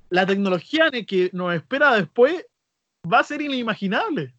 la 0.08 0.24
tecnología 0.26 0.90
que 0.90 1.30
nos 1.32 1.54
espera 1.54 1.94
después 1.94 2.46
va 3.10 3.20
a 3.20 3.24
ser 3.24 3.42
inimaginable. 3.42 4.34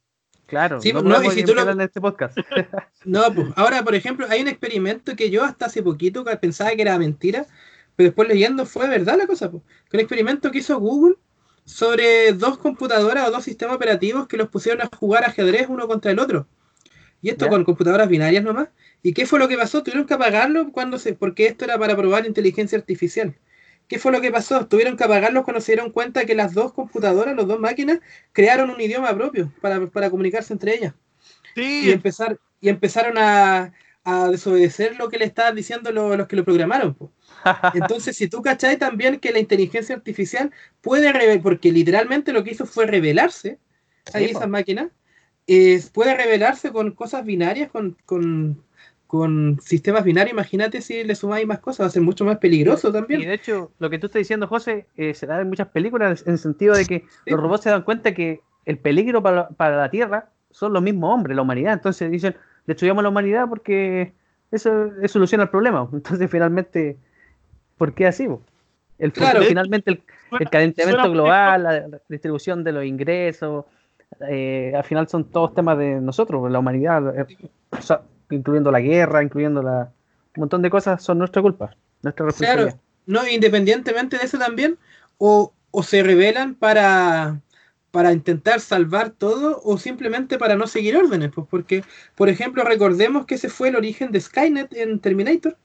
Claro. 0.48 0.82
Sí, 0.82 0.92
no 0.94 1.02
no, 1.02 1.22
y 1.24 1.30
si 1.32 1.44
tú 1.44 1.54
lo- 1.54 1.70
en 1.70 1.82
este 1.82 2.02
podcast. 2.02 2.38
No, 3.06 3.34
pues 3.34 3.48
ahora, 3.56 3.84
por 3.84 3.96
ejemplo, 3.96 4.26
hay 4.30 4.42
un 4.42 4.48
experimento 4.48 5.16
que 5.16 5.30
yo 5.30 5.44
hasta 5.44 5.68
hace 5.68 5.84
poquito 5.84 6.26
pensaba 6.42 6.72
que 6.72 6.82
era 6.82 6.98
mentira, 6.98 7.46
pero 7.96 8.08
después 8.10 8.28
leyendo 8.28 8.66
fue 8.66 8.88
verdad 8.90 9.18
la 9.18 9.28
cosa. 9.28 9.52
Pues. 9.52 9.64
Un 9.94 10.00
experimento 10.00 10.52
que 10.52 10.58
hizo 10.60 10.80
Google 10.80 11.16
sobre 11.66 12.32
dos 12.34 12.58
computadoras 12.58 13.28
o 13.28 13.32
dos 13.32 13.44
sistemas 13.44 13.76
operativos 13.76 14.28
que 14.28 14.38
los 14.38 14.50
pusieron 14.50 14.82
a 14.82 14.90
jugar 14.98 15.24
ajedrez 15.26 15.68
uno 15.70 15.88
contra 15.88 16.12
el 16.12 16.20
otro. 16.20 16.48
Y 17.22 17.30
esto 17.30 17.46
Ya. 17.46 17.52
con 17.52 17.64
computadoras 17.64 18.08
binarias 18.08 18.44
nomás. 18.44 18.70
¿Y 19.04 19.14
qué 19.14 19.26
fue 19.26 19.40
lo 19.40 19.48
que 19.48 19.58
pasó? 19.58 19.84
Tuvieron 19.84 20.06
que 20.06 20.14
apagarlo 20.14 20.72
cuando 20.72 20.98
se, 21.00 21.14
porque 21.14 21.48
esto 21.48 21.66
era 21.66 21.78
para 21.78 21.96
probar 21.96 22.26
inteligencia 22.26 22.78
artificial. 22.78 23.36
¿Qué 23.88 24.00
fue 24.00 24.12
lo 24.12 24.21
que 24.21 24.32
pasó? 24.32 24.67
Tuvieron 24.67 24.97
que 24.97 25.04
apagarlos 25.06 25.43
cuando 25.43 25.62
se 25.62 25.73
dieron 25.73 25.91
cuenta 25.91 26.26
que 26.26 26.36
las 26.36 26.54
dos 26.54 26.73
computadoras, 26.73 27.36
las 27.36 27.47
dos 27.47 27.60
máquinas, 27.60 28.00
crearon 28.34 28.69
un 28.69 28.82
idioma 28.82 29.15
propio 29.15 29.54
para, 29.62 29.88
para 29.88 30.10
comunicarse 30.10 30.54
entre 30.54 30.76
ellas 30.76 30.93
y, 31.80 31.91
empezar, 31.91 32.39
y 32.60 32.69
empezaron 32.69 33.17
a, 33.17 33.73
a 34.04 34.30
desobedecer 34.30 34.97
lo 34.97 35.10
que 35.10 35.17
le 35.17 35.26
estaban 35.26 35.56
diciendo 35.56 35.91
lo- 35.91 36.15
los 36.17 36.28
que 36.28 36.36
lo 36.36 36.45
programaron. 36.45 36.93
po. 36.95 37.12
Entonces, 37.71 38.17
si 38.17 38.28
tú 38.30 38.41
cachai 38.41 38.78
también 38.78 39.19
que 39.19 39.32
la 39.32 39.39
inteligencia 39.39 39.95
artificial 39.95 40.52
puede 40.82 41.12
revelar, 41.13 41.41
porque 41.43 41.71
literalmente 41.71 42.34
lo 42.34 42.43
que 42.43 42.52
hizo 42.52 42.65
fue 42.65 42.86
revelarse, 42.88 43.60
ahí 44.13 44.26
Sí, 44.26 44.32
esas 44.32 44.50
máquinas, 44.50 44.91
eh, 45.47 45.82
puede 45.93 46.15
revelarse 46.15 46.71
con 46.71 46.91
cosas 46.93 47.26
binarias, 47.26 47.71
con, 47.71 47.97
con, 48.06 48.63
con 49.08 49.58
sistemas 49.62 50.04
binarios. 50.04 50.34
Imagínate 50.34 50.82
si 50.82 51.04
le 51.04 51.15
sumáis 51.15 51.48
más 51.48 51.60
cosas, 51.60 51.86
va 51.86 51.88
a 51.88 51.91
ser 51.91 52.02
mucho 52.02 52.26
más 52.26 52.38
peligroso 52.38 52.89
Y 52.89 52.93
también. 52.93 53.22
de 53.22 53.34
hecho, 53.34 53.72
lo 53.80 53.89
que 53.89 53.98
tú 54.00 54.08
estás 54.08 54.20
diciendo, 54.20 54.48
José, 54.48 54.86
eh, 54.98 55.13
se 55.13 55.26
da 55.26 55.39
en 55.41 55.48
muchas 55.50 55.70
películas 55.70 56.24
en 56.28 56.34
el 56.34 56.38
sentido 56.39 56.76
de 56.76 56.86
que 56.86 57.06
los 57.26 57.39
robots 57.39 57.63
se 57.63 57.70
dan 57.70 57.84
cuenta 57.84 58.13
que 58.13 58.41
el 58.65 58.78
peligro 58.78 59.24
para, 59.24 59.48
para 59.50 59.78
la 59.78 59.89
Tierra 59.89 60.30
son 60.52 60.74
los 60.74 60.84
mismos 60.84 61.13
hombres, 61.13 61.36
la 61.36 61.41
humanidad. 61.41 61.74
Entonces 61.74 62.12
dicen, 62.12 62.36
destruyamos 62.65 63.02
la 63.02 63.10
humanidad 63.10 63.48
porque 63.48 64.12
eso 64.52 64.91
es 65.02 65.12
soluciona 65.12 65.46
el 65.46 65.50
problema. 65.50 65.88
Entonces, 65.93 66.30
finalmente, 66.30 66.98
¿por 67.78 67.93
qué 67.93 68.08
así? 68.08 68.28
El 69.00 69.13
Claro. 69.13 69.32
futuro, 69.39 69.48
finalmente, 69.48 69.91
el, 69.91 70.02
Suena- 70.30 70.43
el 70.43 70.50
calentamiento 70.50 71.12
global, 71.12 71.63
la, 71.63 71.88
la 71.88 72.00
distribución 72.10 72.63
de 72.63 72.72
los 72.74 72.84
ingresos, 72.84 73.65
eh, 74.28 74.74
al 74.76 74.84
final 74.84 75.08
son 75.08 75.26
todos 75.26 75.54
temas 75.54 75.78
de 75.78 76.02
nosotros, 76.02 76.52
la 76.52 76.60
humanidad, 76.60 77.17
eh, 77.20 77.26
o 77.72 77.82
sea, 77.82 78.02
incluyendo 78.30 78.72
la 78.72 78.80
guerra, 78.82 79.24
incluyendo 79.24 79.62
la, 79.62 79.92
un 80.36 80.42
montón 80.42 80.62
de 80.62 80.70
cosas, 80.70 81.04
son 81.04 81.18
nuestra 81.20 81.42
culpa, 81.42 81.76
nuestra 82.02 82.26
responsabilidad. 82.26 82.76
Claro, 82.76 82.80
no, 83.06 83.28
independientemente 83.28 84.18
de 84.18 84.26
eso 84.26 84.38
también, 84.38 84.78
o, 85.18 85.54
o 85.72 85.84
se 85.84 86.04
rebelan 86.04 86.56
para, 86.56 87.42
para 87.92 88.13
intentar 88.13 88.60
salvar 88.60 89.10
todo, 89.12 89.60
o 89.63 89.78
simplemente 89.78 90.38
para 90.38 90.56
no 90.56 90.68
seguir 90.68 90.96
órdenes, 90.98 91.32
pues 91.34 91.48
porque, 91.50 91.84
por 92.16 92.30
ejemplo, 92.30 92.63
recordemos 92.63 93.26
que 93.26 93.36
ese 93.36 93.50
fue 93.50 93.70
el 93.70 93.76
origen 93.76 94.12
de 94.12 94.22
Skynet 94.22 94.74
en 94.76 95.00
Terminator. 95.00 95.58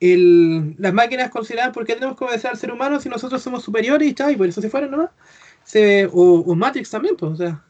El- 0.00 0.74
las 0.78 0.92
máquinas 0.92 1.30
consideraban 1.30 1.72
por 1.72 1.86
qué 1.86 1.94
tenemos 1.94 2.16
que 2.18 2.24
obedecer 2.24 2.50
al 2.50 2.56
ser 2.58 2.72
humano 2.72 3.00
si 3.00 3.08
nosotros 3.08 3.42
somos 3.42 3.62
superiores 3.62 4.08
y 4.08 4.14
chao, 4.14 4.30
y 4.30 4.36
por 4.36 4.48
eso 4.48 4.60
se 4.60 4.70
fueron 4.70 4.90
nomás. 4.90 5.10
Se, 5.64 6.06
o, 6.06 6.40
o 6.40 6.54
Matrix 6.56 6.90
también, 6.90 7.16
pues, 7.16 7.32
o 7.32 7.36
sea. 7.36 7.64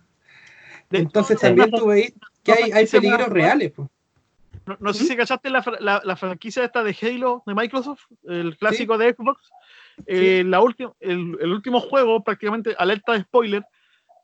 De 0.90 0.98
Entonces 0.98 1.38
también 1.38 1.70
veis 1.86 2.14
que 2.42 2.52
no 2.52 2.56
hay, 2.56 2.72
hay 2.72 2.82
más 2.84 2.90
peligros 2.90 3.28
reales, 3.28 3.72
pues. 3.74 3.88
No, 4.66 4.76
no 4.78 4.92
sé 4.92 5.04
si 5.04 5.16
cachaste 5.16 5.50
la, 5.50 5.64
la, 5.80 6.00
la 6.04 6.16
franquicia 6.16 6.64
esta 6.64 6.84
de 6.84 6.96
Halo 7.02 7.42
de 7.46 7.54
Microsoft, 7.54 8.04
el 8.24 8.56
clásico 8.58 8.96
de 8.98 9.12
Xbox. 9.14 9.50
Eh, 10.06 10.44
la 10.46 10.60
última, 10.60 10.92
el, 11.00 11.36
el 11.40 11.52
último 11.52 11.80
juego, 11.80 12.22
prácticamente, 12.22 12.74
alerta 12.78 13.12
de 13.12 13.22
spoiler, 13.22 13.64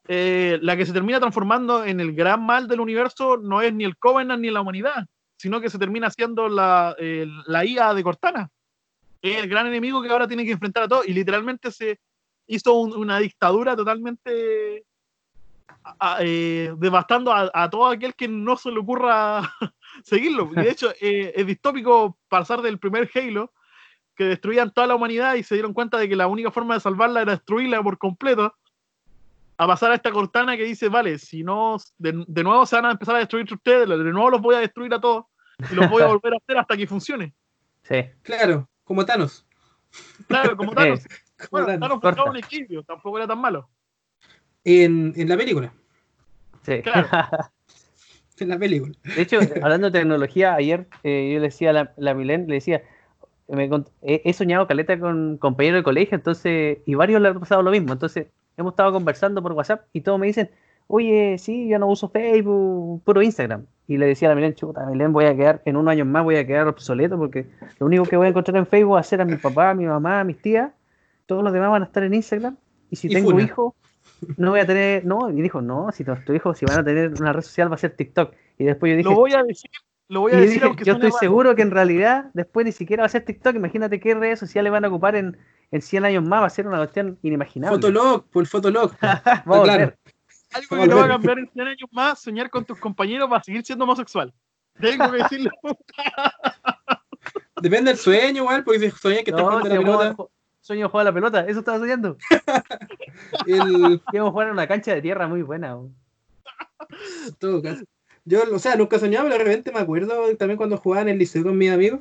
eh, 0.07 0.59
la 0.63 0.77
que 0.77 0.87
se 0.87 0.93
termina 0.93 1.19
transformando 1.21 1.85
en 1.85 2.01
el 2.01 2.15
gran 2.15 2.45
mal 2.45 2.69
del 2.69 2.81
universo 2.81 3.37
no 3.37 3.61
es 3.63 3.75
ni 3.75 3.85
el 3.85 3.97
Covenant 3.97 4.41
ni 4.41 4.51
la 4.51 4.61
humanidad, 4.61 5.07
sino 5.37 5.61
que 5.61 5.71
se 5.71 5.79
termina 5.79 6.09
siendo 6.11 6.49
la, 6.49 6.95
el- 6.99 7.43
la 7.47 7.65
IA 7.65 7.93
de 7.95 8.03
Cortana. 8.03 8.49
Es 9.21 9.37
el 9.43 9.49
gran 9.49 9.67
enemigo 9.67 10.01
que 10.01 10.09
ahora 10.09 10.29
tiene 10.29 10.45
que 10.45 10.53
enfrentar 10.53 10.85
a 10.85 10.89
todos 10.89 11.07
y 11.09 11.13
literalmente 11.13 11.71
se 11.73 11.99
hizo 12.47 12.75
un- 12.75 12.97
una 12.97 13.19
dictadura 13.19 13.75
totalmente 13.77 14.85
a- 15.99 16.19
eh, 16.21 16.73
devastando 16.79 17.33
a, 17.33 17.51
a 17.53 17.71
todo 17.71 17.87
aquel 17.87 18.15
que 18.15 18.29
no 18.29 18.57
se 18.57 18.71
le 18.71 18.81
ocurra 18.81 19.43
seguirlo. 20.05 20.51
Y 20.53 20.57
de 20.63 20.71
hecho, 20.71 20.91
eh, 21.01 21.33
es 21.35 21.47
distópico 21.47 22.19
pasar 22.29 22.63
del 22.63 22.79
primer 22.79 23.11
Halo, 23.15 23.53
que 24.15 24.25
destruían 24.25 24.73
toda 24.73 24.87
la 24.89 24.95
humanidad 24.97 25.35
y 25.35 25.43
se 25.43 25.55
dieron 25.55 25.73
cuenta 25.73 25.97
de 25.99 26.09
que 26.09 26.17
la 26.17 26.27
única 26.27 26.51
forma 26.51 26.75
de 26.75 26.81
salvarla 26.81 27.23
era 27.23 27.33
destruirla 27.33 27.83
por 27.83 27.99
completo, 27.99 28.55
a 29.57 29.67
pasar 29.67 29.91
a 29.91 29.95
esta 29.97 30.11
cortana 30.13 30.57
que 30.57 30.65
dice, 30.65 30.89
vale, 30.89 31.19
si 31.19 31.43
no, 31.43 31.77
de, 31.99 32.25
de 32.27 32.45
nuevo 32.45 32.65
se 32.67 32.77
van 32.77 32.87
a 32.87 32.91
empezar 32.93 33.17
a 33.17 33.19
destruir 33.19 33.53
ustedes, 33.53 33.89
de 33.89 33.97
nuevo 33.97 34.31
los 34.31 34.41
voy 34.41 34.55
a 34.55 34.61
destruir 34.61 34.93
a 34.95 35.01
todos 35.01 35.25
y 35.71 35.75
los 35.75 35.89
voy 35.91 36.03
a 36.03 36.07
volver 36.07 36.35
a 36.35 36.37
hacer 36.37 36.59
hasta 36.59 36.77
que 36.77 36.87
funcione. 36.87 37.35
Sí. 37.83 38.05
Claro, 38.23 38.69
como 38.85 39.05
Thanos. 39.05 39.45
Claro, 40.29 40.57
como 40.57 40.73
Thanos. 40.75 41.01
como 41.39 41.49
Bueno, 41.51 41.67
Thanos. 41.67 41.81
Thanos 41.81 42.01
buscaba 42.01 42.31
un 42.31 42.37
equilibrio, 42.37 42.83
tampoco 42.85 43.19
era 43.19 43.27
tan 43.27 43.41
malo. 43.41 43.69
En, 44.69 45.15
en 45.17 45.29
la 45.29 45.37
película. 45.37 45.73
Sí. 46.63 46.83
Claro. 46.83 47.09
En 48.41 48.51
la 48.51 48.57
película. 48.59 48.95
De 49.17 49.23
hecho, 49.23 49.41
hablando 49.63 49.91
de 49.91 49.99
tecnología, 49.99 50.55
ayer 50.55 50.87
eh, 51.03 51.33
yo 51.33 51.41
le 51.41 51.47
decía 51.47 51.71
a 51.71 51.73
la, 51.73 51.93
la 51.97 52.15
Milén, 52.15 52.47
le 52.47 52.55
decía, 52.55 52.83
me 53.49 53.69
he, 54.03 54.23
he 54.25 54.33
soñado 54.33 54.69
caleta 54.69 54.97
con 54.97 55.39
compañeros 55.39 55.81
de 55.81 55.83
colegio, 55.83 56.15
entonces, 56.15 56.79
y 56.87 56.95
varios 56.95 57.21
le 57.21 57.31
ha 57.31 57.35
pasado 57.35 57.63
lo 57.63 57.73
mismo, 57.73 57.93
entonces 57.93 58.29
hemos 58.57 58.75
estado 58.75 58.93
conversando 58.93 59.43
por 59.43 59.55
WhatsApp 59.55 59.87
y 59.93 60.03
todos 60.03 60.21
me 60.21 60.29
dicen, 60.29 60.51
oye, 60.87 61.37
sí, 61.39 61.67
yo 61.69 61.81
no 61.81 61.89
uso 61.89 62.11
Facebook, 62.11 63.03
puro 63.03 63.23
Instagram. 63.23 63.67
Y 63.89 63.97
le 63.97 64.07
decía 64.07 64.29
a 64.29 64.31
la 64.31 64.35
Milén, 64.37 64.55
chuta, 64.55 64.87
Milén, 64.87 65.13
voy 65.13 65.25
a 65.25 65.35
quedar, 65.35 65.63
en 65.65 65.77
unos 65.77 65.91
años 65.91 66.07
más 66.07 66.23
voy 66.23 66.37
a 66.37 66.47
quedar 66.47 66.69
obsoleto 66.69 67.19
porque 67.19 67.47
lo 67.81 67.87
único 67.87 68.05
que 68.05 68.17
voy 68.17 68.27
a 68.27 68.31
encontrar 68.31 68.57
en 68.57 68.67
Facebook 68.67 68.95
va 68.95 69.01
a 69.01 69.03
ser 69.03 69.21
a 69.21 69.25
mi 69.25 69.35
papá, 69.35 69.71
a 69.71 69.75
mi 69.75 69.87
mamá, 69.87 70.21
a 70.21 70.25
mis 70.25 70.41
tías, 70.41 70.71
todos 71.27 71.43
los 71.43 71.53
demás 71.53 71.71
van 71.71 71.83
a 71.83 71.87
estar 71.87 72.05
en 72.05 72.15
Instagram, 72.15 72.57
y 72.89 72.97
si 72.97 73.09
Y 73.09 73.15
tengo 73.15 73.39
hijos, 73.41 73.75
no 74.37 74.51
voy 74.51 74.61
a 74.61 74.67
tener, 74.67 75.05
no, 75.05 75.31
y 75.31 75.41
dijo, 75.41 75.61
no, 75.61 75.91
si 75.93 76.05
nuestros 76.05 76.37
hijos, 76.37 76.59
si 76.59 76.67
van 76.67 76.79
a 76.79 76.85
tener 76.85 77.13
una 77.21 77.33
red 77.33 77.43
social 77.43 77.71
va 77.71 77.77
a 77.77 77.79
ser 77.79 77.97
TikTok. 77.97 78.35
Y 78.59 78.65
después 78.65 78.91
yo 78.91 78.97
dije, 78.97 79.09
Lo 79.09 79.17
voy 79.17 79.33
a 79.33 79.43
decir, 79.43 79.71
lo 80.09 80.21
voy 80.21 80.33
a 80.33 80.37
y 80.37 80.41
decir 80.41 80.55
dije, 80.55 80.67
aunque 80.67 80.85
yo 80.85 80.95
estoy 80.95 81.13
seguro 81.13 81.55
que 81.55 81.63
en 81.63 81.71
realidad 81.71 82.31
después 82.35 82.65
ni 82.65 82.73
siquiera 82.73 83.03
va 83.03 83.07
a 83.07 83.11
ser 83.11 83.25
TikTok. 83.25 83.55
Imagínate 83.57 84.01
qué 84.01 84.15
redes 84.15 84.39
sociales 84.39 84.73
van 84.73 84.85
a 84.85 84.89
ocupar 84.89 85.17
en, 85.17 85.37
en 85.71 85.83
100 85.83 86.05
años 86.05 86.25
más. 86.25 86.43
Va 86.43 86.47
a 86.47 86.51
ser 86.51 86.67
una 86.67 86.79
cuestión 86.79 87.19
inimaginable. 87.23 87.77
Fotolog, 87.77 88.25
por 88.31 88.43
el 88.43 88.47
Fotolog. 88.49 88.93
Vamos 89.45 89.69
a 89.69 89.77
ver. 89.77 89.99
Algo 90.53 90.77
que 90.83 90.87
no 90.89 90.97
va 90.97 91.05
a 91.05 91.09
cambiar 91.09 91.39
en 91.39 91.51
100 91.51 91.67
años 91.67 91.91
más, 91.93 92.21
soñar 92.21 92.49
con 92.49 92.65
tus 92.65 92.79
compañeros 92.79 93.31
va 93.31 93.37
a 93.37 93.43
seguir 93.43 93.65
siendo 93.65 93.85
homosexual. 93.85 94.33
Tengo 94.81 95.11
que 95.11 95.19
decirlo. 95.19 95.51
Depende 97.61 97.91
del 97.91 97.99
sueño, 97.99 98.43
igual, 98.43 98.65
porque 98.65 98.81
si 98.81 98.91
soñé 98.97 99.25
que 99.25 99.31
está 99.31 99.43
No, 99.43 99.49
jugando 99.49 99.69
si 99.69 99.75
la 99.75 99.81
pelota. 99.81 100.17
Sueño 100.69 100.91
jugar 100.91 101.07
a 101.07 101.11
la 101.11 101.15
pelota, 101.15 101.47
eso 101.49 101.61
estaba 101.61 101.79
soñando. 101.79 102.19
El, 103.47 104.01
Que 104.11 104.19
Íbamos 104.19 104.29
a 104.29 104.33
jugar 104.33 104.47
en 104.49 104.53
una 104.53 104.69
cancha 104.69 104.95
de 104.95 105.01
tierra 105.01 105.27
muy 105.27 105.41
buena. 105.41 105.79
todo 107.39 107.63
caso. 107.63 107.85
Yo, 108.27 108.43
o 108.53 108.59
sea, 108.59 108.77
nunca 108.77 108.99
soñaba, 108.99 109.25
pero 109.25 109.39
de 109.39 109.45
repente 109.45 109.73
me 109.73 109.81
acuerdo 109.81 110.37
también 110.37 110.59
cuando 110.59 110.77
jugaba 110.77 111.03
en 111.03 111.09
el 111.09 111.19
liceo 111.19 111.43
con 111.43 111.57
mis 111.57 111.71
amigos, 111.71 112.01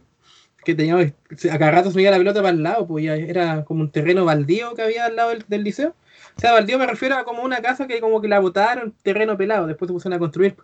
que 0.66 0.76
teníamos, 0.76 1.06
a 1.50 1.58
cada 1.58 1.72
rato 1.72 1.92
se 1.92 1.96
me 1.96 2.02
iba 2.02 2.12
la 2.12 2.18
pelota 2.18 2.42
para 2.42 2.54
el 2.54 2.62
lado, 2.62 2.86
pues 2.86 3.06
ya 3.06 3.16
era 3.16 3.64
como 3.64 3.82
un 3.84 3.92
terreno 3.92 4.26
baldío 4.26 4.76
que 4.76 4.82
había 4.82 5.06
al 5.06 5.16
lado 5.16 5.30
del, 5.30 5.46
del 5.48 5.64
liceo. 5.64 5.96
O 6.36 6.40
sea, 6.40 6.52
baldío 6.52 6.78
me 6.78 6.88
refiero 6.88 7.16
a 7.16 7.24
como 7.24 7.44
una 7.44 7.62
casa 7.62 7.88
que 7.88 8.02
como 8.02 8.20
que 8.20 8.28
la 8.28 8.40
botaron, 8.40 8.94
terreno 9.02 9.38
pelado, 9.38 9.66
después 9.66 9.88
se 9.88 9.94
pusieron 9.94 10.18
a 10.18 10.20
construir. 10.20 10.58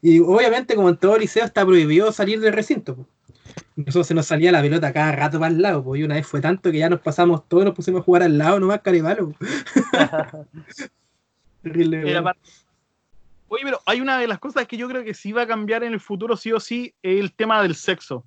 Y 0.00 0.20
obviamente, 0.20 0.76
como 0.76 0.90
en 0.90 0.96
todo 0.96 1.18
liceo, 1.18 1.44
está 1.44 1.66
prohibido 1.66 2.12
salir 2.12 2.38
del 2.38 2.52
recinto. 2.52 2.94
pues. 2.94 3.08
Nosotros 3.76 4.06
se 4.06 4.14
nos 4.14 4.26
salía 4.26 4.52
la 4.52 4.60
pelota 4.60 4.92
cada 4.92 5.12
rato 5.12 5.38
para 5.38 5.52
el 5.52 5.62
lado, 5.62 5.84
pues, 5.84 6.00
y 6.00 6.04
una 6.04 6.16
vez 6.16 6.26
fue 6.26 6.40
tanto 6.40 6.70
que 6.70 6.78
ya 6.78 6.88
nos 6.88 7.00
pasamos 7.00 7.48
todos 7.48 7.62
y 7.62 7.66
nos 7.66 7.74
pusimos 7.74 8.00
a 8.00 8.04
jugar 8.04 8.22
al 8.22 8.38
lado 8.38 8.60
nomás, 8.60 8.80
caribalo. 8.80 9.34
Terrible, 11.62 12.22
Oye, 13.50 13.64
pero 13.64 13.80
hay 13.86 14.00
una 14.00 14.18
de 14.18 14.26
las 14.26 14.38
cosas 14.38 14.66
que 14.66 14.76
yo 14.76 14.88
creo 14.88 15.02
que 15.02 15.14
sí 15.14 15.32
va 15.32 15.42
a 15.42 15.46
cambiar 15.46 15.82
en 15.82 15.94
el 15.94 16.00
futuro, 16.00 16.36
sí 16.36 16.52
o 16.52 16.60
sí, 16.60 16.94
es 17.02 17.18
el 17.18 17.32
tema 17.32 17.62
del 17.62 17.74
sexo. 17.74 18.24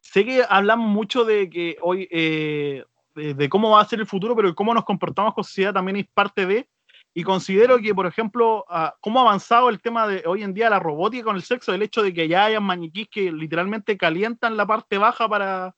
Sé 0.00 0.24
que 0.24 0.44
hablamos 0.46 0.90
mucho 0.90 1.24
de 1.24 1.48
que 1.48 1.76
hoy, 1.80 2.06
eh, 2.10 2.84
de, 3.14 3.32
de 3.32 3.48
cómo 3.48 3.70
va 3.70 3.80
a 3.80 3.88
ser 3.88 4.00
el 4.00 4.06
futuro, 4.06 4.36
pero 4.36 4.54
cómo 4.54 4.74
nos 4.74 4.84
comportamos 4.84 5.32
como 5.32 5.44
sociedad 5.44 5.72
también 5.72 5.96
es 5.96 6.06
parte 6.12 6.44
de. 6.44 6.68
Y 7.14 7.24
considero 7.24 7.78
que, 7.78 7.94
por 7.94 8.06
ejemplo, 8.06 8.64
ah, 8.68 8.94
cómo 9.00 9.18
ha 9.18 9.22
avanzado 9.22 9.68
el 9.68 9.80
tema 9.80 10.06
de 10.06 10.22
hoy 10.26 10.42
en 10.42 10.54
día 10.54 10.70
la 10.70 10.78
robótica 10.78 11.24
con 11.24 11.36
el 11.36 11.42
sexo, 11.42 11.74
el 11.74 11.82
hecho 11.82 12.02
de 12.02 12.14
que 12.14 12.26
ya 12.26 12.46
hayan 12.46 12.64
maniquís 12.64 13.08
que 13.08 13.30
literalmente 13.30 13.98
calientan 13.98 14.56
la 14.56 14.66
parte 14.66 14.96
baja 14.96 15.28
para 15.28 15.74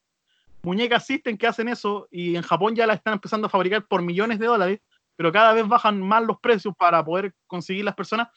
muñecas 0.62 1.06
System 1.06 1.36
que 1.36 1.46
hacen 1.46 1.68
eso, 1.68 2.08
y 2.10 2.36
en 2.36 2.42
Japón 2.42 2.74
ya 2.74 2.86
la 2.86 2.94
están 2.94 3.14
empezando 3.14 3.48
a 3.48 3.50
fabricar 3.50 3.84
por 3.86 4.00
millones 4.00 4.38
de 4.38 4.46
dólares, 4.46 4.80
pero 5.16 5.32
cada 5.32 5.52
vez 5.52 5.66
bajan 5.66 6.00
más 6.00 6.22
los 6.22 6.38
precios 6.40 6.74
para 6.76 7.04
poder 7.04 7.34
conseguir 7.46 7.84
las 7.84 7.94
personas. 7.94 8.28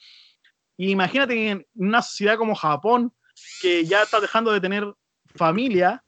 Y 0.76 0.90
imagínate 0.90 1.34
que 1.34 1.50
en 1.50 1.66
una 1.74 2.02
sociedad 2.02 2.36
como 2.36 2.54
Japón, 2.54 3.12
que 3.60 3.84
ya 3.84 4.02
está 4.02 4.20
dejando 4.20 4.52
de 4.52 4.60
tener 4.60 4.92
familia, 5.34 6.02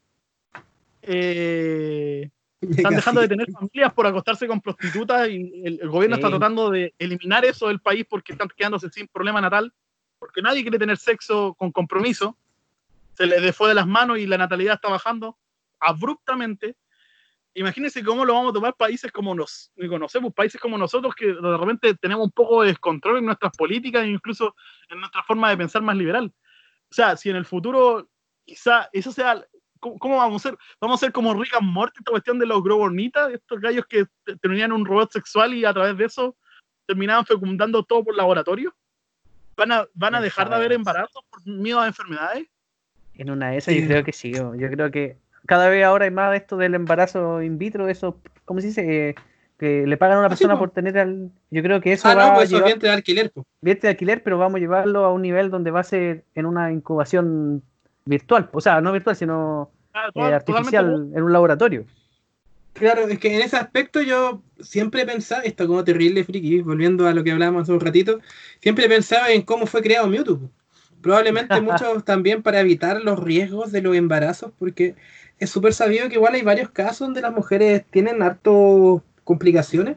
eh, 1.02 2.30
están 2.60 2.94
dejando 2.94 3.20
de 3.20 3.28
tener 3.28 3.50
familias 3.50 3.92
por 3.92 4.06
acostarse 4.06 4.46
con 4.46 4.60
prostitutas 4.60 5.28
y 5.28 5.62
el, 5.64 5.80
el 5.80 5.88
gobierno 5.88 6.16
Sí. 6.16 6.20
está 6.20 6.30
tratando 6.30 6.70
de 6.70 6.94
eliminar 6.98 7.44
eso 7.44 7.68
del 7.68 7.80
país 7.80 8.04
porque 8.08 8.32
están 8.32 8.48
quedándose 8.54 8.90
sin 8.90 9.08
problema 9.08 9.40
natal, 9.40 9.72
porque 10.18 10.42
nadie 10.42 10.62
quiere 10.62 10.78
tener 10.78 10.98
sexo 10.98 11.54
con 11.54 11.72
compromiso, 11.72 12.36
se 13.14 13.26
les 13.26 13.56
fue 13.56 13.68
de 13.68 13.74
las 13.74 13.86
manos 13.86 14.18
y 14.18 14.26
la 14.26 14.38
natalidad 14.38 14.74
está 14.74 14.88
bajando 14.88 15.38
abruptamente. 15.78 16.76
Imagínense 17.54 18.04
cómo 18.04 18.24
lo 18.24 18.34
vamos 18.34 18.50
a 18.50 18.54
tomar 18.54 18.74
países 18.74 19.10
como 19.10 19.34
nos 19.34 19.72
conocemos, 19.88 20.32
países 20.32 20.60
como 20.60 20.78
nosotros 20.78 21.14
que 21.14 21.26
de 21.26 21.56
repente 21.56 21.94
tenemos 21.94 22.26
un 22.26 22.30
poco 22.30 22.62
de 22.62 22.68
descontrol 22.68 23.18
en 23.18 23.26
nuestras 23.26 23.56
políticas 23.56 24.04
e 24.04 24.08
incluso 24.08 24.54
en 24.88 25.00
nuestra 25.00 25.22
forma 25.24 25.50
de 25.50 25.56
pensar 25.56 25.82
más 25.82 25.96
liberal. 25.96 26.32
O 26.90 26.94
sea, 26.94 27.16
si 27.16 27.30
en 27.30 27.36
el 27.36 27.44
futuro 27.44 28.08
quizá 28.44 28.88
eso 28.92 29.10
sea 29.12 29.44
¿Cómo, 29.80 29.98
cómo 29.98 30.16
vamos 30.18 30.44
a 30.44 30.50
ser? 30.50 30.58
¿Vamos 30.80 31.00
a 31.02 31.06
ser 31.06 31.12
como 31.12 31.34
Rick 31.34 31.54
and 31.54 31.66
Morty, 31.66 31.98
esta 31.98 32.10
cuestión 32.10 32.38
de 32.38 32.46
los 32.46 32.62
Grobornitas, 32.62 33.32
estos 33.32 33.60
gallos 33.60 33.84
que 33.86 34.04
te- 34.24 34.36
tenían 34.36 34.72
un 34.72 34.84
robot 34.84 35.10
sexual 35.12 35.54
y 35.54 35.64
a 35.64 35.72
través 35.72 35.96
de 35.96 36.04
eso 36.04 36.36
terminaban 36.86 37.24
fecundando 37.26 37.82
todo 37.82 38.04
por 38.04 38.14
laboratorio? 38.16 38.74
¿Van 39.56 39.72
a, 39.72 39.86
van 39.94 40.14
a 40.14 40.20
dejar 40.20 40.48
de 40.48 40.54
haber 40.56 40.72
embarazos 40.72 41.22
por 41.30 41.46
miedo 41.46 41.80
a 41.80 41.86
enfermedades? 41.86 42.46
En 43.14 43.30
una 43.30 43.50
de 43.50 43.58
esas 43.58 43.74
Sí. 43.74 43.80
yo 43.82 43.88
creo 43.88 44.04
que 44.04 44.12
sí. 44.12 44.32
Yo 44.32 44.52
creo 44.70 44.90
que 44.90 45.16
cada 45.46 45.68
vez 45.68 45.84
ahora 45.84 46.04
hay 46.04 46.10
más 46.10 46.30
de 46.30 46.36
esto 46.38 46.56
del 46.56 46.74
embarazo 46.74 47.42
in 47.42 47.58
vitro, 47.58 47.88
eso, 47.88 48.20
¿cómo 48.44 48.60
se 48.60 48.68
dice? 48.68 49.08
Eh, 49.10 49.14
que 49.58 49.86
le 49.86 49.96
pagan 49.98 50.16
a 50.16 50.20
una 50.20 50.26
Ah, 50.28 50.30
sí, 50.30 50.36
persona 50.44 50.54
po. 50.54 50.60
por 50.60 50.70
tener 50.70 50.98
al... 50.98 51.30
Yo 51.50 51.62
creo 51.62 51.82
que 51.82 51.92
eso 51.92 52.08
Ah, 52.08 52.14
va 52.14 52.28
no, 52.28 52.34
pues 52.34 52.40
a 52.40 52.44
eso 52.44 52.44
es 52.44 52.50
llevar... 52.60 52.66
vientre 52.70 52.88
de 52.88 52.94
alquiler, 52.94 53.30
pues. 53.30 53.46
vientre 53.60 53.88
de 53.88 53.90
alquiler, 53.90 54.22
pero 54.22 54.38
vamos 54.38 54.56
a 54.56 54.60
llevarlo 54.60 55.04
a 55.04 55.12
un 55.12 55.20
nivel 55.20 55.50
donde 55.50 55.70
va 55.70 55.80
a 55.80 55.84
ser 55.84 56.24
en 56.34 56.46
una 56.46 56.72
incubación 56.72 57.62
virtual. 58.04 58.48
O 58.52 58.60
sea, 58.60 58.80
no 58.80 58.92
virtual, 58.92 59.16
sino 59.16 59.70
eh, 60.14 60.20
artificial 60.20 60.84
totalmente 60.84 61.18
en 61.18 61.22
un 61.22 61.32
laboratorio. 61.32 61.84
Claro, 62.72 63.08
es 63.08 63.18
que 63.18 63.34
en 63.34 63.42
ese 63.42 63.56
aspecto 63.56 64.00
yo 64.00 64.42
siempre 64.60 65.04
pensaba, 65.04 65.42
esto 65.42 65.66
como 65.66 65.84
terrible 65.84 66.24
friki, 66.24 66.62
volviendo 66.62 67.06
a 67.06 67.12
lo 67.12 67.24
que 67.24 67.32
hablábamos 67.32 67.62
hace 67.62 67.72
un 67.72 67.80
ratito, 67.80 68.20
siempre 68.60 68.88
pensaba 68.88 69.30
en 69.30 69.42
cómo 69.42 69.66
fue 69.66 69.82
creado 69.82 70.06
Mewtwo. 70.06 70.50
Probablemente 71.02 71.60
muchos 71.60 72.04
también 72.04 72.42
para 72.42 72.60
evitar 72.60 73.02
los 73.02 73.18
riesgos 73.18 73.72
de 73.72 73.82
los 73.82 73.96
embarazos, 73.96 74.52
porque 74.58 74.94
es 75.38 75.50
súper 75.50 75.74
sabido 75.74 76.08
que 76.08 76.14
igual 76.14 76.34
hay 76.34 76.42
varios 76.42 76.70
casos 76.70 77.00
donde 77.00 77.22
las 77.22 77.32
mujeres 77.32 77.84
tienen 77.90 78.22
harto 78.22 79.02
complicaciones 79.24 79.96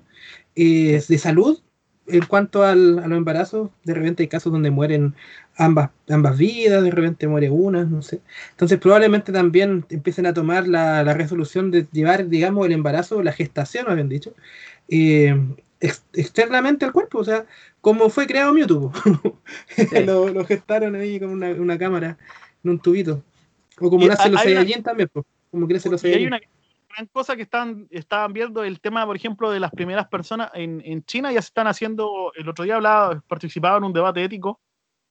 eh, 0.55 1.01
de 1.07 1.17
salud 1.17 1.61
en 2.07 2.25
cuanto 2.25 2.63
al, 2.63 2.99
a 2.99 3.07
los 3.07 3.17
embarazos. 3.17 3.69
De 3.83 3.93
repente 3.93 4.23
hay 4.23 4.27
casos 4.27 4.51
donde 4.51 4.71
mueren 4.71 5.15
ambas, 5.57 5.91
ambas 6.09 6.37
vidas, 6.37 6.83
de 6.83 6.91
repente 6.91 7.27
muere 7.27 7.49
una, 7.49 7.83
no 7.85 8.01
sé. 8.01 8.21
Entonces 8.51 8.79
probablemente 8.79 9.31
también 9.31 9.85
empiecen 9.89 10.25
a 10.25 10.33
tomar 10.33 10.67
la, 10.67 11.03
la 11.03 11.13
resolución 11.13 11.71
de 11.71 11.87
llevar, 11.91 12.27
digamos, 12.27 12.65
el 12.65 12.71
embarazo, 12.73 13.21
la 13.23 13.31
gestación, 13.33 13.85
habían 13.89 14.09
dicho, 14.09 14.33
eh, 14.89 15.35
ex- 15.79 16.03
externamente 16.13 16.85
al 16.85 16.91
cuerpo, 16.91 17.19
o 17.19 17.23
sea, 17.23 17.45
como 17.81 18.09
fue 18.09 18.27
creado 18.27 18.53
Mewtwo. 18.53 18.91
lo, 20.05 20.29
lo 20.29 20.45
gestaron 20.45 20.95
ahí 20.95 21.19
con 21.19 21.29
una, 21.29 21.49
una 21.51 21.77
cámara 21.77 22.17
en 22.63 22.71
un 22.71 22.79
tubito. 22.79 23.23
O 23.79 23.89
como 23.89 24.05
Y 24.05 24.07
nacen 24.09 24.31
los 24.31 24.41
una- 24.41 24.55
Saiyajin 24.55 24.83
también, 24.83 25.09
pues, 25.11 25.25
como 25.51 25.67
crecen 25.67 25.91
los 25.91 26.03
hay 26.03 26.11
Saiyajin. 26.13 26.27
una 26.27 26.39
gran 26.95 27.07
cosa 27.07 27.35
que 27.35 27.43
están, 27.43 27.87
estaban 27.89 28.33
viendo 28.33 28.63
el 28.63 28.79
tema, 28.79 29.05
por 29.05 29.15
ejemplo, 29.15 29.51
de 29.51 29.59
las 29.59 29.71
primeras 29.71 30.07
personas 30.07 30.51
en, 30.53 30.81
en 30.85 31.03
China, 31.05 31.31
ya 31.31 31.41
se 31.41 31.47
están 31.47 31.67
haciendo, 31.67 32.31
el 32.35 32.47
otro 32.47 32.63
día 32.63 32.75
hablaba, 32.75 33.21
participaba 33.27 33.77
en 33.77 33.83
un 33.85 33.93
debate 33.93 34.23
ético, 34.23 34.61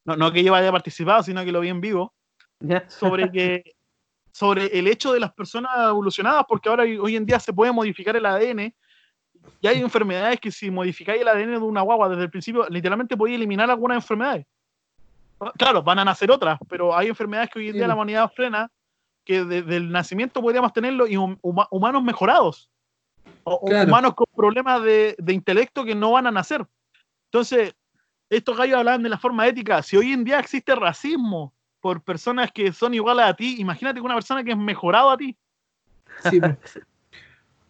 no, 0.05 0.17
no 0.17 0.33
que 0.33 0.43
yo 0.43 0.55
haya 0.55 0.73
participado, 0.73 1.23
sino 1.23 1.45
que 1.45 1.53
lo 1.53 1.61
vi 1.61 1.69
en 1.69 1.81
vivo, 1.81 2.15
¿Ya? 2.61 2.89
sobre 2.89 3.31
que 3.31 3.75
sobre 4.33 4.79
el 4.79 4.87
hecho 4.87 5.13
de 5.13 5.21
las 5.21 5.33
personas 5.33 5.71
evolucionadas, 5.89 6.45
porque 6.49 6.69
ahora 6.69 6.85
hoy 6.85 7.17
en 7.17 7.27
día 7.27 7.39
se 7.39 7.53
puede 7.53 7.71
modificar 7.71 8.17
el 8.17 8.25
ADN, 8.25 8.75
y 9.61 9.67
hay 9.67 9.81
enfermedades 9.81 10.41
que 10.41 10.51
si 10.51 10.71
modificáis 10.71 11.21
el 11.21 11.29
ADN 11.29 11.53
de 11.53 11.59
una 11.59 11.83
guagua 11.83 12.09
desde 12.09 12.23
el 12.25 12.31
principio, 12.31 12.67
literalmente 12.69 13.17
podéis 13.17 13.37
eliminar 13.37 13.71
algunas 13.71 13.97
enfermedades. 13.97 14.47
Claro, 15.59 15.83
van 15.83 15.99
a 15.99 16.05
nacer 16.05 16.31
otras, 16.31 16.59
pero 16.69 16.97
hay 16.97 17.09
enfermedades 17.09 17.51
que 17.51 17.59
hoy 17.59 17.67
en 17.67 17.73
Sí, 17.73 17.79
día 17.79 17.89
la 17.89 17.95
pues. 17.95 17.99
humanidad 17.99 18.33
frena, 18.35 18.71
que 19.25 19.45
desde 19.45 19.77
el 19.77 19.91
nacimiento 19.93 20.41
podríamos 20.41 20.73
tenerlo 20.73 21.07
y 21.07 21.17
hum- 21.17 21.39
huma- 21.43 21.69
humanos 21.71 22.03
mejorados, 22.03 22.71
o, 23.45 23.65
Claro. 23.67 23.89
humanos 23.89 24.15
con 24.15 24.27
problemas 24.35 24.83
de, 24.83 25.15
de 25.19 25.33
intelecto 25.33 25.85
que 25.85 25.95
no 25.95 26.13
van 26.13 26.27
a 26.27 26.31
nacer. 26.31 26.67
Entonces, 27.27 27.75
estos 28.31 28.57
gallos 28.57 28.79
hablaban 28.79 29.03
de 29.03 29.09
la 29.09 29.19
forma 29.19 29.47
ética. 29.47 29.83
Si 29.83 29.97
hoy 29.97 30.13
en 30.13 30.25
día 30.25 30.39
existe 30.39 30.75
racismo 30.75 31.53
por 31.81 32.03
personas 32.03 32.51
que 32.53 32.73
son 32.73 32.95
iguales 32.95 33.25
a 33.27 33.35
ti, 33.35 33.57
imagínate 33.59 34.01
que 34.01 34.05
una 34.07 34.15
persona 34.15 34.43
que 34.45 34.53
es 34.53 34.57
mejorado 34.57 35.11
a 35.11 35.17
ti. 35.17 35.37
Sí. 36.31 36.41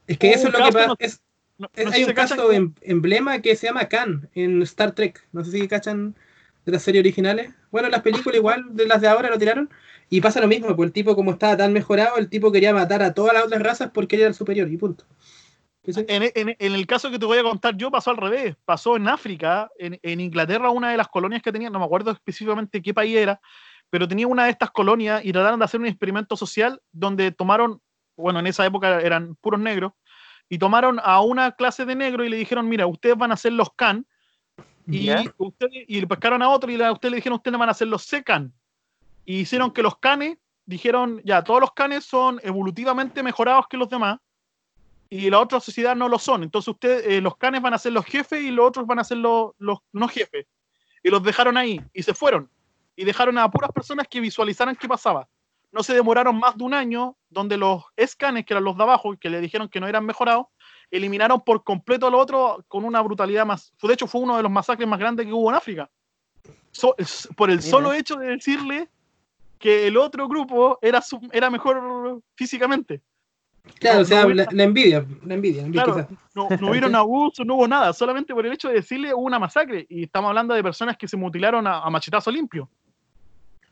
Es 0.06 0.18
que 0.18 0.30
eso 0.32 0.48
es 0.48 0.52
lo 0.52 0.58
que 0.64 0.72
pasa. 0.72 0.86
no- 0.86 0.96
es- 0.98 1.22
No- 1.58 1.68
sé 1.74 1.86
hay 1.86 1.92
si 1.92 2.04
un 2.10 2.12
caso 2.14 2.48
que- 2.48 2.56
em- 2.56 2.74
emblema 2.82 3.40
que 3.40 3.54
se 3.56 3.66
llama 3.68 3.88
Khan 3.88 4.28
en 4.34 4.62
Star 4.62 4.92
Trek. 4.92 5.26
No 5.32 5.44
sé 5.44 5.50
si 5.52 5.68
cachan 5.68 6.14
de 6.64 6.72
las 6.72 6.82
series 6.82 7.02
originales. 7.02 7.52
Bueno, 7.70 7.88
las 7.88 8.02
películas 8.02 8.36
igual 8.36 8.64
de 8.70 8.86
las 8.86 9.00
de 9.00 9.08
ahora 9.08 9.30
lo 9.30 9.38
tiraron. 9.38 9.70
Y 10.08 10.20
pasa 10.20 10.40
lo 10.40 10.48
mismo, 10.48 10.74
pues 10.76 10.86
el 10.86 10.92
tipo 10.92 11.16
como 11.16 11.32
estaba 11.32 11.56
tan 11.56 11.72
mejorado, 11.72 12.18
el 12.18 12.28
tipo 12.28 12.52
quería 12.52 12.74
matar 12.74 13.02
a 13.02 13.14
todas 13.14 13.34
las 13.34 13.44
otras 13.44 13.62
razas 13.62 13.90
porque 13.94 14.16
él 14.16 14.22
era 14.22 14.28
el 14.28 14.34
superior 14.34 14.68
y 14.68 14.76
punto. 14.76 15.06
En, 15.84 16.56
el 16.58 16.86
caso 16.86 17.10
que 17.10 17.18
te 17.18 17.26
voy 17.26 17.38
a 17.38 17.42
contar 17.42 17.76
yo, 17.76 17.90
pasó 17.90 18.10
al 18.10 18.16
revés. 18.16 18.54
Pasó 18.64 18.96
en 18.96 19.08
África, 19.08 19.68
en, 19.78 20.20
Inglaterra, 20.20 20.70
una 20.70 20.90
de 20.90 20.96
las 20.96 21.08
colonias 21.08 21.42
que 21.42 21.50
tenía, 21.50 21.70
no 21.70 21.80
me 21.80 21.84
acuerdo 21.84 22.12
específicamente 22.12 22.80
qué 22.80 22.94
país 22.94 23.16
era, 23.16 23.40
pero 23.90 24.06
tenía 24.06 24.28
una 24.28 24.44
de 24.44 24.50
estas 24.50 24.70
colonias 24.70 25.24
y 25.24 25.32
trataron 25.32 25.58
de 25.58 25.64
hacer 25.64 25.80
un 25.80 25.86
experimento 25.86 26.36
social 26.36 26.80
donde 26.92 27.32
tomaron, 27.32 27.80
bueno, 28.16 28.38
en 28.38 28.46
esa 28.46 28.64
época 28.64 29.00
eran 29.00 29.34
puros 29.36 29.60
negros, 29.60 29.92
y 30.48 30.58
tomaron 30.58 31.00
a 31.02 31.20
una 31.20 31.52
clase 31.52 31.84
de 31.84 31.96
negro 31.96 32.24
y 32.24 32.28
le 32.28 32.36
dijeron, 32.36 32.68
mira, 32.68 32.86
ustedes 32.86 33.16
van 33.16 33.32
a 33.32 33.36
ser 33.36 33.52
los 33.52 33.72
can, 33.74 34.06
y, 34.86 35.06
Ya. 35.06 35.24
ustedes, 35.38 35.84
y 35.86 36.00
le 36.00 36.06
pescaron 36.06 36.42
a 36.42 36.48
otro 36.48 36.70
y 36.70 36.80
a 36.80 36.92
ustedes 36.92 37.10
le 37.10 37.16
dijeron, 37.16 37.36
ustedes 37.36 37.58
van 37.58 37.68
a 37.68 37.74
ser 37.74 37.88
los 37.88 38.02
secan. 38.02 38.52
Y 39.24 39.40
hicieron 39.40 39.70
que 39.70 39.82
los 39.82 39.98
canes, 39.98 40.38
dijeron, 40.64 41.20
ya, 41.24 41.42
todos 41.42 41.60
los 41.60 41.72
canes 41.72 42.04
son 42.04 42.40
evolutivamente 42.42 43.22
mejorados 43.22 43.66
que 43.68 43.76
los 43.76 43.88
demás, 43.88 44.18
y 45.08 45.28
la 45.28 45.40
otra 45.40 45.60
sociedad 45.60 45.94
no 45.94 46.08
lo 46.08 46.18
son. 46.18 46.42
Entonces 46.42 46.68
ustedes, 46.68 47.06
eh, 47.06 47.20
los 47.20 47.36
canes 47.36 47.60
van 47.60 47.74
a 47.74 47.78
ser 47.78 47.92
los 47.92 48.04
jefes 48.06 48.42
y 48.42 48.50
los 48.50 48.66
otros 48.66 48.86
van 48.86 48.98
a 48.98 49.04
ser 49.04 49.18
los, 49.18 49.52
los 49.58 49.80
no 49.92 50.08
jefes. 50.08 50.46
Y 51.02 51.10
los 51.10 51.22
dejaron 51.22 51.58
ahí 51.58 51.80
y 51.92 52.02
se 52.02 52.14
fueron. 52.14 52.48
Y 52.96 53.04
dejaron 53.04 53.36
a 53.36 53.50
puras 53.50 53.70
personas 53.72 54.06
que 54.08 54.20
visualizaran 54.20 54.74
qué 54.74 54.88
pasaba. 54.88 55.28
No 55.70 55.82
se 55.82 55.92
demoraron 55.92 56.38
más 56.38 56.56
de 56.56 56.64
un 56.64 56.72
año 56.72 57.16
donde 57.28 57.58
los 57.58 57.84
escanes, 57.96 58.46
que 58.46 58.54
eran 58.54 58.64
los 58.64 58.76
de 58.76 58.82
abajo, 58.84 59.14
que 59.18 59.28
le 59.28 59.40
dijeron 59.40 59.68
que 59.68 59.80
no 59.80 59.86
eran 59.86 60.06
mejorados, 60.06 60.46
eliminaron 60.92 61.40
por 61.40 61.64
completo 61.64 62.06
al 62.06 62.14
otro 62.14 62.64
con 62.68 62.84
una 62.84 63.00
brutalidad 63.00 63.44
más. 63.44 63.72
De 63.82 63.92
hecho, 63.94 64.06
fue 64.06 64.20
uno 64.20 64.36
de 64.36 64.42
los 64.44 64.52
masacres 64.52 64.86
más 64.88 64.98
grandes 65.00 65.26
que 65.26 65.32
hubo 65.32 65.50
en 65.50 65.56
África. 65.56 65.90
So- 66.70 66.94
por 67.36 67.50
el 67.50 67.56
Mira. 67.58 67.68
solo 67.70 67.92
hecho 67.92 68.16
de 68.16 68.26
decirle 68.28 68.88
que 69.58 69.86
el 69.86 69.96
otro 69.96 70.28
grupo 70.28 70.78
era, 70.82 71.00
su- 71.00 71.28
era 71.32 71.50
mejor 71.50 72.20
físicamente. 72.34 73.00
Claro, 73.78 73.98
no- 73.98 74.02
o 74.02 74.04
sea, 74.04 74.22
no 74.24 74.30
la, 74.34 74.46
la 74.50 74.64
envidia, 74.64 75.06
la 75.24 75.34
envidia, 75.34 75.60
la 75.62 75.66
envidia 75.66 75.84
Claro. 75.84 76.08
No, 76.34 76.48
no 76.60 76.70
hubieron 76.70 76.94
abuso, 76.94 77.44
no 77.44 77.54
hubo 77.54 77.68
nada. 77.68 77.92
Solamente 77.92 78.34
por 78.34 78.44
el 78.44 78.52
hecho 78.52 78.68
de 78.68 78.74
decirle 78.74 79.14
hubo 79.14 79.22
una 79.22 79.38
masacre. 79.38 79.86
Y 79.88 80.04
estamos 80.04 80.28
hablando 80.28 80.52
de 80.54 80.62
personas 80.62 80.96
que 80.96 81.08
se 81.08 81.16
mutilaron 81.16 81.66
a, 81.66 81.78
a 81.80 81.88
machetazo 81.90 82.30
limpio. 82.30 82.68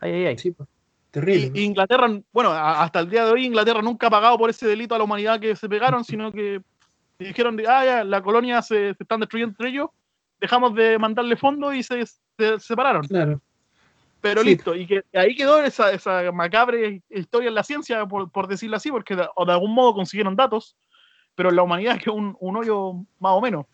Ay, 0.01 0.13
ay, 0.13 0.27
ay. 0.27 0.39
Sí, 0.39 0.53
pues. 0.53 0.69
Y, 0.69 1.13
Terrible. 1.13 1.51
y 1.61 1.65
Inglaterra, 1.65 2.09
bueno, 2.33 2.51
a- 2.51 2.83
hasta 2.85 3.01
el 3.01 3.11
día 3.11 3.25
de 3.25 3.33
hoy 3.33 3.45
Inglaterra 3.45 3.83
nunca 3.83 4.07
ha 4.07 4.11
pagado 4.11 4.39
por 4.39 4.49
ese 4.49 4.67
delito 4.69 4.95
a 4.95 4.99
la 4.99 5.05
humanidad 5.05 5.41
que 5.41 5.57
se 5.57 5.69
pegaron, 5.69 6.05
sino 6.05 6.31
que 6.31 6.63
dijeron, 7.27 7.57
de, 7.57 7.67
ah, 7.69 7.85
ya, 7.85 8.05
la 8.05 8.23
colonia 8.23 8.63
se, 8.63 8.95
se 8.95 9.03
están 9.03 9.21
destruyendo 9.21 9.53
entre 9.53 9.69
ellos, 9.69 9.89
dejamos 10.41 10.75
de 10.75 10.99
mandarle 10.99 11.37
fondos 11.37 11.75
y 11.75 11.83
se, 11.83 12.05
se 12.07 12.59
separaron. 12.59 13.07
Claro. 13.07 13.41
Pero 14.21 14.43
Sí. 14.43 14.49
listo, 14.51 14.75
y 14.75 14.87
que 14.87 15.03
ahí 15.15 15.35
quedó 15.35 15.63
esa, 15.63 15.93
esa 15.93 16.31
macabre 16.33 17.03
historia 17.09 17.49
en 17.49 17.55
la 17.55 17.63
ciencia, 17.65 18.05
por, 18.07 18.31
por 18.31 18.49
decirlo 18.49 18.77
así, 18.77 18.91
porque 18.91 19.17
de, 19.17 19.27
o 19.35 19.45
de 19.47 19.53
algún 19.53 19.73
modo 19.75 19.95
consiguieron 19.95 20.37
datos, 20.37 20.77
pero 21.35 21.49
en 21.51 21.57
la 21.57 21.63
humanidad 21.63 21.97
es 21.97 22.03
que 22.03 22.11
un, 22.11 22.37
un 22.41 22.57
hoyo 22.57 22.95
más 23.19 23.33
o 23.33 23.41
menos 23.41 23.65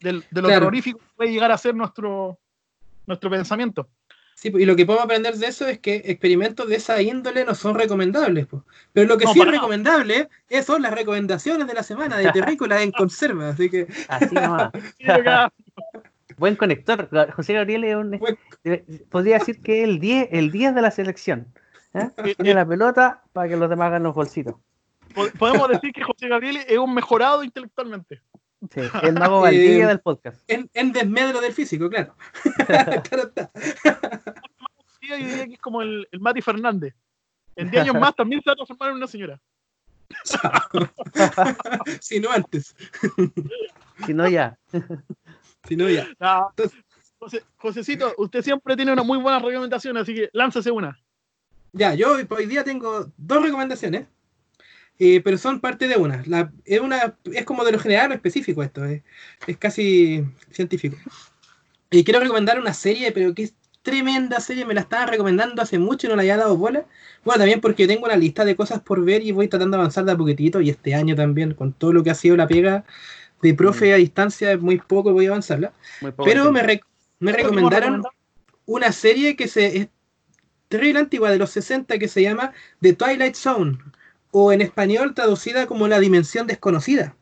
del- 0.00 0.24
de 0.30 0.42
lo 0.42 0.48
Claro. 0.48 0.60
terrorífico 0.60 0.98
que 1.00 1.04
puede 1.16 1.32
llegar 1.32 1.50
a 1.50 1.58
ser 1.58 1.74
nuestro, 1.74 2.38
nuestro 3.06 3.28
pensamiento. 3.30 3.88
Sí, 4.40 4.50
pues, 4.52 4.62
y 4.62 4.66
lo 4.66 4.76
que 4.76 4.86
podemos 4.86 5.04
aprender 5.04 5.34
de 5.34 5.48
eso 5.48 5.66
es 5.66 5.80
que 5.80 5.96
experimentos 6.04 6.68
de 6.68 6.76
esa 6.76 7.02
índole 7.02 7.44
no 7.44 7.56
son 7.56 7.74
recomendables. 7.74 8.46
pues. 8.46 8.62
Pero 8.92 9.08
lo 9.08 9.18
que 9.18 9.24
No, 9.24 9.32
sí 9.32 9.40
es 9.40 9.46
recomendable 9.48 10.28
es- 10.48 10.64
son 10.64 10.80
las 10.82 10.92
recomendaciones 10.94 11.66
de 11.66 11.74
la 11.74 11.82
semana 11.82 12.16
de 12.18 12.30
terrícolas 12.30 12.82
en 12.82 12.92
conserva. 12.92 13.48
Así 13.48 13.68
que 13.68 13.88
Así 14.08 14.32
nomás. 14.36 14.70
Buen 16.36 16.54
conector. 16.54 17.08
José 17.34 17.54
Gabriel 17.54 17.82
es 17.82 17.96
un. 17.96 18.10
Buen- 18.20 18.38
Podría 19.10 19.38
decir 19.38 19.60
que 19.60 19.82
es 19.82 19.88
el 19.88 19.98
10, 19.98 20.28
el 20.30 20.52
10 20.52 20.72
de 20.74 20.82
la 20.82 20.92
selección. 20.92 21.48
¿eh? 21.94 22.10
Tiene 22.36 22.54
la 22.54 22.64
pelota 22.66 23.22
para 23.32 23.48
que 23.48 23.56
los 23.56 23.68
demás 23.68 23.88
hagan 23.88 24.04
los 24.04 24.14
bolsitos. 24.14 24.54
po- 25.14 25.26
podemos 25.36 25.68
decir 25.68 25.92
que 25.92 26.04
José 26.04 26.28
Gabriel 26.28 26.58
es 26.68 26.78
un 26.78 26.94
mejorado 26.94 27.42
intelectualmente. 27.42 28.20
Sí, 28.72 28.80
el 29.02 29.12
mago 29.14 29.40
Valdivia 29.42 29.84
Eh, 29.84 29.88
del 29.88 30.00
podcast. 30.00 30.42
en, 30.50 30.68
en 30.74 30.92
desmedro 30.92 31.40
del 31.40 31.52
físico, 31.52 31.88
claro. 31.88 32.14
Claro 33.08 33.22
está. 33.28 33.50
Yo 35.00 35.16
diría 35.16 35.46
que 35.46 35.54
es 35.54 35.60
como 35.60 35.80
el, 35.82 36.06
el 36.10 36.20
Mati 36.20 36.42
Fernández. 36.42 36.94
En 37.56 37.70
10 37.70 37.82
años 37.84 37.94
más 38.00 38.14
también 38.14 38.40
se 38.42 38.50
va 38.50 38.52
a 38.52 38.56
transformar 38.56 38.90
en 38.90 38.96
una 38.96 39.06
señora. 39.06 39.40
si 42.00 42.20
no 42.20 42.30
antes. 42.30 42.74
Si 44.06 44.14
no, 44.14 44.28
ya. 44.28 44.58
Si 45.66 45.76
no 45.76 45.88
ya. 45.88 46.06
Ah, 46.20 46.46
Entonces- 46.50 46.78
José, 47.20 47.42
Josecito, 47.56 48.14
usted 48.18 48.42
siempre 48.42 48.76
tiene 48.76 48.92
una 48.92 49.02
muy 49.02 49.18
buena 49.18 49.40
recomendación, 49.40 49.96
así 49.96 50.14
que 50.14 50.30
láncese 50.32 50.70
una. 50.70 50.96
Ya, 51.72 51.92
yo 51.94 52.12
hoy- 52.12 52.26
hoy 52.30 52.46
día 52.46 52.62
tengo 52.62 53.10
dos 53.16 53.42
recomendaciones, 53.42 54.06
eh, 54.98 55.20
pero 55.22 55.38
son 55.38 55.60
parte 55.60 55.88
de 55.88 55.96
una. 55.96 56.22
La, 56.26 56.52
es 56.64 56.80
una. 56.80 57.16
Es 57.32 57.44
como 57.44 57.64
de 57.64 57.72
lo 57.72 57.78
general 57.78 58.10
o 58.10 58.14
específico 58.14 58.62
esto, 58.62 58.84
es, 58.84 59.02
es 59.46 59.56
casi 59.56 60.24
científico. 60.50 60.96
Y 61.90 62.04
quiero 62.04 62.20
recomendar 62.20 62.58
una 62.60 62.74
serie, 62.74 63.12
pero 63.12 63.34
que 63.34 63.44
es 63.44 63.54
tremenda 63.82 64.40
serie, 64.40 64.66
me 64.66 64.74
la 64.74 64.82
estaba 64.82 65.06
recomendando 65.06 65.62
hace 65.62 65.78
mucho 65.78 66.06
y 66.06 66.10
no 66.10 66.16
la 66.16 66.22
había 66.22 66.36
dado 66.36 66.56
bola. 66.56 66.84
Bueno, 67.24 67.38
también 67.38 67.60
porque 67.60 67.86
tengo 67.86 68.04
una 68.04 68.16
lista 68.16 68.44
de 68.44 68.56
cosas 68.56 68.80
por 68.80 69.02
ver 69.04 69.22
y 69.22 69.32
voy 69.32 69.48
tratando 69.48 69.76
de 69.76 69.82
avanzar 69.82 70.04
de 70.04 70.12
a 70.12 70.16
poquitito, 70.16 70.60
y 70.60 70.68
este 70.70 70.94
año 70.94 71.14
también, 71.16 71.54
con 71.54 71.72
todo 71.72 71.92
lo 71.92 72.02
que 72.02 72.10
ha 72.10 72.14
sido 72.14 72.36
la 72.36 72.46
pega 72.46 72.84
de 73.40 73.54
profe 73.54 73.94
a 73.94 73.96
distancia, 73.96 74.52
es 74.52 74.60
muy 74.60 74.78
poco 74.78 75.12
voy 75.12 75.26
a 75.26 75.30
avanzarla. 75.30 75.72
Pero 76.24 76.52
me, 76.52 76.62
rec- 76.62 76.84
me 77.20 77.30
¿Qué 77.32 77.38
recomendaron 77.38 77.94
recomendar? 77.94 78.12
una 78.66 78.92
serie 78.92 79.36
que 79.36 79.48
se, 79.48 79.78
es 79.78 79.88
terrible 80.68 80.98
antigua 81.00 81.30
de 81.30 81.38
los 81.38 81.50
60 81.50 81.98
que 81.98 82.08
se 82.08 82.20
llama 82.22 82.52
The 82.80 82.92
Twilight 82.92 83.34
Zone 83.36 83.78
o 84.30 84.52
en 84.52 84.60
español 84.60 85.14
traducida 85.14 85.66
como 85.66 85.88
La 85.88 86.00
Dimensión 86.00 86.46
Desconocida. 86.46 87.16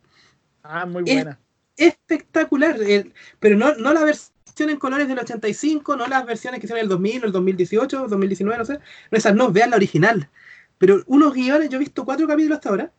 Ah, 0.62 0.86
muy 0.86 1.02
Es- 1.06 1.14
buena. 1.14 1.38
Espectacular, 1.76 2.80
el- 2.80 3.12
pero 3.38 3.56
no, 3.56 3.74
no 3.74 3.92
la 3.92 4.02
versión 4.04 4.70
en 4.70 4.78
colores 4.78 5.08
del 5.08 5.18
85, 5.18 5.96
no 5.96 6.06
las 6.06 6.24
versiones 6.24 6.58
que 6.60 6.66
hicieron 6.66 6.78
en 6.80 6.84
el 6.84 6.88
2000 6.88 7.22
o 7.22 7.26
el 7.26 7.32
2018, 7.32 8.08
2019, 8.08 8.58
no 8.58 8.64
sé. 8.64 8.78
No, 9.10 9.18
esas 9.18 9.34
no, 9.34 9.52
vean 9.52 9.70
la 9.70 9.76
original. 9.76 10.30
Pero 10.78 11.02
unos 11.06 11.34
guiones, 11.34 11.68
yo 11.68 11.76
he 11.76 11.80
visto 11.80 12.04
cuatro 12.04 12.26
capítulos 12.26 12.56
hasta 12.56 12.70
ahora, 12.70 12.92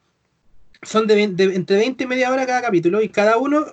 son 0.83 1.07
de, 1.07 1.27
de 1.29 1.55
entre 1.55 1.77
20 1.77 2.03
y 2.03 2.07
media 2.07 2.31
hora 2.31 2.45
cada 2.45 2.61
capítulo 2.61 3.01
y 3.01 3.09
cada 3.09 3.37
uno 3.37 3.65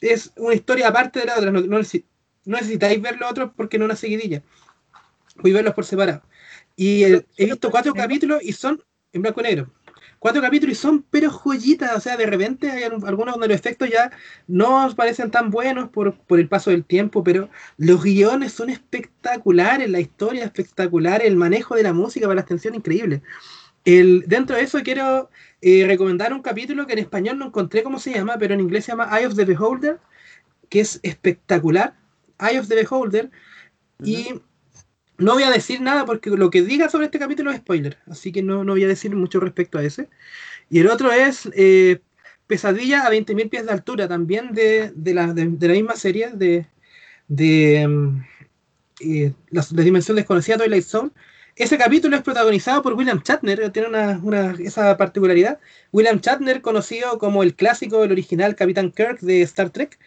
es 0.00 0.32
una 0.36 0.54
historia 0.54 0.88
aparte 0.88 1.20
de 1.20 1.26
la 1.26 1.36
otra. 1.38 1.50
No, 1.50 1.60
no 1.60 1.80
no 2.44 2.56
necesitáis 2.56 3.00
ver 3.00 3.18
lo 3.18 3.28
otro 3.28 3.52
porque 3.52 3.78
no 3.78 3.84
es 3.84 3.90
una 3.90 3.96
seguidilla. 3.96 4.42
Voy 5.36 5.50
a 5.52 5.54
verlos 5.54 5.74
por 5.74 5.84
separado. 5.84 6.22
Y 6.76 7.02
el- 7.04 7.26
he 7.36 7.46
visto 7.46 7.70
cuatro 7.70 7.92
capítulos 7.94 8.40
y 8.42 8.52
son 8.52 8.82
en 9.12 9.22
blanco 9.22 9.40
y 9.40 9.44
negro. 9.44 9.70
Cuatro 10.18 10.40
capítulos 10.40 10.78
y 10.78 10.80
son 10.80 11.04
pero 11.10 11.30
joyitas. 11.30 11.96
O 11.96 12.00
sea, 12.00 12.16
de 12.16 12.26
repente 12.26 12.70
hay 12.70 12.84
algunos 12.84 13.34
donde 13.34 13.48
los 13.48 13.56
efectos 13.56 13.90
ya 13.90 14.12
no 14.46 14.88
parecen 14.94 15.30
tan 15.30 15.50
buenos 15.50 15.90
por, 15.90 16.14
por 16.14 16.38
el 16.38 16.48
paso 16.48 16.70
del 16.70 16.84
tiempo, 16.84 17.24
pero 17.24 17.48
los 17.76 18.02
guiones 18.04 18.52
son 18.52 18.70
espectaculares, 18.70 19.90
la 19.90 19.98
historia 19.98 20.42
es 20.42 20.46
espectacular, 20.46 21.22
el 21.22 21.36
manejo 21.36 21.74
de 21.74 21.82
la 21.82 21.92
música 21.92 22.26
para 22.26 22.36
la 22.36 22.40
extensión 22.42 22.74
increíble. 22.74 23.22
El, 23.84 24.24
dentro 24.28 24.54
de 24.54 24.62
eso 24.62 24.80
quiero 24.84 25.28
eh, 25.60 25.84
recomendar 25.86 26.32
un 26.32 26.40
capítulo 26.40 26.86
que 26.86 26.92
en 26.92 27.00
español 27.00 27.38
no 27.38 27.46
encontré 27.46 27.82
cómo 27.82 27.98
se 27.98 28.12
llama, 28.12 28.36
pero 28.38 28.54
en 28.54 28.60
inglés 28.60 28.84
se 28.84 28.92
llama 28.92 29.10
Eye 29.18 29.26
of 29.26 29.34
the 29.34 29.44
Beholder, 29.44 29.98
que 30.68 30.80
es 30.80 31.00
espectacular. 31.02 31.96
Eye 32.38 32.60
of 32.60 32.68
the 32.68 32.76
Beholder. 32.76 33.30
Y 34.04 34.40
no 35.22 35.34
voy 35.34 35.42
a 35.44 35.50
decir 35.50 35.80
nada 35.80 36.04
porque 36.06 36.30
lo 36.30 36.50
que 36.50 36.62
diga 36.62 36.88
sobre 36.88 37.06
este 37.06 37.18
capítulo 37.18 37.50
es 37.50 37.58
spoiler, 37.58 37.98
así 38.08 38.32
que 38.32 38.42
no, 38.42 38.64
no 38.64 38.72
voy 38.72 38.84
a 38.84 38.88
decir 38.88 39.14
mucho 39.16 39.40
respecto 39.40 39.78
a 39.78 39.84
ese. 39.84 40.08
Y 40.70 40.80
el 40.80 40.88
otro 40.88 41.12
es 41.12 41.48
eh, 41.54 42.00
Pesadilla 42.48 43.02
a 43.06 43.10
20.000 43.10 43.50
pies 43.50 43.66
de 43.66 43.72
altura, 43.72 44.08
también 44.08 44.52
de, 44.54 44.92
de 44.96 45.14
la, 45.14 45.32
de, 45.34 45.68
la 45.68 45.74
misma 45.74 45.96
serie, 45.96 46.30
de, 47.28 47.86
mm, 47.88 48.20
eh, 49.00 49.32
la 49.50 49.62
dimensión 49.84 50.16
desconocida 50.16 50.58
Twilight 50.58 50.84
Zone. 50.84 51.10
Ese 51.56 51.76
capítulo 51.78 52.16
es 52.16 52.22
protagonizado 52.22 52.82
por 52.82 52.94
William 52.94 53.22
Shatner, 53.24 53.70
tiene 53.72 53.88
una, 53.88 54.20
una- 54.22 54.52
esa 54.60 54.96
particularidad. 54.96 55.58
William 55.92 56.20
Shatner, 56.20 56.62
conocido 56.62 57.18
como 57.18 57.42
el 57.42 57.54
clásico, 57.54 58.02
el 58.04 58.12
original 58.12 58.56
Capitán 58.56 58.90
Kirk 58.92 59.20
de 59.20 59.42
Star 59.42 59.70
Trek, 59.70 59.98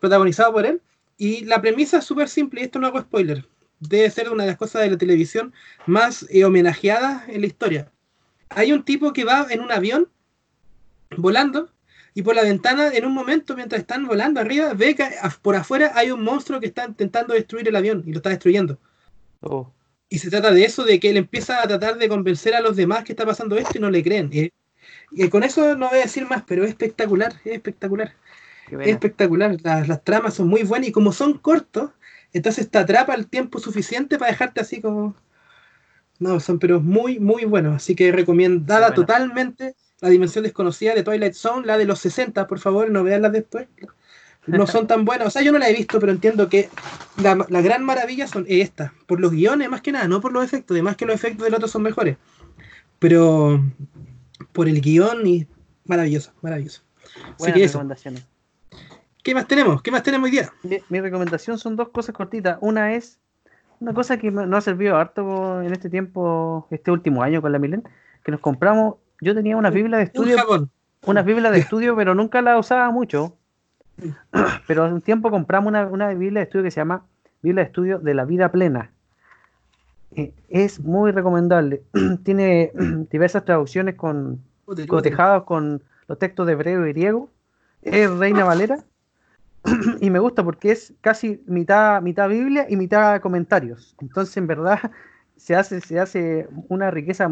protagonizado 0.00 0.52
por 0.52 0.66
él. 0.66 0.82
Y 1.18 1.44
la 1.46 1.62
premisa 1.62 1.98
es 1.98 2.04
súper 2.04 2.28
simple, 2.28 2.62
y 2.62 2.64
esto 2.64 2.78
no 2.80 2.88
hago 2.88 3.00
spoiler. 3.00 3.46
Debe 3.88 4.10
ser 4.10 4.30
una 4.30 4.44
de 4.44 4.50
las 4.50 4.58
cosas 4.58 4.82
de 4.82 4.90
la 4.90 4.98
televisión 4.98 5.52
más 5.86 6.26
eh, 6.30 6.44
homenajeadas 6.44 7.28
en 7.28 7.40
la 7.42 7.46
historia. 7.46 7.92
Hay 8.50 8.72
un 8.72 8.84
tipo 8.84 9.12
que 9.12 9.24
va 9.24 9.46
en 9.50 9.60
un 9.60 9.72
avión 9.72 10.10
volando 11.16 11.70
y 12.14 12.22
por 12.22 12.34
la 12.36 12.42
ventana, 12.42 12.88
en 12.94 13.04
un 13.06 13.12
momento, 13.12 13.56
mientras 13.56 13.80
están 13.80 14.06
volando 14.06 14.40
arriba, 14.40 14.72
ve 14.74 14.94
que 14.94 15.04
por 15.42 15.56
afuera 15.56 15.92
hay 15.96 16.10
un 16.12 16.22
monstruo 16.22 16.60
que 16.60 16.66
está 16.66 16.86
intentando 16.86 17.34
destruir 17.34 17.68
el 17.68 17.76
avión 17.76 18.04
y 18.06 18.12
lo 18.12 18.18
está 18.18 18.30
destruyendo. 18.30 18.78
Oh, 19.40 19.74
Y 20.08 20.18
se 20.18 20.30
trata 20.30 20.52
de 20.52 20.64
eso, 20.64 20.84
de 20.84 21.00
que 21.00 21.10
él 21.10 21.16
empieza 21.16 21.62
a 21.62 21.66
tratar 21.68 21.98
de 21.98 22.08
convencer 22.08 22.54
a 22.54 22.60
los 22.60 22.76
demás 22.76 23.04
que 23.04 23.12
está 23.12 23.26
pasando 23.26 23.56
esto 23.56 23.78
y 23.78 23.80
no 23.80 23.90
le 23.90 24.02
creen. 24.02 24.30
Y, 24.32 24.52
y 25.10 25.28
con 25.28 25.42
eso 25.44 25.76
no 25.76 25.88
voy 25.88 25.98
a 25.98 26.02
decir 26.02 26.26
más, 26.28 26.44
pero 26.44 26.64
es 26.64 26.70
espectacular, 26.70 27.34
es 27.44 27.54
espectacular. 27.54 28.14
Es 28.70 28.88
espectacular. 28.88 29.56
Las, 29.62 29.88
las 29.88 30.04
tramas 30.04 30.34
son 30.34 30.48
muy 30.48 30.62
buenas 30.62 30.88
y 30.88 30.92
como 30.92 31.12
son 31.12 31.38
cortos, 31.38 31.90
entonces 32.34 32.68
te 32.68 32.78
atrapa 32.78 33.14
el 33.14 33.28
tiempo 33.28 33.58
suficiente 33.60 34.18
para 34.18 34.32
dejarte 34.32 34.60
así 34.60 34.80
como. 34.80 35.14
No, 36.18 36.38
son 36.40 36.58
pero 36.58 36.80
muy, 36.80 37.18
muy 37.18 37.44
buenos. 37.44 37.76
Así 37.76 37.94
que 37.94 38.12
recomendada 38.12 38.92
totalmente 38.92 39.74
la 40.00 40.08
dimensión 40.08 40.44
desconocida 40.44 40.94
de 40.94 41.02
Twilight 41.02 41.34
Zone, 41.34 41.66
la 41.66 41.78
de 41.78 41.86
los 41.86 41.98
60, 42.00 42.46
por 42.46 42.58
favor, 42.58 42.90
no 42.90 43.02
vean 43.02 43.22
las 43.22 43.32
después. 43.32 43.68
No 44.46 44.66
son 44.66 44.86
tan 44.86 45.04
buenas. 45.04 45.28
O 45.28 45.30
sea, 45.30 45.42
yo 45.42 45.52
no 45.52 45.58
la 45.58 45.68
he 45.68 45.74
visto, 45.74 45.98
pero 45.98 46.12
entiendo 46.12 46.48
que 46.48 46.68
la, 47.22 47.46
la 47.48 47.62
gran 47.62 47.84
maravilla 47.84 48.26
son 48.26 48.44
estas. 48.48 48.92
Por 49.06 49.20
los 49.20 49.32
guiones, 49.32 49.70
más 49.70 49.80
que 49.80 49.92
nada, 49.92 50.06
no 50.08 50.20
por 50.20 50.32
los 50.32 50.44
efectos. 50.44 50.74
Además 50.74 50.96
que 50.96 51.06
los 51.06 51.14
efectos 51.14 51.44
del 51.44 51.54
otro 51.54 51.68
son 51.68 51.82
mejores. 51.82 52.16
Pero 52.98 53.64
por 54.52 54.68
el 54.68 54.80
guion 54.80 55.26
y 55.26 55.46
maravilloso, 55.84 56.32
maravilloso. 56.42 56.82
Buenas 57.38 57.60
recomendaciones. 57.60 58.24
¿Qué 59.24 59.34
más 59.34 59.48
tenemos? 59.48 59.82
¿Qué 59.82 59.90
más 59.90 60.02
tenemos 60.02 60.26
hoy 60.26 60.32
día? 60.32 60.52
Mi, 60.62 60.78
mi 60.90 61.00
recomendación 61.00 61.58
son 61.58 61.76
dos 61.76 61.88
cosas 61.88 62.14
cortitas. 62.14 62.58
Una 62.60 62.94
es 62.94 63.18
una 63.80 63.92
cosa 63.94 64.18
que 64.18 64.30
nos 64.30 64.52
ha 64.54 64.60
servido 64.60 64.96
harto 64.96 65.62
en 65.62 65.72
este 65.72 65.90
tiempo, 65.90 66.66
este 66.70 66.90
último 66.90 67.22
año 67.22 67.42
con 67.42 67.50
la 67.50 67.58
Milen, 67.58 67.82
que 68.22 68.30
nos 68.32 68.40
compramos. 68.40 68.96
Yo 69.20 69.34
tenía 69.34 69.56
una 69.56 69.70
Biblia 69.70 69.96
de 69.96 70.04
Un 70.04 70.08
estudio, 70.08 70.36
jabón. 70.38 70.70
unas 71.06 71.24
Biblias 71.24 71.52
de 71.52 71.58
estudio, 71.60 71.96
pero 71.96 72.14
nunca 72.14 72.42
la 72.42 72.58
usaba 72.58 72.90
mucho. 72.90 73.36
Pero 74.66 74.82
hace 74.84 74.92
un 74.94 75.00
tiempo 75.00 75.30
compramos 75.30 75.68
una, 75.68 75.86
una 75.86 76.08
Biblia 76.08 76.40
de 76.40 76.44
estudio 76.44 76.64
que 76.64 76.72
se 76.72 76.80
llama 76.80 77.04
Biblia 77.42 77.62
de 77.62 77.68
estudio 77.68 78.00
de 78.00 78.12
la 78.12 78.24
vida 78.24 78.50
plena. 78.50 78.90
Eh, 80.16 80.32
Es 80.48 80.80
muy 80.80 81.12
recomendable. 81.12 81.82
Tiene 82.24 82.72
diversas 83.10 83.44
traducciones 83.44 83.94
con 83.94 84.42
cotejados 84.88 85.44
con 85.44 85.82
los 86.08 86.18
textos 86.18 86.46
de 86.46 86.54
hebreo 86.54 86.84
y 86.86 86.92
griego. 86.92 87.30
Es 87.82 88.10
Reina 88.10 88.44
Valera. 88.44 88.78
y 90.00 90.10
me 90.10 90.18
gusta 90.18 90.42
porque 90.44 90.72
es 90.72 90.92
casi 91.00 91.42
mitad, 91.46 92.00
mitad 92.02 92.28
Biblia 92.28 92.66
y 92.68 92.76
mitad 92.76 93.20
comentarios. 93.20 93.94
Entonces, 94.00 94.36
en 94.36 94.46
verdad, 94.46 94.78
se 95.36 95.56
hace, 95.56 95.80
se 95.80 95.98
hace 95.98 96.46
una 96.68 96.90
riqueza 96.90 97.30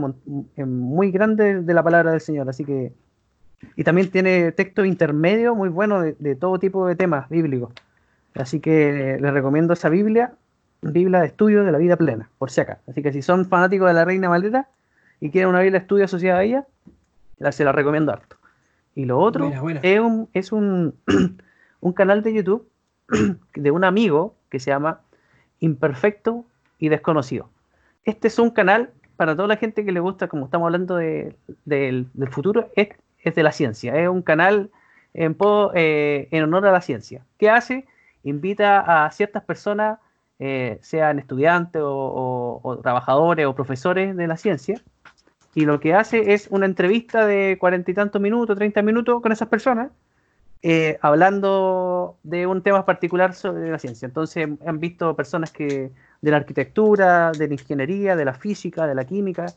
eh, 0.56 0.64
muy 0.64 1.10
grande 1.10 1.62
de 1.62 1.74
la 1.74 1.82
palabra 1.82 2.10
del 2.12 2.20
Señor. 2.20 2.48
Así 2.48 2.64
que. 2.64 2.92
Y 3.76 3.84
también 3.84 4.10
tiene 4.10 4.50
texto 4.52 4.84
intermedio 4.84 5.54
muy 5.54 5.68
bueno 5.68 6.00
de, 6.00 6.16
de 6.18 6.34
todo 6.34 6.58
tipo 6.58 6.86
de 6.86 6.96
temas 6.96 7.28
bíblicos. 7.28 7.72
Así 8.34 8.58
que 8.60 9.18
les 9.20 9.32
recomiendo 9.32 9.74
esa 9.74 9.88
Biblia, 9.88 10.32
Biblia 10.80 11.20
de 11.20 11.26
estudio 11.28 11.62
de 11.64 11.70
la 11.70 11.78
vida 11.78 11.96
plena, 11.96 12.28
por 12.38 12.50
si 12.50 12.60
acá. 12.60 12.80
Así 12.88 13.02
que 13.02 13.12
si 13.12 13.22
son 13.22 13.46
fanáticos 13.46 13.86
de 13.86 13.94
la 13.94 14.04
Reina 14.04 14.28
Valera 14.28 14.68
y 15.20 15.30
quieren 15.30 15.50
una 15.50 15.60
Biblia 15.60 15.78
de 15.78 15.84
estudio 15.84 16.06
asociada 16.06 16.40
a 16.40 16.42
ella, 16.42 16.66
la- 17.38 17.52
se 17.52 17.62
la 17.64 17.70
recomiendo 17.70 18.10
harto. 18.10 18.36
Y 18.96 19.04
lo 19.04 19.18
otro 19.20 19.44
Buena, 19.46 19.60
buena. 19.62 19.80
es 19.84 20.00
un, 20.00 20.28
es 20.32 20.50
un, 20.50 20.94
un 21.82 21.92
canal 21.92 22.22
de 22.22 22.32
YouTube 22.32 22.66
de 23.54 23.70
un 23.70 23.84
amigo 23.84 24.34
que 24.48 24.58
se 24.58 24.70
llama 24.70 25.00
Imperfecto 25.60 26.44
y 26.78 26.88
Desconocido. 26.88 27.50
Este 28.04 28.28
es 28.28 28.38
un 28.38 28.50
canal 28.50 28.90
para 29.16 29.36
toda 29.36 29.48
la 29.48 29.56
gente 29.56 29.84
que 29.84 29.92
le 29.92 30.00
gusta, 30.00 30.28
como 30.28 30.46
estamos 30.46 30.66
hablando 30.66 30.96
de- 30.96 31.36
del, 31.64 32.08
futuro, 32.30 32.70
es, 32.74 32.88
es 33.22 33.34
de 33.34 33.42
la 33.42 33.52
ciencia. 33.52 33.94
Es 33.96 34.08
un 34.08 34.22
canal 34.22 34.70
en, 35.14 35.34
po- 35.34 35.70
eh, 35.74 36.28
en 36.30 36.44
honor 36.44 36.66
a 36.66 36.72
la 36.72 36.80
ciencia. 36.80 37.24
¿Qué 37.38 37.50
hace? 37.50 37.84
Invita 38.24 39.04
a 39.04 39.10
ciertas 39.10 39.44
personas, 39.44 39.98
eh, 40.38 40.78
sean 40.82 41.18
estudiantes 41.18 41.82
o, 41.82 41.90
o- 41.90 42.60
o 42.62 42.78
trabajadores 42.78 43.46
o 43.46 43.54
profesores 43.54 44.16
de 44.16 44.26
la 44.26 44.36
ciencia, 44.36 44.80
y 45.54 45.66
lo 45.66 45.78
que 45.80 45.94
hace 45.94 46.32
es 46.32 46.48
una 46.50 46.64
entrevista 46.66 47.26
de 47.26 47.58
cuarenta 47.60 47.90
y 47.90 47.94
tantos 47.94 48.20
minutos, 48.22 48.56
30 48.56 48.82
minutos 48.82 49.20
con 49.20 49.32
esas 49.32 49.48
personas, 49.48 49.90
eh, 50.62 50.98
hablando 51.02 52.16
de 52.22 52.46
un 52.46 52.62
tema 52.62 52.84
particular 52.86 53.34
sobre 53.34 53.70
la 53.70 53.78
ciencia. 53.78 54.06
Entonces 54.06 54.48
han 54.66 54.78
visto 54.80 55.14
personas 55.16 55.50
que 55.50 55.90
de 56.20 56.30
la 56.30 56.36
arquitectura, 56.38 57.34
de 57.34 57.48
la 57.48 57.54
ingeniería, 57.54 58.14
de 58.16 58.24
la 58.24 58.34
física, 58.34 58.86
de 58.86 58.94
la 58.94 59.04
química. 59.04 59.54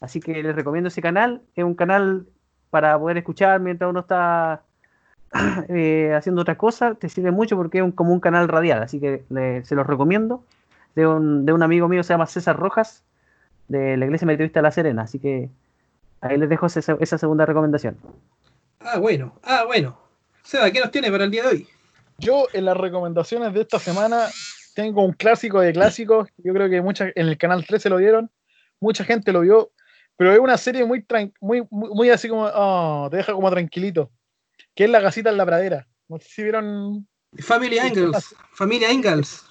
Así 0.00 0.20
que 0.20 0.42
les 0.42 0.54
recomiendo 0.54 0.88
ese 0.88 1.00
canal. 1.00 1.40
Es 1.54 1.64
un 1.64 1.74
canal 1.74 2.26
para 2.70 2.98
poder 2.98 3.16
escuchar 3.18 3.60
mientras 3.60 3.88
uno 3.90 4.00
está 4.00 4.62
eh, 5.68 6.12
haciendo 6.14 6.42
otra 6.42 6.56
cosa. 6.58 6.94
Te 6.96 7.08
sirve 7.08 7.30
mucho 7.30 7.56
porque 7.56 7.78
es 7.78 7.84
un- 7.84 7.92
como 7.92 8.12
un 8.12 8.20
canal 8.20 8.48
radial. 8.48 8.82
Así 8.82 9.00
que 9.00 9.24
le- 9.30 9.64
se 9.64 9.74
los 9.74 9.86
recomiendo. 9.86 10.44
De 10.94 11.06
un, 11.06 11.46
de 11.46 11.54
un 11.54 11.62
amigo 11.62 11.88
mío 11.88 12.02
se 12.02 12.12
llama 12.12 12.26
César 12.26 12.58
Rojas, 12.58 13.02
de 13.68 13.96
la 13.96 14.04
Iglesia 14.04 14.26
Metodista 14.26 14.58
de 14.60 14.62
La 14.64 14.70
Serena. 14.70 15.02
Así 15.02 15.18
que 15.18 15.48
ahí 16.20 16.36
les 16.36 16.50
dejo 16.50 16.66
esa, 16.66 16.80
esa 17.00 17.16
segunda 17.16 17.46
recomendación. 17.46 17.96
Ah, 18.80 18.98
bueno. 18.98 19.32
Ah, 19.42 19.64
bueno. 19.66 19.96
Seba, 20.44 20.70
¿qué 20.70 20.80
nos 20.80 20.90
tiene 20.90 21.10
para 21.10 21.24
el 21.24 21.30
día 21.30 21.42
de 21.42 21.48
hoy? 21.48 21.68
Yo 22.18 22.46
en 22.52 22.64
las 22.64 22.76
recomendaciones 22.76 23.52
de 23.54 23.62
esta 23.62 23.78
semana 23.78 24.28
tengo 24.74 25.04
un 25.04 25.12
clásico 25.12 25.60
de 25.60 25.72
clásicos. 25.72 26.28
Yo 26.38 26.52
creo 26.52 26.68
que 26.68 26.80
mucha, 26.80 27.10
en 27.14 27.28
el 27.28 27.38
canal 27.38 27.64
13 27.66 27.88
lo 27.88 27.98
dieron, 27.98 28.30
mucha 28.80 29.04
gente 29.04 29.32
lo 29.32 29.40
vio, 29.40 29.72
pero 30.16 30.32
es 30.32 30.38
una 30.38 30.56
serie 30.56 30.84
muy, 30.84 31.04
muy, 31.40 31.66
muy, 31.70 31.90
muy 31.90 32.10
así 32.10 32.28
como, 32.28 32.44
oh, 32.52 33.08
te 33.10 33.18
deja 33.18 33.32
como 33.32 33.50
tranquilito, 33.50 34.10
que 34.74 34.84
es 34.84 34.90
La 34.90 35.00
Gasita 35.00 35.30
en 35.30 35.36
la 35.36 35.46
Pradera. 35.46 35.88
No 36.08 36.18
sé 36.18 36.28
si 36.28 36.42
vieron 36.42 37.06
Family 37.38 37.78
Angles. 37.78 38.34
Familia 38.52 38.92
Ingalls. 38.92 39.44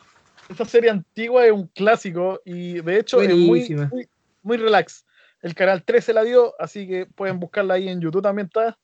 esta 0.50 0.66
serie 0.66 0.90
antigua, 0.90 1.46
es 1.46 1.52
un 1.52 1.68
clásico 1.68 2.42
y 2.46 2.82
de 2.82 3.00
hecho 3.00 3.22
es 3.22 3.36
muy, 3.36 3.70
muy, 3.92 4.10
muy 4.44 4.58
relax. 4.58 5.06
El 5.42 5.56
canal 5.56 5.84
13 5.84 6.14
la 6.14 6.24
dio, 6.24 6.54
así 6.60 6.88
que 6.88 7.08
pueden 7.08 7.40
buscarla 7.40 7.76
ahí 7.76 7.90
en 7.90 8.00
YouTube 8.00 8.22
también 8.22 8.48
está. 8.48 8.78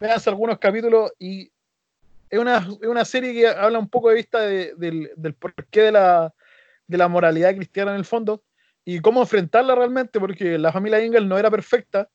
Véanse 0.00 0.30
algunos 0.30 0.58
capítulos 0.58 1.12
y 1.18 1.50
es 2.30 2.38
una, 2.38 2.58
es 2.58 2.88
una 2.88 3.04
serie 3.04 3.32
que 3.32 3.48
habla 3.48 3.78
un 3.78 3.88
poco 3.88 4.10
de 4.10 4.14
vista 4.16 4.40
de- 4.40 4.74
del, 4.76 5.10
del 5.16 5.34
porqué 5.34 5.82
de 5.82 5.92
la, 5.92 6.32
de 6.86 6.98
la 6.98 7.08
moralidad 7.08 7.54
cristiana 7.54 7.92
en 7.92 7.96
el 7.98 8.04
fondo 8.04 8.42
y 8.84 9.00
cómo 9.00 9.20
enfrentarla 9.22 9.74
realmente, 9.74 10.20
porque 10.20 10.58
la 10.58 10.72
familia 10.72 11.04
Ingalls 11.04 11.26
no 11.26 11.38
era 11.38 11.50
perfecta, 11.50 12.08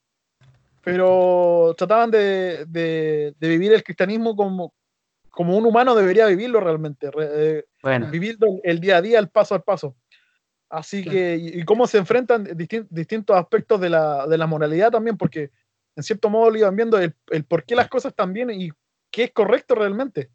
pero 0.81 1.73
trataban 1.77 2.11
de, 2.11 2.65
de- 2.67 3.34
de 3.39 3.47
vivir 3.47 3.73
el 3.73 3.84
cristianismo 3.84 4.36
como, 4.36 4.73
como 5.29 5.57
un 5.57 5.65
humano 5.65 5.95
debería 5.95 6.25
vivirlo 6.27 6.59
realmente, 6.59 7.09
re- 7.11 7.29
eh, 7.59 7.65
Bueno, 7.81 8.07
viviendo 8.11 8.47
el- 8.63 8.79
día 8.79 8.97
a 8.97 9.01
día, 9.01 9.19
el 9.19 9.29
paso 9.29 9.55
al 9.55 9.63
paso. 9.63 9.95
Así 10.69 11.03
que, 11.03 11.36
y, 11.38 11.59
y 11.59 11.65
cómo 11.65 11.86
se 11.86 11.99
enfrentan 11.99 12.45
distin- 12.45 12.88
distintos 12.89 13.36
aspectos 13.36 13.79
de 13.79 13.89
la, 13.91 14.25
de 14.27 14.38
la 14.38 14.47
moralidad 14.47 14.91
también, 14.91 15.17
porque 15.17 15.51
en 15.95 16.03
cierto 16.03 16.29
modo 16.29 16.49
lo 16.51 16.57
iban 16.57 16.75
viendo 16.75 16.97
el, 16.99 17.13
el 17.29 17.43
por 17.43 17.63
qué 17.63 17.75
las 17.75 17.87
cosas 17.87 18.11
están 18.11 18.33
bien 18.33 18.49
y 18.49 18.71
qué 19.11 19.25
es 19.25 19.31
correcto 19.31 19.75
realmente. 19.75 20.29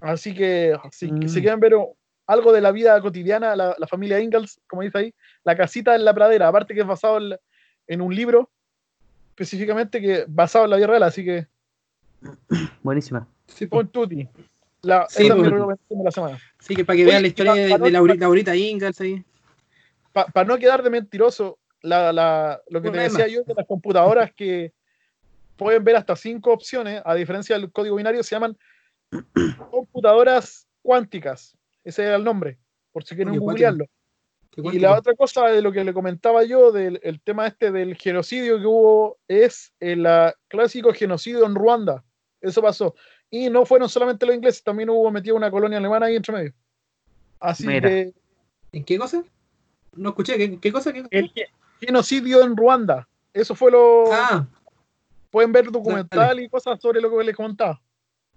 Así 0.00 0.34
que, 0.34 0.76
si, 0.90 1.10
Mm. 1.12 1.28
si 1.28 1.40
quieren 1.40 1.60
ver 1.60 1.74
algo 2.26 2.52
de 2.52 2.60
la 2.60 2.72
vida 2.72 3.00
cotidiana, 3.00 3.54
la, 3.56 3.74
la 3.78 3.86
familia 3.86 4.20
Ingalls, 4.20 4.60
como 4.66 4.82
dice 4.82 4.98
ahí, 4.98 5.14
la 5.44 5.56
casita 5.56 5.94
en 5.94 6.04
la 6.04 6.12
pradera, 6.14 6.48
aparte 6.48 6.74
que 6.74 6.80
es 6.80 6.86
basado 6.86 7.18
en, 7.86 8.00
un 8.00 8.14
libro 8.14 8.50
específicamente 9.30 10.00
que 10.00 10.24
basado 10.28 10.64
en 10.64 10.70
la 10.70 10.76
vida 10.76 10.86
real, 10.88 11.02
así 11.04 11.24
que 11.24 11.46
Buenísima. 12.82 13.26
Sí, 13.46 13.66
po. 13.66 13.76
con 13.78 13.88
Tutti. 13.88 14.28
La, 14.82 15.06
Sí, 15.08 15.24
esa 15.24 15.34
es 15.34 15.40
mi 15.40 15.48
recomendación 15.48 15.98
de 15.98 16.04
la 16.04 16.10
semana. 16.10 16.38
Así 16.58 16.74
que 16.74 16.84
para 16.84 16.96
que 16.96 17.04
vean 17.04 17.22
la 17.22 17.28
historia 17.28 17.52
pa- 17.52 17.58
de, 17.58 17.70
pa- 17.70 17.78
de 17.78 17.90
Lauri- 17.92 18.18
Laurita 18.18 18.54
Ingalls 18.56 19.00
ahí. 19.00 19.24
Para 20.12 20.44
no 20.44 20.58
quedar 20.58 20.82
de 20.82 20.90
mentiroso, 20.90 21.58
la, 21.82 22.12
la- 22.12 22.62
lo 22.68 22.80
que 22.80 22.90
te 22.90 22.98
decía 22.98 23.26
yo 23.28 23.42
de 23.44 23.54
las 23.54 23.66
computadoras 23.66 24.32
que 24.32 24.72
pueden 25.56 25.84
ver 25.84 25.96
hasta 25.96 26.16
cinco 26.16 26.52
opciones, 26.52 27.02
a 27.04 27.14
diferencia 27.14 27.56
del 27.58 27.70
código 27.70 27.96
binario, 27.96 28.22
se 28.22 28.34
llaman 28.34 28.56
computadoras 29.70 30.66
cuánticas. 30.82 31.56
Ese 31.84 32.04
era 32.04 32.16
el 32.16 32.24
nombre, 32.24 32.58
por 32.92 33.04
si 33.04 33.14
quieren 33.14 33.38
googlearlo. 33.38 33.86
Y 34.56 34.78
la 34.78 34.98
otra 34.98 35.14
cosa 35.14 35.46
de 35.46 35.62
lo 35.62 35.72
que 35.72 35.82
le 35.82 35.94
comentaba 35.94 36.44
yo 36.44 36.72
del 36.72 37.00
el 37.02 37.20
tema 37.22 37.46
este 37.46 37.72
del 37.72 37.96
genocidio 37.96 38.58
que 38.58 38.66
hubo 38.66 39.18
es 39.26 39.72
el 39.80 40.04
ah, 40.04 40.34
clásico 40.48 40.92
genocidio 40.92 41.46
en 41.46 41.54
Ruanda. 41.54 42.04
Eso 42.40 42.60
pasó. 42.60 42.94
Y 43.30 43.48
no 43.48 43.64
fueron 43.64 43.88
solamente 43.88 44.26
los 44.26 44.34
ingleses, 44.34 44.62
también 44.62 44.90
hubo 44.90 45.10
metido 45.10 45.36
una 45.36 45.50
colonia 45.50 45.78
alemana 45.78 46.06
ahí 46.06 46.16
entre 46.16 46.34
medio. 46.34 46.52
Así 47.40 47.66
Mira. 47.66 47.88
que 47.88 48.12
¿En 48.72 48.84
qué 48.84 48.98
cosa? 48.98 49.24
No 49.94 50.10
escuché. 50.10 50.36
¿Qué, 50.36 50.58
qué 50.58 50.70
cosa? 50.72 50.92
¿Qué 50.92 51.02
cosa? 51.02 51.08
el 51.12 51.32
genocidio 51.86 52.42
en 52.42 52.56
Ruanda. 52.56 53.08
Eso 53.32 53.54
fue 53.54 53.70
lo. 53.70 54.12
Ah, 54.12 54.46
Pueden 55.30 55.50
ver 55.52 55.70
documental 55.70 56.40
y 56.40 56.48
cosas 56.48 56.78
sobre 56.80 57.00
lo 57.00 57.10
que 57.16 57.24
les 57.24 57.34
contaba. 57.34 57.80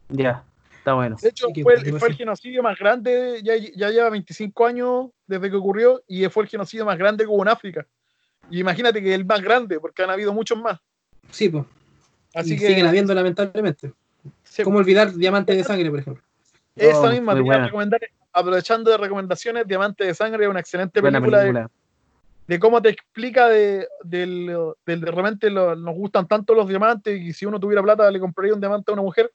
Ya, 0.07 0.43
está 0.77 0.93
bueno. 0.93 1.17
De 1.21 1.27
hecho, 1.29 1.47
Sí, 1.53 1.61
fue, 1.61 1.73
el 1.75 2.15
genocidio 2.15 2.63
más 2.63 2.77
grande, 2.79 3.41
ya, 3.43 3.55
ya 3.57 3.89
lleva 3.89 4.09
25 4.09 4.65
años 4.65 5.07
desde 5.27 5.49
que 5.49 5.55
ocurrió 5.57 6.01
y 6.07 6.25
fue 6.29 6.43
el 6.43 6.49
genocidio 6.49 6.85
más 6.85 6.97
grande 6.97 7.25
que 7.25 7.29
hubo 7.29 7.41
en 7.41 7.49
África. 7.49 7.85
Y 8.49 8.59
imagínate 8.61 9.01
que 9.01 9.13
el 9.13 9.25
más 9.25 9.41
grande, 9.41 9.79
porque 9.79 10.03
han 10.03 10.09
habido 10.09 10.33
muchos 10.33 10.57
más. 10.57 10.79
sí, 11.31 11.49
pues. 11.49 11.65
Así 12.33 12.53
y 12.53 12.57
que 12.57 12.67
siguen 12.67 12.85
habiendo, 12.87 13.13
lamentablemente. 13.13 13.91
se- 14.43 14.63
¿Cómo 14.63 14.77
olvidar 14.77 15.13
Diamante 15.13 15.53
de 15.55 15.63
Sangre, 15.63 15.89
por 15.89 15.99
ejemplo? 15.99 16.23
esa 16.75 17.07
Oh, 17.07 17.09
misma 17.09 17.33
te 17.33 17.39
iba 17.39 17.55
a 17.55 17.65
recomendar, 17.65 18.01
aprovechando 18.33 18.91
de 18.91 18.97
recomendaciones, 18.97 19.65
Diamante 19.67 20.03
de 20.05 20.13
Sangre 20.13 20.43
es 20.45 20.49
una 20.49 20.59
excelente 20.59 21.01
película, 21.01 21.39
de- 21.39 21.43
película. 21.53 21.71
De, 22.47 22.59
cómo 22.59 22.81
te 22.81 22.89
explica 22.89 23.47
de, 23.49 23.87
del, 24.03 24.55
del- 24.85 25.01
de 25.01 25.11
repente 25.11 25.49
lo- 25.49 25.75
nos 25.75 25.95
gustan 25.95 26.27
tanto 26.27 26.53
los 26.53 26.67
diamantes 26.67 27.19
y 27.19 27.33
si 27.33 27.45
uno 27.45 27.59
tuviera 27.59 27.81
plata 27.81 28.09
le 28.11 28.19
compraría 28.19 28.53
un 28.53 28.59
diamante 28.59 28.91
a 28.91 28.93
una 28.93 29.01
mujer. 29.01 29.31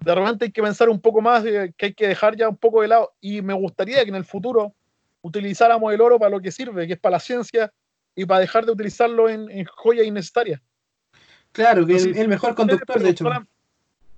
De 0.00 0.14
repente 0.14 0.44
hay 0.46 0.52
que 0.52 0.62
pensar 0.62 0.88
un 0.88 1.00
poco 1.00 1.20
más, 1.20 1.44
eh, 1.44 1.72
que 1.76 1.86
hay 1.86 1.94
que 1.94 2.08
dejar 2.08 2.36
ya 2.36 2.48
un 2.48 2.56
poco 2.56 2.82
de 2.82 2.88
lado. 2.88 3.12
Y 3.20 3.42
me 3.42 3.54
gustaría 3.54 4.02
que 4.02 4.10
en 4.10 4.16
el 4.16 4.24
futuro 4.24 4.74
utilizáramos 5.22 5.92
el 5.92 6.00
oro 6.00 6.18
para 6.18 6.30
lo 6.30 6.40
que 6.40 6.52
sirve, 6.52 6.86
que 6.86 6.94
es 6.94 6.98
para 7.00 7.12
la 7.16 7.20
ciencia, 7.20 7.72
y 8.14 8.24
para 8.24 8.40
dejar 8.40 8.64
de 8.66 8.72
utilizarlo 8.72 9.28
en, 9.28 9.50
en 9.50 9.64
joyas 9.66 10.06
innecesarias. 10.06 10.60
Claro, 11.52 11.86
que 11.86 11.94
es 11.96 12.04
el, 12.04 12.16
el 12.16 12.28
mejor 12.28 12.54
conductor, 12.54 13.00
de 13.02 13.10
hecho. 13.10 13.24
solam- 13.24 13.46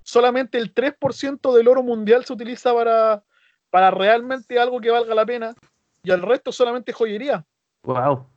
solamente 0.03 0.57
el 0.57 0.73
3% 0.73 1.53
del 1.53 1.67
oro 1.67 1.83
mundial 1.83 2.25
se 2.25 2.33
utiliza 2.33 2.73
para, 2.73 3.23
para 3.69 3.91
realmente 3.91 4.59
algo 4.59 4.79
que 4.81 4.89
valga 4.91 5.13
la 5.15 5.25
pena, 5.25 5.55
y 6.03 6.11
el 6.11 6.21
resto 6.21 6.51
solamente 6.51 6.91
joyería. 6.93 7.45
Wow. 7.83 8.13
O 8.13 8.27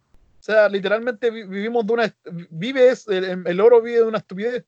sea, 0.45 0.69
literalmente 0.69 1.31
vi- 1.31 1.45
vivimos 1.45 1.87
de 1.87 1.93
una. 1.93 2.05
est- 2.05 2.29
Vive 2.51 2.89
es- 2.91 3.07
el, 3.09 3.47
el 3.47 3.61
oro 3.61 3.81
vive 3.81 3.99
de 3.99 4.05
una 4.05 4.19
estupidez. 4.19 4.65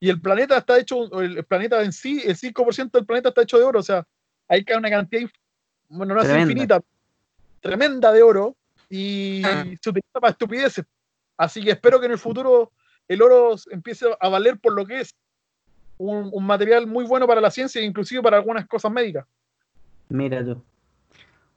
Y 0.00 0.08
el 0.10 0.20
planeta 0.20 0.56
está 0.58 0.78
hecho, 0.78 1.20
el 1.20 1.42
planeta 1.44 1.82
en 1.82 1.92
sí, 1.92 2.22
el 2.24 2.36
5% 2.36 2.98
del 2.98 3.06
planeta 3.06 3.30
está 3.30 3.42
hecho 3.42 3.58
de 3.58 3.64
oro. 3.64 3.80
O 3.80 3.82
sea, 3.82 4.06
hay 4.48 4.64
que 4.64 4.74
una 4.76 4.88
cantidad, 4.90 5.28
bueno, 5.88 6.14
no 6.14 6.20
es 6.22 6.28
infinita, 6.42 6.80
tremenda 7.60 8.12
de 8.12 8.22
oro 8.22 8.54
y 8.88 9.42
Ah. 9.44 9.64
se 9.80 9.90
utiliza 9.90 10.20
para 10.20 10.30
estupideces. 10.30 10.84
Así 11.36 11.62
que 11.64 11.72
espero 11.72 11.98
que 12.00 12.06
en 12.06 12.12
el 12.12 12.18
futuro 12.18 12.70
el 13.08 13.22
oro 13.22 13.56
empiece 13.70 14.06
a 14.20 14.28
valer 14.28 14.58
por 14.58 14.72
lo 14.74 14.86
que 14.86 15.00
es 15.00 15.14
un, 15.96 16.30
un 16.32 16.46
material 16.46 16.86
muy 16.86 17.04
bueno 17.04 17.26
para 17.26 17.40
la 17.40 17.50
ciencia 17.50 17.80
e 17.80 17.84
inclusive 17.84 18.22
para 18.22 18.36
algunas 18.36 18.66
cosas 18.68 18.92
médicas. 18.92 19.26
Mira 20.08 20.44
tú. 20.44 20.62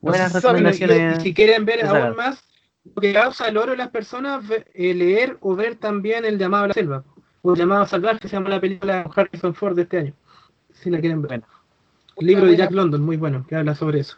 Buenas 0.01 0.33
recomendaciones. 0.33 1.19
y 1.19 1.21
si 1.21 1.33
quieren 1.33 1.65
ver 1.65 1.85
aún 1.85 2.15
más 2.15 2.43
lo 2.83 3.01
que 3.01 3.13
causa 3.13 3.47
el 3.47 3.57
oro 3.57 3.73
en 3.73 3.77
las 3.77 3.89
personas, 3.89 4.47
ve- 4.47 4.65
eh, 4.73 4.93
leer 4.93 5.37
o 5.41 5.55
ver 5.55 5.75
también 5.75 6.25
el 6.25 6.37
llamado 6.39 6.63
a 6.65 6.67
la 6.69 6.73
selva, 6.73 7.03
o 7.43 7.53
el 7.53 7.59
llamado 7.59 7.85
salvaje, 7.85 8.19
que 8.19 8.27
se 8.27 8.35
llama 8.35 8.49
la 8.49 8.59
película 8.59 9.03
de 9.03 9.09
Harrison 9.15 9.53
Ford 9.53 9.75
de 9.75 9.83
este 9.83 9.97
año. 9.99 10.13
Si 10.73 10.89
la 10.89 10.99
quieren 10.99 11.21
ver. 11.21 11.29
Bueno. 11.29 11.45
El 12.17 12.27
libro 12.27 12.45
de 12.47 12.57
Jack 12.57 12.71
London, 12.71 13.01
muy 13.01 13.17
bueno, 13.17 13.45
que 13.47 13.55
habla 13.55 13.75
sobre 13.75 13.99
eso. 13.99 14.17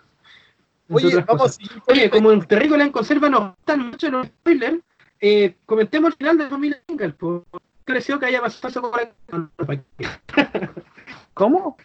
Oye, 0.90 1.24
vamos 1.28 1.58
a 1.60 1.92
Oye, 1.92 2.10
como 2.10 2.32
en 2.32 2.42
Terrícola 2.46 2.84
en 2.84 2.92
Conserva 2.92 3.30
nos 3.30 3.56
gustan 3.56 3.88
mucho 3.90 4.10
los 4.10 4.28
spoilers, 4.28 4.80
eh, 5.20 5.56
comentemos 5.66 6.12
el 6.12 6.18
final 6.18 6.38
de 6.38 6.50
2000 6.50 6.76
Ingalls. 6.88 7.16
¿Qué 7.20 7.42
creció 7.86 8.20
que 8.20 8.26
haya 8.28 8.42
pasado 8.42 8.68
eso 8.70 8.82
con 8.82 8.92
la... 9.68 9.80
¿Cómo? 11.34 11.78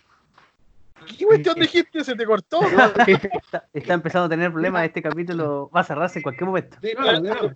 ¿Qué 1.17 1.25
cuestión 1.25 1.55
dijiste? 1.59 2.05
Se 2.05 2.15
te 2.15 2.25
cortó. 2.27 2.61
Está, 3.07 3.69
está 3.73 3.95
empezando 3.95 4.27
a 4.27 4.29
tener 4.29 4.53
problemas. 4.53 4.85
Este 4.85 5.01
capítulo 5.03 5.71
va 5.75 5.81
a 5.81 5.85
cerrarse 5.85 6.19
en 6.19 6.23
cualquier 6.23 6.47
momento. 6.47 6.77
De 6.81 6.95
nuevo, 6.95 7.13
de 7.13 7.21
nuevo. 7.21 7.53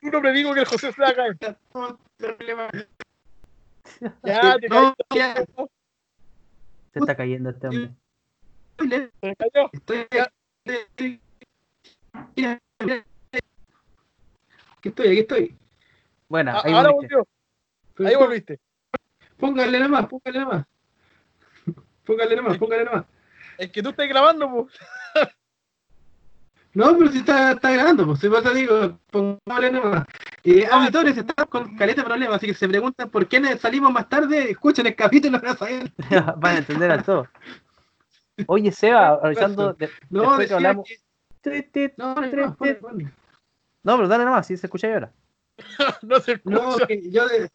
Tú 0.00 0.10
no 0.10 0.20
predigo 0.20 0.52
que 0.54 0.60
el 0.60 0.66
José 0.66 0.92
se 0.92 1.00
va 1.02 1.08
a 1.08 1.14
caer. 1.14 1.32
Está 1.32 1.54
todo 1.72 1.98
problema. 2.18 2.68
Ya, 4.22 4.56
te 4.58 4.68
No, 4.68 4.94
ya. 5.14 5.34
Se 6.92 6.98
está 7.00 7.16
cayendo 7.16 7.50
este 7.50 7.66
hombre. 7.68 7.90
Se 8.78 9.36
cayó. 9.36 9.70
Estoy. 9.72 10.06
estoy- 10.64 11.20
Mira, 12.36 12.60
mira. 12.80 13.04
Aquí 14.78 14.88
estoy, 14.88 15.06
aquí 15.08 15.18
estoy. 15.20 15.56
Bueno, 16.28 16.52
Ah, 16.54 16.62
ahí 16.64 16.72
Ahora 16.72 16.90
volviste. 16.90 17.16
volvió. 17.16 18.08
Ahí 18.08 18.16
volviste. 18.16 18.60
Póngale 19.38 19.78
nomás, 19.80 20.06
póngale 20.06 20.38
nomás. 20.40 20.66
Póngale 22.04 22.36
nomás, 22.36 22.58
póngale 22.58 22.84
nomás. 22.84 23.04
Es 23.58 23.70
que 23.70 23.82
tú 23.82 23.90
estás 23.90 24.08
grabando, 24.08 24.50
pues. 24.50 25.30
No, 26.74 26.98
pero 26.98 27.10
si 27.12 27.18
está, 27.18 27.52
está 27.52 27.70
grabando, 27.70 28.04
pues 28.04 28.18
si 28.18 28.28
pasa 28.28 28.50
digo, 28.52 28.98
póngale 29.10 29.70
nomás. 29.70 30.04
Eh, 30.42 30.66
auditores, 30.70 31.16
estamos 31.16 31.48
con 31.48 31.76
caleta 31.76 32.02
de 32.02 32.06
problemas, 32.06 32.36
así 32.36 32.48
que 32.48 32.54
se 32.54 32.68
preguntan 32.68 33.08
por 33.10 33.28
qué 33.28 33.56
salimos 33.58 33.92
más 33.92 34.08
tarde, 34.08 34.50
escuchen 34.50 34.86
el 34.86 34.96
capítulo 34.96 35.40
para 35.40 35.56
saber. 35.56 35.92
Van 36.38 36.56
a 36.56 36.58
entender 36.58 36.90
a 36.90 37.02
todo. 37.02 37.28
Oye, 38.48 38.72
Seba, 38.72 39.20
avisando. 39.22 39.72
de- 39.74 39.88
No, 40.10 40.22
después 40.36 40.48
que 40.48 40.54
hablamos. 40.54 40.88
no, 41.96 42.14
no, 42.14 42.56
no. 42.60 43.10
No, 43.84 43.96
pero 43.96 44.08
dale 44.08 44.24
nomás, 44.24 44.46
si 44.46 44.56
se 44.56 44.66
escucha 44.66 44.88
ahí 44.88 44.94
ahora. 44.94 45.12
No 46.02 46.18
se 46.18 46.40
No, 46.44 46.70
escucha. 46.70 46.86
que 46.88 47.10
yo 47.10 47.28
de- 47.28 47.48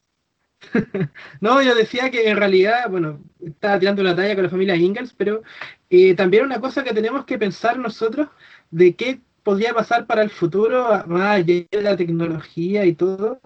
no, 1.41 1.61
yo 1.61 1.75
decía 1.75 2.09
que 2.11 2.29
en 2.29 2.37
realidad, 2.37 2.89
bueno, 2.89 3.19
estaba 3.43 3.79
tirando 3.79 4.03
la 4.03 4.15
talla 4.15 4.35
con 4.35 4.43
la 4.43 4.49
familia 4.49 4.75
Ingalls, 4.75 5.13
pero 5.13 5.41
eh, 5.89 6.13
también 6.15 6.45
una 6.45 6.59
cosa 6.59 6.83
que 6.83 6.93
tenemos 6.93 7.25
que 7.25 7.37
pensar 7.37 7.77
nosotros 7.77 8.27
de 8.71 8.95
qué 8.95 9.19
podría 9.43 9.73
pasar 9.73 10.05
para 10.05 10.21
el 10.21 10.29
futuro, 10.29 11.03
más 11.07 11.21
allá 11.37 11.65
de 11.71 11.81
la 11.81 11.95
tecnología 11.97 12.85
y 12.85 12.93
todo, 12.93 13.39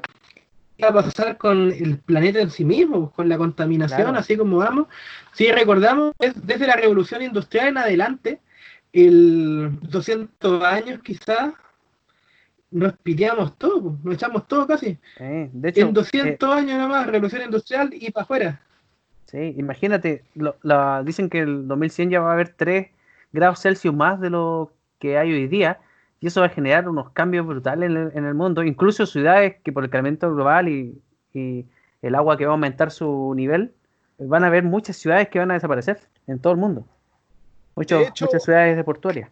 qué 0.78 0.84
va 0.86 0.90
a 0.90 1.04
pasar 1.04 1.38
con 1.38 1.72
el 1.72 2.00
planeta 2.00 2.42
en 2.42 2.50
sí 2.50 2.66
mismo, 2.66 3.12
con 3.12 3.30
la 3.30 3.38
contaminación, 3.38 4.02
Claro. 4.04 4.18
así 4.20 4.36
como 4.36 4.58
vamos. 4.58 4.88
Si 5.34 5.52
recordamos, 5.52 6.14
es 6.20 6.34
desde 6.46 6.68
la 6.68 6.76
revolución 6.76 7.22
industrial 7.22 7.70
en 7.70 7.78
adelante, 7.78 8.40
el 8.92 9.80
200 9.82 10.64
años 10.64 11.02
quizás, 11.04 11.54
nos 12.74 12.94
piteamos 12.98 13.58
todo, 13.58 13.98
nos 14.04 14.16
echamos 14.16 14.48
todo 14.48 14.68
casi. 14.68 14.98
De 15.20 15.70
hecho, 15.70 15.88
En 15.88 15.94
200 15.94 16.50
eh, 16.50 16.54
años 16.60 16.78
nomás, 16.78 17.08
revolución 17.08 17.44
industrial 17.44 17.90
y 17.94 18.12
para 18.12 18.24
afuera. 18.24 18.62
sí, 19.26 19.54
imagínate, 19.58 20.24
lo- 20.36 20.56
la- 20.64 21.02
dicen 21.04 21.30
que 21.30 21.40
el 21.40 21.68
2100 21.68 22.10
ya 22.10 22.20
va 22.20 22.32
a 22.32 22.34
haber 22.34 22.50
3 22.50 22.88
grados 23.32 23.60
Celsius 23.62 23.96
más 23.96 24.20
de 24.20 24.30
lo 24.30 24.72
que 25.00 25.18
hay 25.18 25.32
hoy 25.34 25.48
día, 25.48 25.80
y 26.20 26.28
eso 26.28 26.40
va 26.42 26.48
a 26.48 26.50
generar 26.50 26.88
unos 26.88 27.10
cambios 27.12 27.46
brutales 27.46 27.90
en 27.90 27.98
el, 27.98 28.12
en 28.16 28.26
el 28.26 28.34
mundo, 28.34 28.64
incluso 28.64 29.06
ciudades 29.06 29.56
que 29.64 29.72
por 29.74 29.84
el 29.84 29.90
calentamiento 29.90 30.34
global 30.34 30.70
y, 30.70 31.02
y 31.34 31.66
el 32.02 32.16
agua 32.16 32.38
que 32.38 32.46
va 32.46 32.52
a 32.52 32.56
aumentar 32.56 32.92
su 32.92 33.34
nivel, 33.36 33.74
van 34.20 34.44
a 34.44 34.48
haber 34.48 34.64
muchas 34.64 34.96
ciudades 34.98 35.28
que 35.30 35.40
van 35.40 35.52
a 35.52 35.56
desaparecer 35.56 36.00
en 36.28 36.40
todo 36.40 36.54
el 36.54 36.60
mundo. 36.60 36.86
Hecho- 37.76 38.00
muchas 38.00 38.44
ciudades 38.44 38.78
de 38.78 38.84
portuarias. 38.84 39.30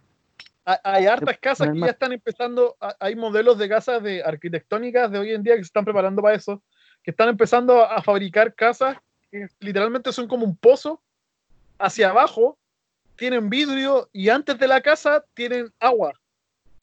Ha- 0.65 0.79
Hay 0.83 1.05
hartas 1.07 1.37
casas 1.39 1.67
que 1.73 1.79
ya 1.79 1.91
están 1.91 2.11
empezando, 2.11 2.77
ha- 2.79 2.95
hay 2.99 3.15
modelos 3.15 3.57
de 3.57 3.67
casas 3.69 4.01
de 4.03 4.23
arquitectónicas 4.23 5.11
de 5.11 5.19
hoy 5.19 5.31
en 5.33 5.43
día 5.43 5.53
que 5.55 5.63
se 5.63 5.67
están 5.67 5.85
preparando 5.85 6.21
para 6.21 6.35
eso, 6.35 6.61
que 7.03 7.11
están 7.11 7.29
empezando 7.29 7.83
a 7.83 8.01
fabricar 8.03 8.53
casas 8.53 8.97
que 9.31 9.47
literalmente 9.59 10.11
son 10.11 10.27
como 10.27 10.45
un 10.45 10.55
pozo 10.57 11.01
hacia 11.79 12.09
abajo, 12.09 12.59
tienen 13.15 13.49
vidrio 13.49 14.09
y 14.13 14.29
antes 14.29 14.57
de 14.59 14.67
la 14.67 14.81
casa 14.81 15.23
tienen 15.33 15.71
agua, 15.79 16.13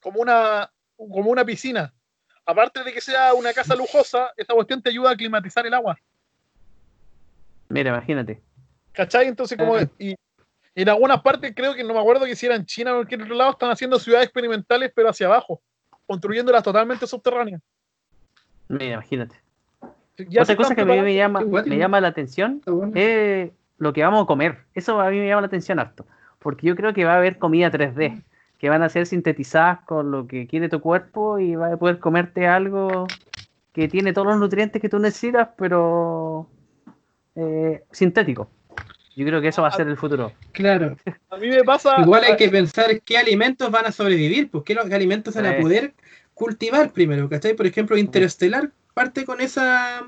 como 0.01 0.19
una, 0.19 0.71
como 0.97 1.29
una 1.29 1.45
piscina. 1.45 1.93
Aparte 2.45 2.83
de 2.83 2.91
que 2.91 2.99
sea 3.01 3.33
una 3.33 3.53
casa 3.53 3.75
lujosa, 3.75 4.31
esta 4.35 4.53
cuestión 4.55 4.81
te 4.81 4.89
ayuda 4.89 5.11
a 5.11 5.15
climatizar 5.15 5.65
el 5.67 5.73
agua. 5.73 5.97
Mira, 7.69 7.91
imagínate. 7.91 8.41
¿Cachai? 8.93 9.27
Entonces, 9.27 9.57
como. 9.57 9.77
Y, 9.99 10.15
En 10.81 10.87
algunas 10.87 11.21
partes 11.21 11.51
creo 11.53 11.73
que 11.73 11.83
no 11.83 11.93
me 11.93 11.99
acuerdo 11.99 12.25
que 12.25 12.37
si 12.37 12.45
era 12.45 12.55
en 12.55 12.65
China 12.65 12.91
o 12.91 12.93
en 12.93 12.99
cualquier 12.99 13.23
otro 13.23 13.35
lado, 13.35 13.51
están 13.51 13.69
haciendo 13.69 13.99
ciudades 13.99 14.27
experimentales, 14.27 14.93
pero 14.95 15.09
hacia 15.09 15.27
abajo, 15.27 15.61
construyéndolas 16.07 16.63
totalmente 16.63 17.05
subterráneas. 17.05 17.61
Mira, 18.69 18.93
imagínate. 18.93 19.35
Ya 20.29 20.43
Otra 20.43 20.55
cosa 20.55 20.75
que 20.75 20.81
a 20.81 20.85
mí 20.85 21.01
me 21.01 21.15
llama, 21.15 21.41
me 21.41 22.01
la 22.01 22.07
atención 22.07 22.61
bueno. 22.65 22.93
es 22.95 23.51
lo 23.77 23.91
que 23.91 24.03
vamos 24.03 24.23
a 24.23 24.25
comer. 24.25 24.59
Eso 24.73 25.01
a 25.01 25.09
mí 25.09 25.19
me 25.19 25.27
llama 25.27 25.41
la 25.41 25.47
atención 25.47 25.79
harto. 25.79 26.05
Porque 26.39 26.67
yo 26.67 26.77
creo 26.77 26.93
que 26.93 27.03
va 27.03 27.15
a 27.15 27.17
haber 27.17 27.39
comida 27.39 27.69
3D, 27.69 28.23
que 28.57 28.69
van 28.69 28.81
a 28.81 28.87
ser 28.87 29.05
sintetizadas 29.05 29.79
con 29.81 30.11
lo 30.11 30.27
que 30.27 30.47
quiere 30.47 30.69
tu 30.69 30.79
cuerpo 30.79 31.39
y 31.39 31.57
vas 31.57 31.73
a 31.73 31.77
poder 31.77 31.99
comerte 31.99 32.47
algo 32.47 33.05
que 33.73 33.89
tiene 33.89 34.13
todos 34.13 34.27
los 34.27 34.39
nutrientes 34.39 34.81
que 34.81 34.87
tú 34.87 34.97
necesitas, 34.97 35.49
pero 35.57 36.47
eh, 37.35 37.83
sintético. 37.91 38.49
Yo 39.19 39.25
creo 39.25 39.41
que 39.41 39.49
eso 39.49 39.61
va 39.61 39.67
a 39.67 39.71
ser 39.71 39.85
el 39.89 39.97
futuro. 39.97 40.31
Claro. 40.53 40.95
A 41.29 41.35
mí 41.35 41.49
me 41.49 41.61
pasa. 41.65 41.99
Igual 41.99 42.23
hay 42.23 42.37
que 42.37 42.47
pensar 42.47 43.01
qué 43.01 43.17
alimentos 43.17 43.69
van 43.69 43.85
a 43.85 43.91
sobrevivir, 43.91 44.49
pues 44.49 44.63
qué 44.63 44.73
los- 44.73 44.89
alimentos 44.89 45.35
van 45.35 45.45
a 45.45 45.57
poder 45.59 45.93
cultivar 46.33 46.91
primero, 46.93 47.27
¿cachai? 47.27 47.53
Por 47.53 47.67
ejemplo, 47.67 47.97
Interestelar 47.97 48.71
parte 48.93 49.25
con 49.25 49.41
esa 49.41 50.05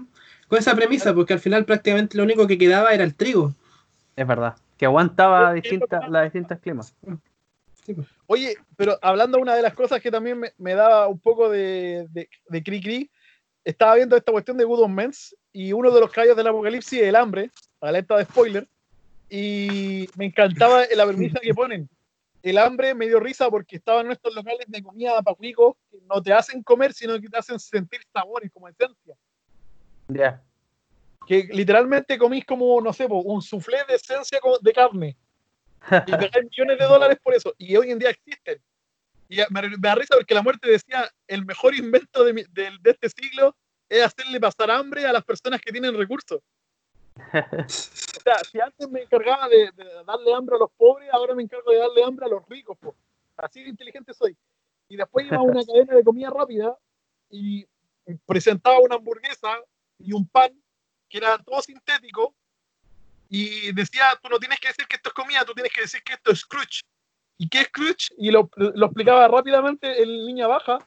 con 0.48 0.60
esa 0.60 0.74
premisa, 0.76 1.14
porque 1.14 1.34
al 1.34 1.40
final 1.40 1.66
prácticamente 1.66 2.16
lo 2.16 2.24
único 2.24 2.48
que 2.48 2.58
quedaba 2.58 2.94
era 2.94 3.04
el 3.04 3.14
trigo. 3.14 3.54
Es 4.16 4.26
verdad. 4.26 4.56
Que 4.78 4.86
aguantaba 4.86 5.52
distintas, 5.52 6.10
las 6.10 6.24
distintas 6.24 6.60
climas. 6.62 6.96
Sí, 7.86 7.94
pues. 7.94 8.08
Oye, 8.28 8.56
pero 8.78 8.98
hablando 9.02 9.38
de 9.38 9.42
una 9.42 9.56
de 9.56 9.62
las 9.62 9.74
cosas 9.74 10.00
que 10.02 10.10
también 10.10 10.40
me, 10.40 10.54
me 10.58 10.74
daba 10.74 11.10
un 11.10 11.20
poco 11.20 11.50
de, 11.50 12.08
de, 12.12 12.30
de 12.48 12.64
cri 12.64 12.80
cri, 12.82 13.12
estaba 13.66 13.96
viendo 13.96 14.16
esta 14.16 14.32
cuestión 14.32 14.56
de 14.56 14.64
Good 14.64 14.84
Omens 14.84 15.36
y 15.52 15.74
uno 15.74 15.92
de 15.92 16.00
los 16.00 16.12
caballos 16.12 16.38
del 16.38 16.48
apocalipsis, 16.48 17.02
el 17.02 17.18
hambre, 17.18 17.52
alerta 17.82 18.16
de 18.16 18.24
spoiler, 18.24 18.68
y 19.34 20.10
me 20.18 20.26
encantaba 20.26 20.84
la 20.94 21.08
premisa 21.08 21.40
que 21.40 21.54
ponen. 21.54 21.90
El 22.44 22.58
hambre 22.58 22.94
me 22.94 23.08
dio 23.08 23.20
risa 23.20 23.50
porque 23.50 23.78
estaban 23.78 24.08
en 24.08 24.12
estos 24.12 24.36
locales 24.36 24.66
de 24.68 24.84
comida 24.84 25.22
para 25.22 25.36
cuicos 25.36 25.76
que 25.90 26.00
no 26.10 26.22
te 26.22 26.34
hacen 26.34 26.62
comer, 26.64 26.92
sino 26.92 27.20
que 27.22 27.30
te 27.30 27.38
hacen 27.38 27.58
sentir 27.60 28.02
sabores 28.12 28.52
como 28.52 28.68
esencia. 28.68 29.16
Ya. 30.10 30.44
Que 31.26 31.48
literalmente 31.52 32.18
comís 32.18 32.44
como, 32.44 32.82
no 32.82 32.92
sé, 32.92 33.06
un 33.10 33.42
soufflé 33.42 33.78
de 33.88 33.96
esencia 33.96 34.40
de 34.62 34.74
carne. 34.74 35.16
y 36.08 36.12
pagáis 36.12 36.44
millones 36.50 36.78
de 36.78 36.86
dólares 36.86 37.18
por 37.24 37.34
eso. 37.34 37.54
Y 37.58 37.76
hoy 37.78 37.92
en 37.92 38.00
día 38.00 38.10
existen. 38.10 38.62
Y 39.30 39.38
me, 39.50 39.62
me 39.70 39.78
da 39.80 39.96
risa 39.96 40.16
porque 40.16 40.34
la 40.34 40.42
muerte 40.42 40.70
decía, 40.70 41.10
el 41.28 41.46
mejor 41.46 41.74
invento 41.74 42.26
de, 42.26 42.34
mi- 42.34 42.44
del- 42.52 42.82
de 42.82 42.92
este 42.92 43.08
siglo 43.10 43.56
es 43.88 44.04
hacerle 44.04 44.40
pasar 44.42 44.70
hambre 44.72 45.06
a 45.06 45.14
las 45.14 45.24
personas 45.24 45.62
que 45.62 45.72
tienen 45.72 45.96
recursos. 45.96 46.42
O 48.18 48.24
sea, 48.24 48.38
si 48.40 48.60
antes 48.60 48.88
me 48.88 49.02
encargaba 49.02 49.48
de, 49.50 49.72
de 49.72 50.04
darle 50.06 50.34
hambre 50.34 50.56
a 50.56 50.60
los 50.60 50.72
pobres, 50.72 51.10
ahora 51.12 51.34
me 51.34 51.42
encargo 51.42 51.72
de 51.72 51.80
darle 51.80 52.04
hambre 52.04 52.28
a 52.28 52.30
los 52.30 52.48
ricos. 52.48 52.78
po. 52.78 52.96
Así 53.36 53.64
de 53.64 53.70
inteligente 53.70 54.14
soy. 54.14 54.38
Y 54.88 54.96
después 54.96 55.26
iba 55.26 55.38
a 55.38 55.42
una 55.42 55.64
cadena 55.66 55.96
de 55.96 56.04
comida 56.04 56.30
rápida 56.30 56.78
y 57.32 57.66
presentaba 58.26 58.80
una 58.80 58.96
hamburguesa 58.96 59.58
y 59.98 60.14
un 60.14 60.28
pan 60.28 60.52
que 61.10 61.18
era 61.18 61.38
todo 61.40 61.62
sintético 61.62 62.36
y 63.30 63.72
decía, 63.74 64.04
tú 64.22 64.30
no 64.30 64.40
tienes 64.40 64.60
que 64.60 64.68
decir 64.68 64.86
que 64.88 64.98
esto 64.98 65.10
es 65.10 65.14
comida, 65.14 65.46
tú 65.46 65.54
tienes 65.54 65.72
que 65.72 65.82
decir 65.82 66.04
que 66.04 66.14
esto 66.14 66.32
es 66.32 66.46
crunch. 66.46 66.84
¿Y 67.38 67.48
qué 67.48 67.62
es 67.62 67.70
crunch? 67.72 68.12
Y 68.18 68.30
lo, 68.30 68.50
lo 68.56 68.86
explicaba 68.86 69.28
rápidamente 69.28 70.04
el 70.04 70.26
niña 70.26 70.48
baja 70.48 70.80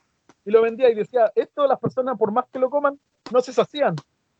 y 0.44 0.50
lo 0.50 0.60
vendía 0.60 0.90
y 0.90 0.94
decía, 0.94 1.32
esto 1.34 1.66
las 1.66 1.78
personas 1.78 2.18
por 2.18 2.32
más 2.32 2.44
que 2.52 2.58
lo 2.58 2.68
coman, 2.68 3.00
no 3.32 3.40
se 3.40 3.52
sacían, 3.52 3.96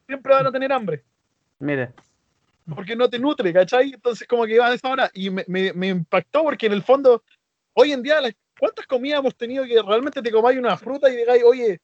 siempre 0.07 0.35
van 0.35 0.47
a 0.47 0.53
tener 0.53 0.71
hambre, 0.71 1.03
Mire. 1.59 1.93
porque 2.75 2.97
no 2.97 3.09
te 3.09 3.19
nutre, 3.19 3.53
¿cachai? 3.53 3.93
Entonces 3.93 4.27
como 4.27 4.45
que 4.47 4.55
iba 4.55 4.67
a 4.67 4.75
esa 4.75 4.89
hora 4.89 5.11
y 5.13 5.31
me, 5.31 5.45
me- 5.47 5.73
me 5.75 5.89
impactó 5.89 6.43
porque 6.45 6.67
en 6.67 6.73
el 6.73 6.83
fondo, 6.83 7.23
hoy 7.75 7.93
en 7.93 8.03
día, 8.03 8.21
¿cuántas 8.59 8.87
comidas 8.87 9.21
hemos 9.21 9.37
tenido 9.37 9.65
que 9.65 9.81
realmente 9.83 10.23
te 10.23 10.31
comáis 10.33 10.59
una 10.59 10.77
fruta 10.77 11.11
y 11.11 11.17
digáis, 11.17 11.43
oye, 11.45 11.81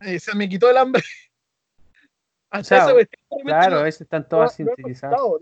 eh, 0.00 0.18
se 0.18 0.34
me 0.34 0.48
quitó 0.48 0.68
el 0.70 0.76
hambre? 0.78 1.02
Hasta 2.50 2.86
sea, 2.86 3.06
Claro, 3.44 3.76
no- 3.76 3.82
veces 3.84 4.00
están 4.02 4.22
no- 4.22 4.28
todas 4.28 4.50
no 4.50 4.56
sintetizadas. 4.56 5.16
quitado. 5.20 5.40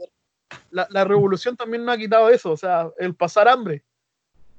La, 0.71 0.87
la 0.91 1.05
revolución 1.05 1.57
también 1.57 1.85
no 1.85 1.93
ha 1.93 1.97
quitado 1.97 2.29
eso, 2.31 2.51
o 2.53 2.57
sea, 2.57 2.91
el 2.99 3.15
pasar 3.15 3.49
hambre. 3.49 3.83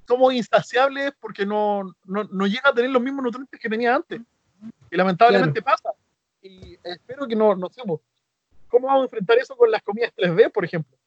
Somos 0.07 0.33
insaciables 0.33 1.13
porque 1.19 1.45
no, 1.45 1.95
no, 2.05 2.23
no 2.23 2.47
llega 2.47 2.69
a 2.69 2.73
tener 2.73 2.89
los 2.89 3.01
mismos 3.01 3.23
nutrientes 3.25 3.59
que 3.59 3.69
tenía 3.69 3.93
antes. 3.95 4.19
Y 4.89 4.97
lamentablemente 4.97 5.61
pasa. 5.61 5.91
Y 6.41 6.77
espero 6.83 7.27
que 7.27 7.35
no, 7.35 7.55
no 7.55 7.69
seamos. 7.69 8.01
¿Cómo 8.69 8.87
vamos 8.87 9.01
a 9.01 9.05
enfrentar 9.05 9.37
eso 9.37 9.55
con 9.55 9.69
las 9.71 9.81
comidas 9.81 10.13
3D, 10.15 10.51
por 10.51 10.63
ejemplo? 10.65 10.97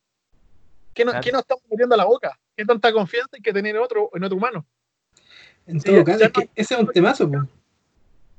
¿Qué, 0.95 1.05
no, 1.05 1.13
Claro. 1.13 1.25
qué 1.25 1.33
nos 1.33 1.41
estamos 1.43 1.63
metiendo 1.71 1.95
a 1.95 1.99
la 1.99 2.05
boca? 2.05 2.39
¿Qué 2.57 2.65
tanta 2.65 2.93
confianza 2.93 3.31
hay 3.33 3.41
que 3.43 3.53
tener 3.53 3.75
en 3.77 3.83
otro, 3.83 4.11
en 4.13 4.25
otro 4.25 4.37
humano? 4.37 4.67
En 5.67 5.81
Sí, 5.81 5.89
todo 5.89 6.05
caso, 6.05 6.19
ya 6.19 6.27
es 6.27 6.33
que 6.33 6.51
ese 6.55 6.75
es 6.75 6.81
un 6.81 6.89
temazo, 6.89 7.29
pues. 7.31 7.43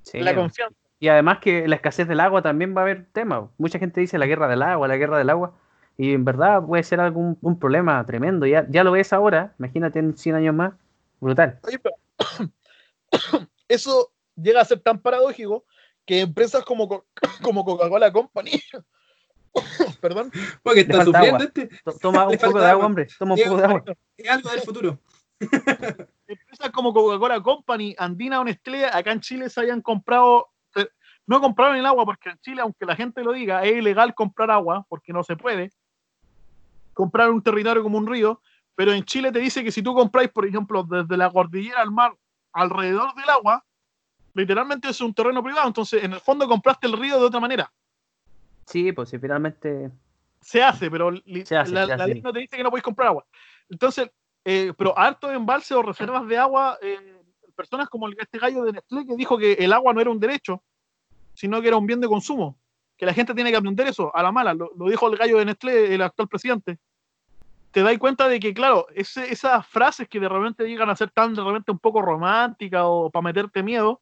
Sí, 0.03 0.19
La 0.19 0.35
confianza. 0.35 0.77
Y 0.99 1.07
además 1.07 1.39
que 1.39 1.67
la 1.67 1.75
escasez 1.75 2.07
del 2.07 2.19
agua 2.19 2.41
también 2.41 2.75
va 2.75 2.81
a 2.81 2.83
haber 2.83 3.07
tema. 3.11 3.49
Mucha 3.57 3.79
gente 3.79 3.99
dice 4.01 4.17
la 4.17 4.25
guerra 4.25 4.47
del 4.47 4.61
agua, 4.61 4.87
la 4.87 4.97
guerra 4.97 5.17
del 5.17 5.29
agua. 5.29 5.53
Y 5.97 6.13
en 6.13 6.23
verdad 6.25 6.63
puede 6.65 6.83
ser 6.83 6.99
algún 6.99 7.37
un 7.41 7.59
problema 7.59 8.05
tremendo. 8.05 8.45
Ya, 8.45 8.65
ya 8.69 8.83
lo 8.83 8.91
ves 8.91 9.13
ahora, 9.13 9.53
imagínate 9.59 9.99
en 9.99 10.15
100 10.17 10.35
años 10.35 10.55
más. 10.55 10.73
Brutal. 11.19 11.59
Oye, 11.63 11.79
pero 11.79 11.95
eso 13.67 14.11
llega 14.35 14.61
a 14.61 14.65
ser 14.65 14.79
tan 14.79 14.99
paradójico 14.99 15.65
que 16.05 16.21
empresas 16.21 16.63
como, 16.63 16.87
Co- 16.87 17.05
como 17.41 17.63
Coca-Cola 17.65 18.11
Company, 18.11 18.51
perdón, 20.01 20.31
Porque 20.63 20.81
está 20.81 21.05
sufriendo 21.05 21.35
agua. 21.37 21.45
este. 21.45 21.69
To- 21.83 21.97
Toma 22.01 22.27
un 22.27 22.37
poco 22.37 22.59
de 22.59 22.65
agua, 22.65 22.69
agua. 22.71 22.85
hombre. 22.85 23.07
Toma 23.19 23.35
un 23.35 23.41
poco 23.43 23.57
de 23.57 23.63
agua. 23.65 23.83
Es 24.17 24.29
algo 24.29 24.49
del 24.49 24.61
futuro. 24.61 24.99
empresas 26.27 26.69
como 26.71 26.93
Coca-Cola 26.93 27.41
Company, 27.41 27.95
Andina 27.97 28.39
o 28.39 28.43
Nestlé, 28.43 28.85
acá 28.85 29.11
en 29.11 29.19
Chile 29.19 29.49
se 29.49 29.61
hayan 29.61 29.81
comprado, 29.81 30.47
no 31.27 31.39
compraron 31.41 31.75
el 31.75 31.85
agua 31.85 32.05
porque 32.05 32.29
en 32.29 32.37
Chile, 32.39 32.61
aunque 32.61 32.85
la 32.85 32.95
gente 32.95 33.23
lo 33.23 33.33
diga, 33.33 33.63
es 33.63 33.75
ilegal 33.77 34.13
comprar 34.15 34.49
agua 34.51 34.85
porque 34.89 35.13
no 35.13 35.23
se 35.23 35.35
puede 35.35 35.71
comprar 36.93 37.29
un 37.31 37.41
territorio 37.41 37.81
como 37.83 37.97
un 37.97 38.07
río, 38.07 38.41
pero 38.75 38.91
en 38.93 39.03
Chile 39.03 39.31
te 39.31 39.39
dice 39.39 39.63
que 39.63 39.71
si 39.71 39.81
tú 39.81 39.93
compráis, 39.93 40.29
por 40.29 40.45
ejemplo, 40.45 40.83
desde 40.83 41.17
la 41.17 41.29
cordillera 41.29 41.81
al 41.81 41.91
mar, 41.91 42.13
alrededor 42.53 43.13
del 43.15 43.29
agua, 43.29 43.63
literalmente 44.33 44.89
es 44.89 45.01
un 45.01 45.13
terreno 45.13 45.43
privado, 45.43 45.67
entonces 45.67 46.03
en 46.03 46.13
el 46.13 46.19
fondo 46.19 46.47
compraste 46.47 46.87
el 46.87 46.93
río 46.97 47.19
de 47.19 47.25
otra 47.25 47.39
manera. 47.39 47.71
Sí, 48.67 48.91
pues 48.91 49.09
si 49.09 49.19
finalmente. 49.19 49.91
se 50.41 50.61
hace, 50.63 50.89
pero 50.91 51.11
li- 51.11 51.45
Se 51.45 51.55
hace, 51.57 51.71
la, 51.73 51.81
se 51.85 51.87
la 51.97 52.03
hace. 52.03 52.13
ley 52.13 52.21
no 52.21 52.33
te 52.33 52.39
dice 52.39 52.57
que 52.57 52.63
no 52.63 52.69
podéis 52.69 52.83
comprar 52.83 53.07
agua. 53.09 53.25
Entonces, 53.69 54.09
eh, 54.45 54.73
pero 54.77 54.97
harto 54.97 55.31
embalse 55.31 55.73
o 55.73 55.81
reservas 55.81 56.27
de 56.27 56.37
agua, 56.37 56.77
eh, 56.81 57.21
personas 57.55 57.87
como 57.89 58.09
este 58.09 58.39
gallo 58.39 58.63
de 58.65 58.73
Nestlé 58.73 59.05
que 59.05 59.15
dijo 59.15 59.37
que 59.37 59.53
el 59.53 59.71
agua 59.71 59.93
no 59.93 60.01
era 60.01 60.09
un 60.09 60.19
derecho, 60.19 60.61
sino 61.33 61.61
que 61.61 61.67
era 61.69 61.77
un 61.77 61.85
bien 61.87 62.01
de 62.01 62.07
consumo. 62.07 62.57
Que 62.97 63.05
la 63.05 63.13
gente 63.13 63.33
tiene 63.33 63.51
que 63.51 63.57
aprender 63.57 63.87
eso, 63.87 64.15
a 64.15 64.21
la 64.21 64.31
mala. 64.31 64.53
Lo, 64.53 64.71
lo 64.77 64.87
dijo 64.89 65.07
el 65.09 65.17
gallo 65.17 65.37
de 65.37 65.45
Nestlé, 65.45 65.93
el 65.95 66.01
actual 66.01 66.27
presidente. 66.27 66.77
Te 67.71 67.81
das 67.81 67.97
cuenta 67.97 68.27
de 68.27 68.39
que, 68.39 68.53
claro, 68.53 68.85
ese- 68.93 69.31
esas 69.31 69.65
frases 69.67 70.07
que 70.07 70.19
de 70.19 70.29
repente 70.29 70.67
llegan 70.67 70.89
a 70.89 70.95
ser 70.95 71.09
tan 71.09 71.33
de 71.33 71.43
repente 71.43 71.71
un 71.71 71.79
poco 71.79 72.01
románticas 72.01 72.83
o 72.85 73.09
para 73.09 73.23
meterte 73.23 73.63
miedo, 73.63 74.01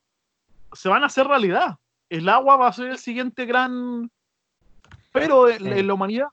se 0.73 0.89
van 0.89 1.03
a 1.03 1.05
hacer 1.05 1.25
realidad. 1.27 1.77
El 2.09 2.27
agua 2.27 2.57
va 2.57 2.67
a 2.67 2.73
ser 2.73 2.87
el 2.87 2.97
siguiente 2.97 3.45
gran... 3.45 4.09
Pero 5.11 5.49
en, 5.49 5.59
Sí. 5.59 5.67
en 5.79 5.87
la 5.87 5.93
humanidad 5.93 6.27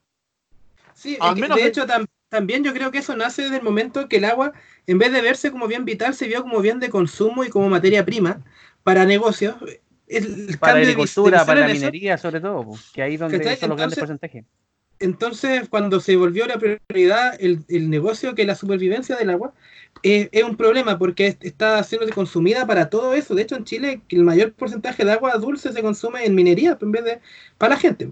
Sí, 0.93 1.17
Al 1.21 1.35
que, 1.35 1.41
menos 1.41 1.57
de 1.57 1.65
hecho 1.65 1.85
tam- 1.87 2.07
también 2.27 2.63
yo 2.63 2.73
creo 2.73 2.91
que 2.91 2.97
eso 2.97 3.15
nace 3.15 3.43
desde 3.43 3.57
el 3.57 3.63
momento 3.63 4.09
que 4.09 4.17
el 4.17 4.25
agua, 4.25 4.51
en 4.85 4.97
vez 4.97 5.13
de 5.13 5.21
verse 5.21 5.49
como 5.49 5.67
bien 5.67 5.85
vital, 5.85 6.13
se 6.13 6.27
vio 6.27 6.41
como 6.41 6.59
bien 6.59 6.79
de 6.81 6.89
consumo 6.89 7.45
y 7.45 7.49
como 7.49 7.69
materia 7.69 8.03
prima 8.05 8.41
para 8.83 9.05
negocios. 9.05 9.55
El 10.07 10.57
Para 10.59 10.73
cambio 10.73 10.73
de 10.73 10.79
vis- 10.79 10.85
de 10.85 10.91
agricultura, 10.91 11.45
para 11.45 11.61
la 11.61 11.67
eso- 11.67 11.75
minería, 11.75 12.17
sobre 12.17 12.41
todo. 12.41 12.65
que 12.93 13.01
ahí 13.01 13.15
donde 13.15 13.37
¿Cachai? 13.37 13.55
son 13.57 13.69
los 13.69 13.77
grandes 13.77 13.97
porcentajes. 13.99 14.43
Entonces, 14.99 15.69
cuando 15.69 16.01
se 16.01 16.17
volvió 16.17 16.45
la 16.45 16.57
prioridad 16.57 17.37
el, 17.39 17.63
el 17.69 17.89
negocio 17.89 18.35
que 18.35 18.43
la 18.45 18.55
supervivencia 18.55 19.15
del 19.15 19.29
agua, 19.29 19.53
eh, 20.03 20.27
es 20.33 20.43
un 20.43 20.57
problema 20.57 20.97
porque 20.99 21.27
es- 21.27 21.37
está 21.41 21.81
siendo 21.83 22.09
consumida 22.13 22.67
para 22.67 22.89
todo 22.89 23.13
eso. 23.13 23.33
De 23.35 23.43
hecho, 23.43 23.55
en 23.55 23.63
Chile, 23.63 24.01
que 24.09 24.17
el 24.17 24.23
mayor 24.23 24.51
porcentaje 24.51 25.05
de 25.05 25.11
agua 25.13 25.37
dulce 25.37 25.71
se 25.71 25.81
consume 25.81 26.25
en 26.25 26.35
minería 26.35 26.77
en 26.81 26.91
vez 26.91 27.03
de 27.05 27.19
para 27.57 27.75
la 27.75 27.79
gente. 27.79 28.09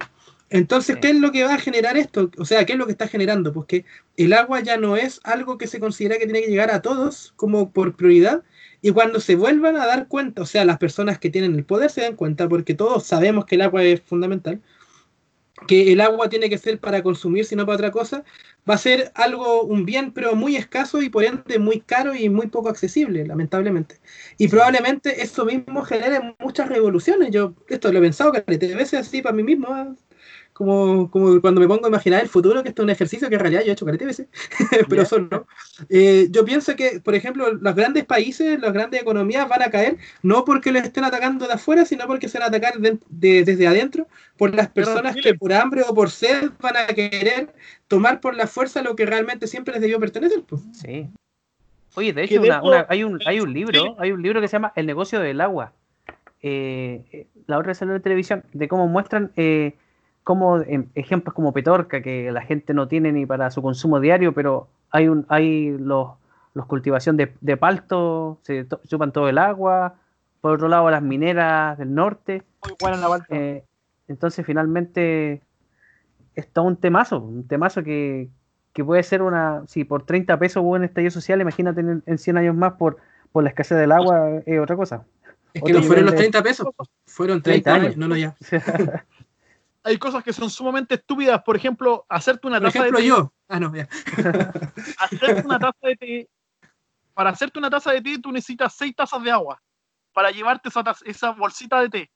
Entonces. 0.50 0.98
¿qué 1.02 1.10
es 1.10 1.16
lo 1.16 1.32
que 1.32 1.44
va 1.44 1.56
a 1.56 1.60
generar 1.60 1.98
esto? 1.98 2.32
O 2.38 2.46
sea, 2.46 2.66
¿qué 2.66 2.74
es 2.74 2.80
lo 2.80 2.86
que 2.86 2.92
está 2.94 3.08
generando? 3.08 3.54
Pues 3.54 3.68
que 3.68 3.86
el 4.16 4.34
agua 4.34 4.62
ya 4.62 4.78
no 4.78 4.96
es 4.96 5.20
algo 5.24 5.58
que 5.58 5.68
se 5.68 5.80
considera 5.80 6.18
que 6.18 6.26
tiene 6.26 6.42
que 6.42 6.50
llegar 6.50 6.72
a 6.72 6.82
todos 6.82 7.34
como 7.36 7.72
por 7.72 7.96
prioridad. 7.96 8.44
Y 8.82 8.92
cuando 8.92 9.20
se 9.20 9.36
vuelvan 9.36 9.76
a 9.76 9.86
dar 9.86 10.08
cuenta, 10.08 10.44
o 10.44 10.46
sea, 10.46 10.64
las 10.64 10.78
personas 10.78 11.20
que 11.20 11.30
tienen 11.30 11.56
el 11.56 11.66
poder 11.66 11.90
se 11.90 12.02
dan 12.02 12.16
cuenta, 12.16 12.48
porque 12.48 12.74
todos 12.76 13.06
sabemos 13.06 13.46
que 13.46 13.56
el 13.56 13.62
agua 13.62 13.84
es 13.84 14.02
fundamental, 14.02 14.62
que 15.68 15.92
el 15.92 16.02
agua 16.02 16.30
tiene 16.30 16.50
que 16.50 16.58
ser 16.60 16.80
para 16.80 17.02
consumir, 17.02 17.44
sino 17.46 17.66
para 17.66 17.78
otra 17.78 17.92
cosa, 17.92 18.24
va 18.70 18.76
a 18.76 18.78
ser 18.78 19.12
algo, 19.16 19.64
un 19.64 19.86
bien, 19.86 20.12
pero 20.12 20.36
muy 20.36 20.56
escaso 20.56 21.02
y 21.02 21.10
por 21.10 21.24
ende 21.24 21.58
muy 21.58 21.82
caro 21.82 22.14
y 22.14 22.30
muy 22.30 22.48
poco 22.48 22.70
accesible, 22.70 23.26
lamentablemente. 23.26 24.00
Y 24.38 24.48
probablemente 24.48 25.24
eso 25.24 25.46
mismo 25.46 25.82
genere 25.84 26.36
muchas 26.40 26.70
revoluciones. 26.70 27.32
Yo 27.32 27.56
esto 27.70 27.92
lo 27.92 27.98
he 28.00 28.02
pensado 28.02 28.32
que 28.32 28.42
de 28.42 28.76
veces 28.76 29.00
así 29.00 29.22
para 29.24 29.36
mí 29.36 29.44
mismo, 29.44 29.68
ah, 29.70 29.96
como, 30.58 31.12
como 31.12 31.40
cuando 31.40 31.62
me 31.62 31.68
pongo 31.68 31.86
a 31.86 31.90
imaginar 31.90 32.24
el 32.24 32.30
futuro, 32.30 32.64
que 32.64 32.70
esto 32.70 32.82
es 32.82 32.86
un 32.86 32.90
ejercicio 32.90 33.30
que 33.30 33.36
en 33.36 33.42
realidad 33.42 33.62
yo 33.64 33.70
he 33.70 33.74
hecho 33.74 33.86
carete 33.86 34.06
veces, 34.06 34.28
pero 34.90 35.06
solo. 35.06 35.46
Eh, 35.88 36.30
yo 36.32 36.44
pienso 36.46 36.76
que, 36.76 37.00
por 37.00 37.14
ejemplo, 37.14 37.54
los 37.54 37.76
grandes 37.76 38.06
países, 38.06 38.60
las 38.60 38.74
grandes 38.74 39.00
economías 39.02 39.48
van 39.48 39.62
a 39.62 39.70
caer 39.70 39.98
no 40.24 40.44
porque 40.46 40.72
los 40.72 40.82
estén 40.82 41.04
atacando 41.04 41.46
de 41.46 41.54
afuera, 41.54 41.86
sino 41.86 42.08
porque 42.08 42.28
se 42.28 42.40
van 42.40 42.46
a 42.46 42.48
atacar 42.48 42.80
de- 42.80 42.98
de- 43.10 43.44
desde 43.44 43.68
adentro 43.68 44.08
por 44.36 44.56
las 44.56 44.68
personas 44.70 45.16
que 45.16 45.36
por 45.36 45.54
hambre 45.54 45.84
o 45.88 45.94
por 45.94 46.10
sed 46.10 46.50
van 46.60 46.76
a 46.78 46.88
querer 46.88 47.54
tomar 47.88 48.20
por 48.20 48.34
la 48.36 48.48
fuerza 48.48 48.82
lo 48.82 48.96
que 48.96 49.06
realmente 49.06 49.46
siempre 49.46 49.74
les 49.74 49.82
debió 49.82 50.00
pertenecer. 50.00 50.42
pues. 50.48 50.62
Sí. 50.74 51.08
Oye, 51.94 52.14
de 52.14 52.24
hecho, 52.24 52.42
de 52.42 52.48
una- 52.50 52.62
una- 52.64 52.86
hay, 52.90 53.04
un, 53.04 53.20
hay 53.26 53.40
un 53.40 53.54
libro, 53.54 53.96
hay 54.00 54.12
un 54.12 54.22
libro 54.24 54.42
que 54.42 54.48
se 54.48 54.54
llama 54.54 54.74
El 54.76 54.88
negocio 54.88 55.20
del 55.20 55.40
agua. 55.40 55.74
Eh, 56.42 57.04
eh, 57.12 57.28
la 57.48 57.58
otra 57.58 57.70
vez 57.70 57.78
salió 57.78 57.96
en 57.96 58.02
televisión, 58.02 58.44
de 58.54 58.68
cómo 58.68 58.88
muestran 58.88 59.32
eh, 59.36 59.76
cómo 60.28 60.58
em, 60.60 60.88
ejemplos 60.94 61.34
como 61.34 61.54
Petorca, 61.54 62.02
que 62.02 62.34
la 62.34 62.42
gente 62.42 62.74
no 62.74 62.90
tiene 62.90 63.14
ni 63.14 63.26
para 63.26 63.50
su 63.50 63.62
consumo 63.62 64.02
diario, 64.02 64.34
pero 64.34 64.68
hay 64.92 65.08
un, 65.08 65.26
hay 65.30 65.70
los, 65.80 66.10
los 66.54 66.66
cultivación 66.66 67.16
de, 67.16 67.34
de 67.40 67.56
palto, 67.56 68.38
se 68.42 68.66
to- 68.66 68.82
chupan 68.86 69.14
todo 69.14 69.30
el 69.30 69.38
agua. 69.38 69.96
Por 70.42 70.52
otro 70.52 70.68
lado, 70.68 70.92
las 70.92 71.02
mineras 71.02 71.78
del 71.78 71.94
norte. 71.96 72.44
Muy 72.62 72.76
buena 72.78 72.98
la. 72.98 73.26
Eh, 73.30 73.64
entonces, 74.10 74.46
finalmente, 74.46 75.42
es 76.36 76.48
todo 76.52 76.66
un 76.66 76.76
temazo, 76.76 77.20
un 77.20 77.48
temazo 77.48 77.82
que, 77.82 78.28
que 78.74 78.84
puede 78.84 79.04
ser 79.04 79.22
una. 79.22 79.64
Si 79.68 79.86
por 79.86 80.06
30 80.06 80.38
pesos 80.40 80.62
hubo 80.62 80.72
un 80.72 80.84
estallido 80.84 81.12
social, 81.12 81.40
imagínate 81.40 81.80
en, 81.80 82.04
en 82.06 82.18
100 82.18 82.38
años 82.38 82.54
más 82.56 82.74
por, 82.74 82.98
por 83.32 83.44
la 83.44 83.50
escasez 83.50 83.78
del 83.78 83.94
agua, 83.94 84.42
es 84.46 84.60
otra 84.60 84.76
cosa. 84.76 85.06
Es 85.54 85.64
que 85.64 85.72
Otro 85.72 85.80
no 85.80 85.88
fueron 85.88 86.04
los 86.06 86.12
de- 86.16 86.18
30 86.20 86.44
pesos, 86.44 86.68
fueron 87.06 87.42
30 87.42 87.72
30 87.72 87.74
años. 87.74 87.86
años. 87.86 87.98
No, 87.98 88.08
no, 88.10 88.18
ya. 88.18 88.36
Hay 89.88 89.98
cosas 89.98 90.24
que 90.24 90.34
son 90.34 90.50
sumamente 90.50 90.96
estúpidas. 90.96 91.42
Por 91.44 91.56
ejemplo, 91.56 92.06
hacerte 92.10 92.46
una 92.48 92.60
Por 92.60 92.68
taza 92.72 92.84
de 92.84 92.90
ejemplo, 92.90 93.00
té. 93.00 93.08
yo. 93.08 93.34
Ah, 93.48 93.60
no, 93.60 93.74
ya. 93.74 93.88
hacerte 95.00 95.42
una 95.46 95.60
taza 95.60 95.78
de 95.82 95.96
té. 95.96 96.30
Para 97.14 97.30
hacerte 97.32 97.58
una 97.58 97.70
taza 97.70 97.92
de 97.92 98.02
té, 98.02 98.20
tú 98.20 98.32
necesitas 98.32 98.76
seis 98.76 98.94
tazas 98.96 99.24
de 99.24 99.32
agua. 99.32 99.62
Para 100.14 100.30
llevarte 100.32 100.70
esa, 100.70 100.84
taza- 100.84 101.06
esa 101.06 101.32
bolsita 101.32 101.80
de 101.82 101.90
té 101.90 102.12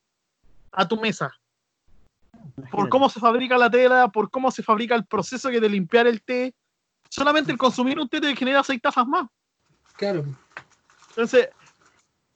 a 0.73 0.87
tu 0.87 0.97
mesa. 0.99 1.31
Por 2.71 2.89
cómo 2.89 3.09
se 3.09 3.19
fabrica 3.19 3.57
la 3.57 3.69
tela, 3.69 4.07
por 4.09 4.29
cómo 4.29 4.51
se 4.51 4.63
fabrica 4.63 4.95
el 4.95 5.05
proceso 5.05 5.49
que 5.49 5.59
de 5.59 5.69
limpiar 5.69 6.07
el 6.07 6.21
té. 6.21 6.53
Solamente 7.09 7.51
el 7.51 7.57
consumir 7.57 7.99
un 7.99 8.07
té 8.09 8.19
te 8.21 8.35
genera 8.35 8.63
seis 8.63 8.81
tazas 8.81 9.07
más. 9.07 9.27
Claro. 9.95 10.25
Entonces, 11.09 11.49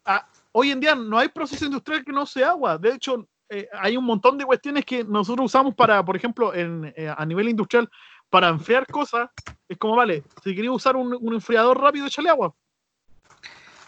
a- 0.06 0.28
hoy 0.54 0.72
en 0.72 0.80
día 0.80 0.96
no 0.96 1.18
hay 1.18 1.28
proceso 1.30 1.66
industrial 1.66 2.04
que 2.06 2.12
no 2.12 2.26
sea 2.26 2.50
agua. 2.50 2.78
De 2.78 2.94
hecho, 2.94 3.28
eh, 3.50 3.68
hay 3.74 3.98
un 3.98 4.04
montón 4.06 4.38
de 4.38 4.46
cuestiones 4.46 4.86
que 4.86 5.04
nosotros 5.04 5.46
usamos 5.46 5.76
para, 5.76 6.04
por 6.04 6.16
ejemplo, 6.16 6.54
en, 6.54 6.94
eh, 6.96 7.14
a 7.16 7.26
nivel 7.26 7.50
industrial, 7.50 7.90
para 8.30 8.50
enfriar 8.50 8.86
cosas. 8.88 9.30
Es 9.68 9.78
como, 9.78 9.96
vale, 9.96 10.24
si 10.44 10.56
querías 10.56 10.74
usar 10.74 10.96
un, 10.96 11.18
un 11.20 11.34
enfriador 11.34 11.80
rápido, 11.80 12.06
échale 12.08 12.30
agua. 12.30 12.54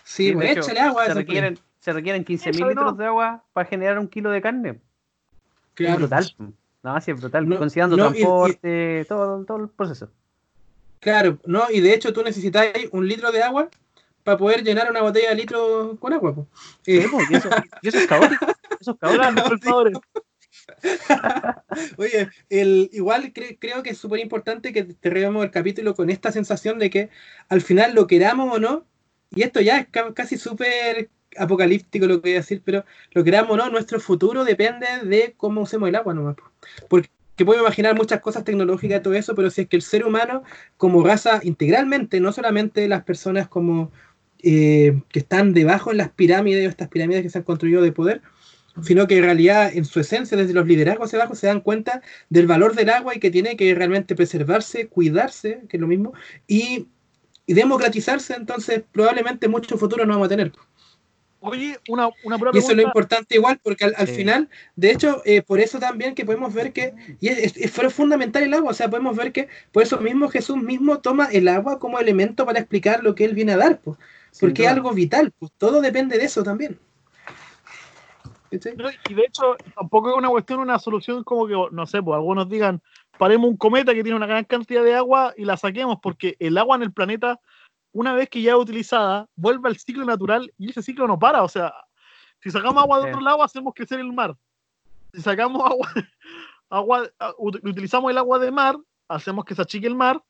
Sí, 0.03 0.29
Sí, 0.29 0.33
pues 0.33 0.49
hecho, 0.51 0.59
échale 0.61 0.79
agua. 0.79 1.05
se 1.05 1.13
requieren, 1.13 1.59
se 1.79 1.93
requieren 1.93 2.23
15.000 2.23 2.49
Échale, 2.55 2.69
litros 2.69 2.91
no. 2.93 2.97
de 2.97 3.05
agua 3.05 3.43
para 3.53 3.67
generar 3.69 3.99
un 3.99 4.07
kilo 4.07 4.29
de 4.31 4.41
carne. 4.41 4.73
pues. 4.75 4.83
Es 4.83 5.73
Claro. 5.75 5.97
brutal. 5.99 6.35
No, 6.83 7.01
sí, 7.01 7.11
es 7.11 7.19
brutal. 7.19 7.47
No, 7.49 7.57
Considerando 7.59 7.97
no, 7.97 8.05
y- 8.05 8.07
y- 8.07 8.11
transporte, 8.21 9.05
todo, 9.09 9.43
todo 9.45 9.57
el 9.57 9.69
proceso. 9.69 10.09
Claro, 10.99 11.37
no, 11.45 11.63
y 11.71 11.81
de 11.81 11.93
hecho 11.93 12.11
tú 12.13 12.23
necesitas 12.23 12.65
un 12.91 13.07
litro 13.07 13.31
de 13.31 13.43
agua 13.43 13.69
para 14.23 14.37
poder 14.37 14.63
llenar 14.63 14.89
una 14.89 15.01
botella 15.01 15.29
de 15.29 15.35
litro 15.35 15.95
con 15.99 16.13
agua. 16.13 16.33
po. 16.33 16.47
Eh, 16.87 17.07
Sí, 17.07 17.15
y, 17.29 17.35
eso, 17.35 17.49
y 17.81 17.87
eso 17.87 17.97
es 17.99 18.07
caótico. 18.07 18.45
Eso 18.87 18.91
es 18.91 18.97
caótico. 18.99 19.21
Grandes 19.21 19.43
pensadores. 19.49 19.97
Oye, 21.97 22.29
el, 22.49 22.89
igual 22.93 23.33
cre- 23.33 23.57
creo 23.59 23.83
que 23.83 23.91
es 23.91 23.97
súper 23.97 24.19
importante 24.19 24.73
que 24.73 24.83
terminemos 24.83 25.43
el 25.43 25.51
capítulo 25.51 25.95
con 25.95 26.09
esta 26.09 26.31
sensación 26.31 26.79
de 26.79 26.89
que 26.89 27.09
al 27.49 27.61
final 27.61 27.93
lo 27.93 28.07
queramos 28.07 28.55
o 28.55 28.59
no, 28.59 28.85
y 29.35 29.43
esto 29.43 29.61
ya 29.61 29.79
es 29.79 29.87
ca- 29.89 30.13
casi 30.13 30.37
súper 30.37 31.09
apocalíptico 31.37 32.07
lo 32.07 32.15
que 32.21 32.29
voy 32.29 32.33
a 32.33 32.39
decir, 32.41 32.61
pero 32.63 32.85
lo 33.11 33.23
queramos 33.23 33.51
o 33.51 33.57
no, 33.57 33.69
nuestro 33.69 33.99
futuro 33.99 34.45
depende 34.45 34.87
de 35.03 35.33
cómo 35.37 35.61
usemos 35.61 35.89
el 35.89 35.95
agua 35.95 36.13
nomás. 36.13 36.35
po. 36.35 36.43
Porque 36.87 37.09
puedo 37.45 37.59
imaginar 37.61 37.95
muchas 37.95 38.21
cosas 38.21 38.43
tecnológicas 38.43 38.99
y 38.99 39.03
todo 39.03 39.13
eso, 39.13 39.35
pero 39.35 39.49
si 39.49 39.61
es 39.61 39.67
que 39.67 39.75
el 39.75 39.83
ser 39.83 40.05
humano 40.05 40.43
como 40.77 41.03
raza 41.03 41.39
integralmente, 41.43 42.19
no 42.19 42.31
solamente 42.31 42.87
las 42.87 43.03
personas 43.03 43.47
como 43.47 43.91
eh, 44.39 45.01
que 45.09 45.19
están 45.19 45.53
debajo 45.53 45.91
en 45.91 45.97
las 45.97 46.09
pirámides 46.09 46.65
o 46.65 46.69
estas 46.69 46.87
pirámides 46.87 47.23
que 47.23 47.29
se 47.29 47.37
han 47.37 47.43
construido 47.43 47.81
de 47.81 47.91
poder, 47.91 48.21
sino 48.83 49.07
que 49.07 49.17
en 49.17 49.23
realidad 49.23 49.71
en 49.73 49.85
su 49.85 49.99
esencia 49.99 50.37
desde 50.37 50.53
los 50.53 50.67
liderazgos 50.67 51.07
hacia 51.07 51.19
abajo 51.19 51.35
se 51.35 51.47
dan 51.47 51.61
cuenta 51.61 52.01
del 52.29 52.47
valor 52.47 52.75
del 52.75 52.89
agua 52.89 53.15
y 53.15 53.19
que 53.19 53.31
tiene 53.31 53.55
que 53.57 53.73
realmente 53.75 54.15
preservarse, 54.15 54.87
cuidarse, 54.87 55.61
que 55.69 55.77
es 55.77 55.81
lo 55.81 55.87
mismo, 55.87 56.13
y, 56.47 56.87
y 57.45 57.53
democratizarse, 57.53 58.35
entonces 58.35 58.83
probablemente 58.91 59.47
mucho 59.47 59.77
futuro 59.77 60.05
no 60.05 60.13
vamos 60.13 60.27
a 60.27 60.29
tener. 60.29 60.51
Oye, 61.39 61.77
una, 61.87 62.09
una 62.23 62.37
pura 62.37 62.51
Y 62.53 62.57
eso 62.57 62.71
es 62.71 62.77
lo 62.77 62.81
importante 62.83 63.35
igual, 63.35 63.59
porque 63.63 63.85
al, 63.85 63.93
al 63.95 64.07
Sí. 64.07 64.15
final, 64.15 64.49
de 64.75 64.91
hecho, 64.91 65.21
eh, 65.23 65.43
por 65.43 65.59
eso 65.59 65.79
también 65.79 66.15
que 66.15 66.25
podemos 66.25 66.53
ver 66.53 66.73
que, 66.73 66.95
y 67.19 67.27
es, 67.29 67.55
es- 67.57 67.71
fue 67.71 67.89
fundamental 67.91 68.41
el 68.43 68.53
agua, 68.55 68.71
o 68.71 68.73
sea, 68.73 68.89
podemos 68.89 69.15
ver 69.15 69.31
que 69.31 69.47
por 69.71 69.83
eso 69.83 69.99
mismo 69.99 70.29
Jesús 70.29 70.57
mismo 70.57 70.99
toma 70.99 71.27
el 71.31 71.47
agua 71.47 71.77
como 71.79 71.99
elemento 71.99 72.45
para 72.45 72.59
explicar 72.59 73.03
lo 73.03 73.13
que 73.13 73.25
él 73.25 73.35
viene 73.35 73.53
a 73.53 73.57
dar, 73.57 73.79
pues, 73.81 73.97
porque 74.39 74.63
es 74.63 74.69
algo 74.69 74.91
vital, 74.93 75.31
pues 75.37 75.51
todo 75.57 75.79
depende 75.81 76.17
de 76.17 76.25
eso 76.25 76.43
también. 76.43 76.79
Y 79.09 79.13
de 79.13 79.23
hecho, 79.23 79.55
tampoco 79.75 80.11
es 80.11 80.17
una 80.17 80.29
cuestión, 80.29 80.59
una 80.59 80.79
solución 80.79 81.23
como 81.23 81.47
que, 81.47 81.55
no 81.71 81.85
sé, 81.85 82.01
pues 82.01 82.15
algunos 82.15 82.47
digan, 82.47 82.81
paremos 83.17 83.49
un 83.49 83.57
cometa 83.57 83.93
que 83.93 84.03
tiene 84.03 84.15
una 84.15 84.27
gran 84.27 84.43
cantidad 84.45 84.83
de 84.83 84.95
agua 84.95 85.33
y 85.35 85.45
la 85.45 85.57
saquemos, 85.57 85.97
porque 86.01 86.35
el 86.39 86.57
agua 86.57 86.75
en 86.75 86.83
el 86.83 86.93
planeta, 86.93 87.39
una 87.91 88.13
vez 88.13 88.29
que 88.29 88.41
ya 88.41 88.51
es 88.51 88.57
utilizada, 88.57 89.27
vuelve 89.35 89.69
al 89.69 89.77
ciclo 89.77 90.05
natural 90.05 90.53
y 90.57 90.69
ese 90.69 90.81
ciclo 90.83 91.07
no 91.07 91.17
para. 91.17 91.43
O 91.43 91.47
sea, 91.49 91.73
si 92.39 92.51
sacamos 92.51 92.83
agua 92.83 92.99
de 92.99 93.05
otro 93.11 93.21
lado, 93.21 93.43
hacemos 93.43 93.73
crecer 93.73 93.99
el 93.99 94.13
mar. 94.13 94.35
Si 95.13 95.21
sacamos 95.21 95.61
agua, 95.71 95.89
agua 96.69 97.09
utilizamos 97.39 98.11
el 98.11 98.17
agua 98.17 98.39
de 98.39 98.51
mar, 98.51 98.77
hacemos 99.07 99.43
que 99.45 99.55
se 99.55 99.61
achique 99.61 99.87
el 99.87 99.95
mar 99.95 100.21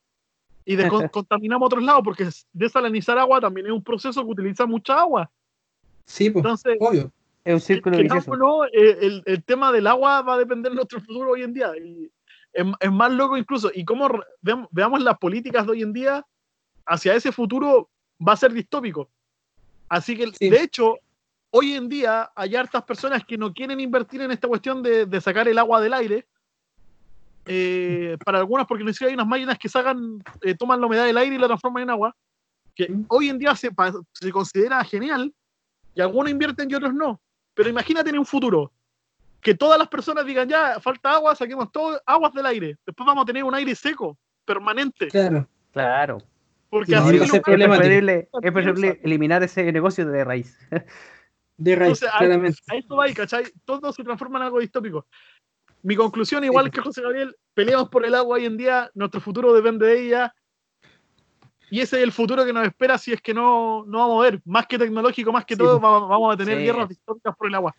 y 0.65 0.75
descon- 0.75 1.09
contaminamos 1.11 1.65
otros 1.65 1.83
lados, 1.83 2.01
porque 2.03 2.29
desalinizar 2.53 3.17
agua 3.17 3.41
también 3.41 3.67
es 3.67 3.73
un 3.73 3.83
proceso 3.83 4.23
que 4.23 4.31
utiliza 4.31 4.65
mucha 4.65 4.99
agua. 4.99 5.29
Sí, 6.05 6.29
pues, 6.29 6.45
Entonces, 6.45 6.77
obvio. 6.79 7.11
Es 7.47 7.53
un 7.53 7.61
círculo 7.61 7.97
vicioso. 7.97 8.35
no, 8.35 8.65
eh, 8.65 8.97
el, 9.01 9.23
el 9.25 9.43
tema 9.43 9.71
del 9.71 9.87
agua 9.87 10.21
va 10.21 10.33
a 10.33 10.37
depender 10.37 10.71
de 10.71 10.75
nuestro 10.75 10.99
futuro 10.99 11.31
hoy 11.31 11.43
en 11.43 11.53
día. 11.53 11.71
Y 11.77 12.11
es, 12.51 12.65
es 12.79 12.91
más 12.91 13.11
loco 13.11 13.37
incluso. 13.37 13.71
Y 13.73 13.85
como 13.85 14.09
veamos, 14.41 14.67
veamos 14.71 15.01
las 15.01 15.17
políticas 15.17 15.65
de 15.65 15.71
hoy 15.71 15.81
en 15.81 15.93
día, 15.93 16.25
hacia 16.85 17.15
ese 17.15 17.31
futuro 17.31 17.89
va 18.25 18.33
a 18.33 18.37
ser 18.37 18.51
distópico. 18.51 19.09
Así 19.87 20.17
que, 20.17 20.27
Sí. 20.33 20.49
de 20.49 20.61
hecho, 20.61 20.97
hoy 21.51 21.73
en 21.75 21.87
día 21.87 22.29
hay 22.35 22.55
hartas 22.55 22.83
personas 22.83 23.23
que 23.25 23.37
no 23.37 23.53
quieren 23.53 23.79
invertir 23.79 24.21
en 24.21 24.31
esta 24.31 24.47
cuestión 24.49 24.83
de, 24.83 25.05
de 25.05 25.21
sacar 25.21 25.47
el 25.47 25.57
agua 25.57 25.79
del 25.79 25.93
aire. 25.93 26.27
Eh, 27.45 28.17
para 28.25 28.39
algunas, 28.39 28.67
porque 28.67 28.83
siquiera 28.91 29.09
hay 29.09 29.15
unas 29.15 29.27
máquinas 29.27 29.57
que 29.57 29.69
sacan, 29.69 30.21
eh, 30.41 30.53
toman 30.55 30.81
la 30.81 30.87
humedad 30.87 31.05
del 31.05 31.17
aire 31.17 31.35
y 31.35 31.39
la 31.39 31.47
transforman 31.47 31.83
en 31.83 31.89
agua. 31.91 32.15
Que 32.75 32.89
Mm. 32.89 33.05
hoy 33.07 33.29
en 33.29 33.39
día 33.39 33.55
se, 33.55 33.69
se 34.13 34.31
considera 34.31 34.83
genial 34.83 35.33
y 35.95 36.01
algunos 36.01 36.29
invierten 36.29 36.69
y 36.69 36.75
otros 36.75 36.93
no. 36.93 37.21
Pero 37.57 37.69
imagínate 37.69 38.11
en 38.11 38.19
un 38.19 38.25
futuro 38.25 38.71
que 39.41 39.55
todas 39.55 39.79
las 39.79 39.87
personas 39.87 40.23
digan 40.27 40.47
ya, 40.47 40.79
falta 40.79 41.13
agua, 41.13 41.35
saquemos 41.35 41.71
todo 41.71 41.99
aguas 42.05 42.31
del 42.31 42.45
aire. 42.45 42.77
Después 42.85 43.05
vamos 43.07 43.23
a 43.23 43.25
tener 43.25 43.43
un 43.43 43.55
aire 43.55 43.73
seco, 43.73 44.15
permanente. 44.45 45.07
Claro. 45.07 45.47
Claro. 45.73 46.19
Porque 46.69 46.91
No, 46.91 47.05
así 47.05 47.15
Es 47.15 47.41
preferible, 47.41 48.29
es 48.31 48.51
preferible 48.51 48.99
eliminar 49.03 49.41
ese 49.41 49.71
negocio 49.71 50.05
de 50.05 50.23
raíz. 50.23 50.55
De 51.59 51.75
raíz, 51.75 52.03
Entonces, 52.03 52.09
a- 52.13 52.17
claramente. 52.19 52.59
a 52.67 52.75
esto 52.75 52.95
va 52.95 53.09
y, 53.09 53.15
¿cachai? 53.15 53.45
Todo 53.65 53.91
se 53.91 54.03
transforma 54.03 54.37
en 54.37 54.45
algo 54.45 54.59
distópico. 54.59 55.07
Mi 55.81 55.95
conclusión, 55.95 56.43
igual 56.43 56.69
que 56.69 56.81
José 56.81 57.01
Gabriel, 57.01 57.35
peleamos 57.55 57.89
por 57.89 58.05
el 58.05 58.13
agua 58.13 58.35
hoy 58.35 58.45
en 58.45 58.57
día, 58.57 58.91
nuestro 58.93 59.19
futuro 59.19 59.51
depende 59.53 59.87
de 59.87 59.99
ella. 60.05 60.35
Y 61.69 61.81
ese 61.81 61.97
es 61.97 62.03
el 62.03 62.11
futuro 62.11 62.45
que 62.45 62.53
nos 62.53 62.65
espera 62.65 62.97
si 62.97 63.11
es 63.13 63.21
que 63.21 63.33
no, 63.33 63.83
no 63.87 63.99
vamos 63.99 64.25
a 64.25 64.29
ver. 64.31 64.41
Más 64.45 64.65
que 64.67 64.77
tecnológico, 64.77 65.31
más 65.31 65.45
que 65.45 65.55
Sí, 65.55 65.59
todo, 65.59 65.79
va- 65.81 65.99
vamos 66.07 66.33
a 66.33 66.37
tener 66.37 66.57
Sí. 66.57 66.63
guerras 66.63 66.87
distópicas 66.89 67.35
por 67.35 67.47
el 67.47 67.55
agua. 67.55 67.75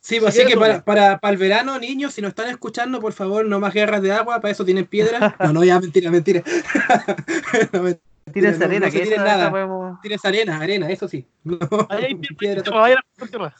Sí, 0.00 0.20
pues, 0.20 0.34
así 0.38 0.46
que 0.46 0.56
para, 0.56 0.82
para, 0.84 1.18
para 1.18 1.32
el 1.32 1.38
verano, 1.38 1.78
niños, 1.78 2.14
si 2.14 2.22
nos 2.22 2.30
están 2.30 2.48
escuchando, 2.50 3.00
por 3.00 3.12
favor, 3.12 3.44
no 3.46 3.58
más 3.60 3.74
guerras 3.74 4.00
de 4.02 4.12
agua, 4.12 4.40
para 4.40 4.52
eso 4.52 4.64
tienen 4.64 4.86
piedras. 4.86 5.34
No, 5.40 5.52
no, 5.52 5.64
ya, 5.64 5.78
mentira, 5.80 6.10
mentira. 6.10 6.42
no, 7.72 7.82
mentira, 7.82 8.02
Tírense 8.32 8.58
no- 8.60 8.64
arena, 8.66 8.86
no 8.86 8.92
que 8.92 9.00
tiren 9.00 9.24
nada. 9.24 9.50
podemos- 9.50 10.00
Tienes 10.02 10.24
arena, 10.24 10.58
arena, 10.60 10.90
eso 10.90 11.08
sí. 11.08 11.26
No, 11.44 11.58
Ahí 11.90 12.04
hay 12.04 12.14
piedra, 12.14 12.62
tierra, 12.62 12.78
vayan 12.80 12.98
a 12.98 13.20
la 13.20 13.26
tierra. 13.26 13.54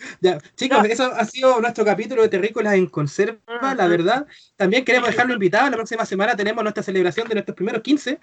Ya, 0.20 0.38
chicos, 0.56 0.84
eso 0.86 1.04
ha 1.04 1.24
sido 1.24 1.60
nuestro 1.60 1.84
capítulo 1.84 2.22
de 2.22 2.28
Terrícolas 2.28 2.74
en 2.74 2.86
Conserva, 2.86 3.74
la 3.74 3.86
verdad. 3.86 4.26
También 4.56 4.84
queremos 4.84 5.08
dejarlo 5.08 5.34
invitado. 5.34 5.68
La 5.70 5.76
próxima 5.76 6.04
semana 6.04 6.36
tenemos 6.36 6.62
nuestra 6.62 6.82
celebración 6.82 7.28
de 7.28 7.34
nuestros 7.34 7.56
primeros 7.56 7.82
15. 7.82 8.18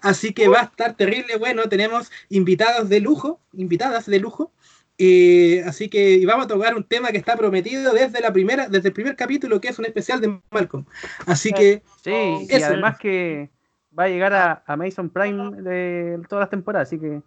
Así 0.00 0.32
que 0.32 0.48
va 0.48 0.60
a 0.60 0.64
estar 0.64 0.94
terrible 0.94 1.36
bueno. 1.36 1.68
Tenemos 1.68 2.10
invitados 2.28 2.88
de 2.88 3.00
lujo, 3.00 3.40
invitadas 3.52 4.06
de 4.06 4.18
lujo. 4.18 4.52
Eh, 4.98 5.62
así 5.66 5.88
que 5.88 6.12
y 6.12 6.26
vamos 6.26 6.44
a 6.44 6.48
tocar 6.48 6.76
un 6.76 6.84
tema 6.84 7.10
que 7.10 7.18
está 7.18 7.36
prometido 7.36 7.92
desde 7.92 8.20
la 8.20 8.32
primera, 8.32 8.68
desde 8.68 8.88
el 8.88 8.94
primer 8.94 9.16
capítulo, 9.16 9.60
que 9.60 9.68
es 9.68 9.78
un 9.78 9.86
especial 9.86 10.20
de 10.20 10.40
Malcolm. 10.50 10.84
Así 11.26 11.52
que 11.52 11.82
Sí, 12.02 12.10
y 12.10 12.46
Eso. 12.54 12.66
además 12.66 12.98
que 12.98 13.50
va 13.98 14.04
a 14.04 14.08
llegar 14.08 14.32
a, 14.32 14.52
a 14.66 14.72
Amazon 14.74 15.10
Prime 15.10 15.62
de 15.62 16.20
todas 16.28 16.42
las 16.42 16.50
temporadas, 16.50 16.88
así 16.88 16.98
que 16.98 17.22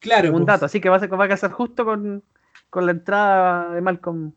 claro, 0.00 0.30
un 0.30 0.38
pues, 0.38 0.46
dato, 0.46 0.66
así 0.66 0.80
que 0.80 0.88
va 0.88 0.96
a, 0.96 1.06
va 1.06 1.24
a 1.24 1.28
casar 1.28 1.52
justo 1.52 1.84
con, 1.84 2.22
con 2.74 2.86
la 2.86 2.92
entrada 2.92 3.72
de 3.72 3.80
Malcolm. 3.80 4.32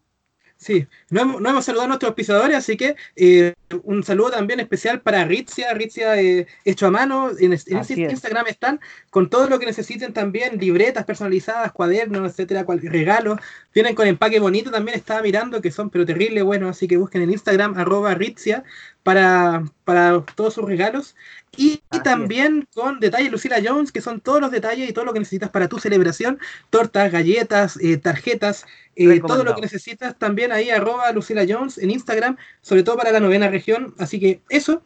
Sí, 0.59 0.87
no 1.11 1.21
hemos, 1.21 1.41
no 1.41 1.49
hemos 1.49 1.65
saludado 1.65 1.85
a 1.85 1.87
nuestros 1.89 2.13
pisadores, 2.13 2.55
así 2.57 2.77
que 2.77 2.95
eh, 3.15 3.53
un 3.83 4.03
saludo 4.03 4.31
también 4.31 4.59
especial 4.59 5.01
para 5.01 5.23
Ritzia, 5.23 5.71
Ritzia 5.73 6.19
eh, 6.19 6.47
hecho 6.65 6.87
a 6.87 6.91
mano, 6.91 7.29
en, 7.39 7.53
en 7.53 7.77
Así 7.77 8.03
es. 8.03 8.11
Instagram 8.11 8.47
están 8.47 8.79
con 9.11 9.29
todo 9.29 9.49
lo 9.49 9.59
que 9.59 9.67
necesiten 9.67 10.13
también, 10.13 10.57
libretas 10.59 11.05
personalizadas, 11.05 11.71
cuadernos, 11.71 12.31
etcétera, 12.31 12.65
cual- 12.65 12.81
regalos, 12.81 13.39
vienen 13.73 13.93
con 13.93 14.07
empaque 14.07 14.39
bonito, 14.39 14.71
también 14.71 14.97
estaba 14.97 15.21
mirando 15.21 15.61
que 15.61 15.71
son 15.71 15.91
pero 15.91 16.05
terrible 16.07 16.41
buenos, 16.41 16.71
así 16.71 16.87
que 16.87 16.97
busquen 16.97 17.21
en 17.21 17.31
Instagram 17.31 17.77
arroba 17.77 18.15
Ritzia 18.15 18.63
para, 19.03 19.63
para 19.83 20.23
todos 20.35 20.55
sus 20.55 20.65
regalos. 20.65 21.15
Y, 21.55 21.81
también 22.03 22.67
con 22.73 22.99
detalles 22.99 23.31
Lucila 23.31 23.57
Jones, 23.63 23.91
que 23.91 24.01
son 24.01 24.21
todos 24.21 24.39
los 24.39 24.51
detalles 24.51 24.89
y 24.89 24.93
todo 24.93 25.05
lo 25.05 25.13
que 25.13 25.19
necesitas 25.19 25.49
para 25.49 25.67
tu 25.67 25.79
celebración, 25.79 26.39
tortas, 26.69 27.11
galletas, 27.11 27.77
eh, 27.81 27.97
tarjetas, 27.97 28.65
eh, 28.95 29.19
todo 29.25 29.43
lo 29.43 29.55
que 29.55 29.61
necesitas 29.61 30.17
también 30.17 30.51
ahí, 30.51 30.69
arroba 30.69 31.11
Lucila 31.11 31.45
Jones 31.47 31.77
en 31.77 31.89
Instagram, 31.89 32.37
sobre 32.61 32.83
todo 32.83 32.97
para 32.97 33.11
la 33.11 33.19
novena 33.19 33.49
región. 33.49 33.95
Así 33.97 34.19
que 34.19 34.41
eso. 34.49 34.83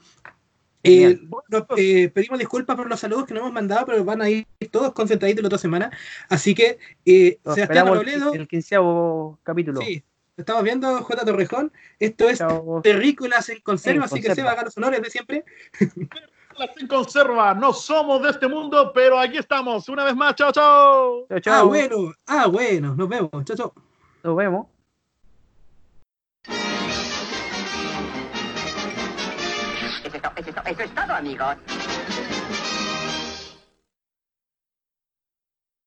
Eh, 0.83 1.19
nos, 1.49 1.65
eh, 1.77 2.09
pedimos 2.09 2.39
disculpas 2.39 2.75
por 2.75 2.89
los 2.89 2.99
saludos 2.99 3.25
que 3.25 3.33
no 3.33 3.41
hemos 3.41 3.53
mandado, 3.53 3.85
pero 3.85 4.03
van 4.03 4.21
a 4.21 4.29
ir 4.29 4.47
todos 4.71 4.93
concentraditos 4.93 5.43
la 5.43 5.47
otra 5.47 5.59
semana. 5.59 5.91
Así 6.27 6.55
que, 6.55 6.79
eh, 7.05 7.39
Sebastián 7.43 7.87
Robledo, 7.87 8.33
el, 8.33 8.41
el 8.41 8.47
quinceavo 8.47 9.39
capítulo. 9.43 9.81
sí, 9.81 10.03
estamos 10.37 10.63
viendo 10.63 11.01
J. 11.03 11.25
Torrejón. 11.25 11.71
Esto 11.99 12.29
es. 12.29 12.39
Terrícolas 12.83 13.49
en 13.49 13.61
conserva, 13.61 13.97
En 13.97 14.03
así 14.03 14.15
que 14.15 14.27
conserva. 14.27 14.35
Seba 14.35 14.51
haga 14.51 14.63
los 14.63 14.77
honores 14.77 15.01
de 15.01 15.09
siempre. 15.09 15.45
La 16.57 16.67
sin 16.75 16.87
conserva, 16.87 17.53
no 17.53 17.73
somos 17.73 18.21
de 18.21 18.29
este 18.29 18.47
mundo, 18.47 18.91
pero 18.93 19.17
aquí 19.19 19.37
estamos. 19.37 19.87
Una 19.89 20.03
vez 20.03 20.15
más, 20.15 20.35
chao, 20.35 20.51
chao. 20.51 21.25
Chao, 21.27 21.37
Ah, 21.37 21.41
chao. 21.41 21.67
bueno, 21.67 22.13
ah, 22.27 22.47
bueno, 22.47 22.95
nos 22.95 23.07
vemos. 23.09 23.29
Chao, 23.45 23.55
chao. 23.55 23.73
Nos 24.23 24.35
vemos. 24.35 24.67
Eso 30.03 30.15
es, 30.17 30.21
to- 30.21 30.31
eso 30.35 30.49
es 30.49 30.55
to- 30.55 30.61
eso 30.65 30.81
es 30.83 30.95
todo, 30.95 31.13
amigos. 31.13 31.55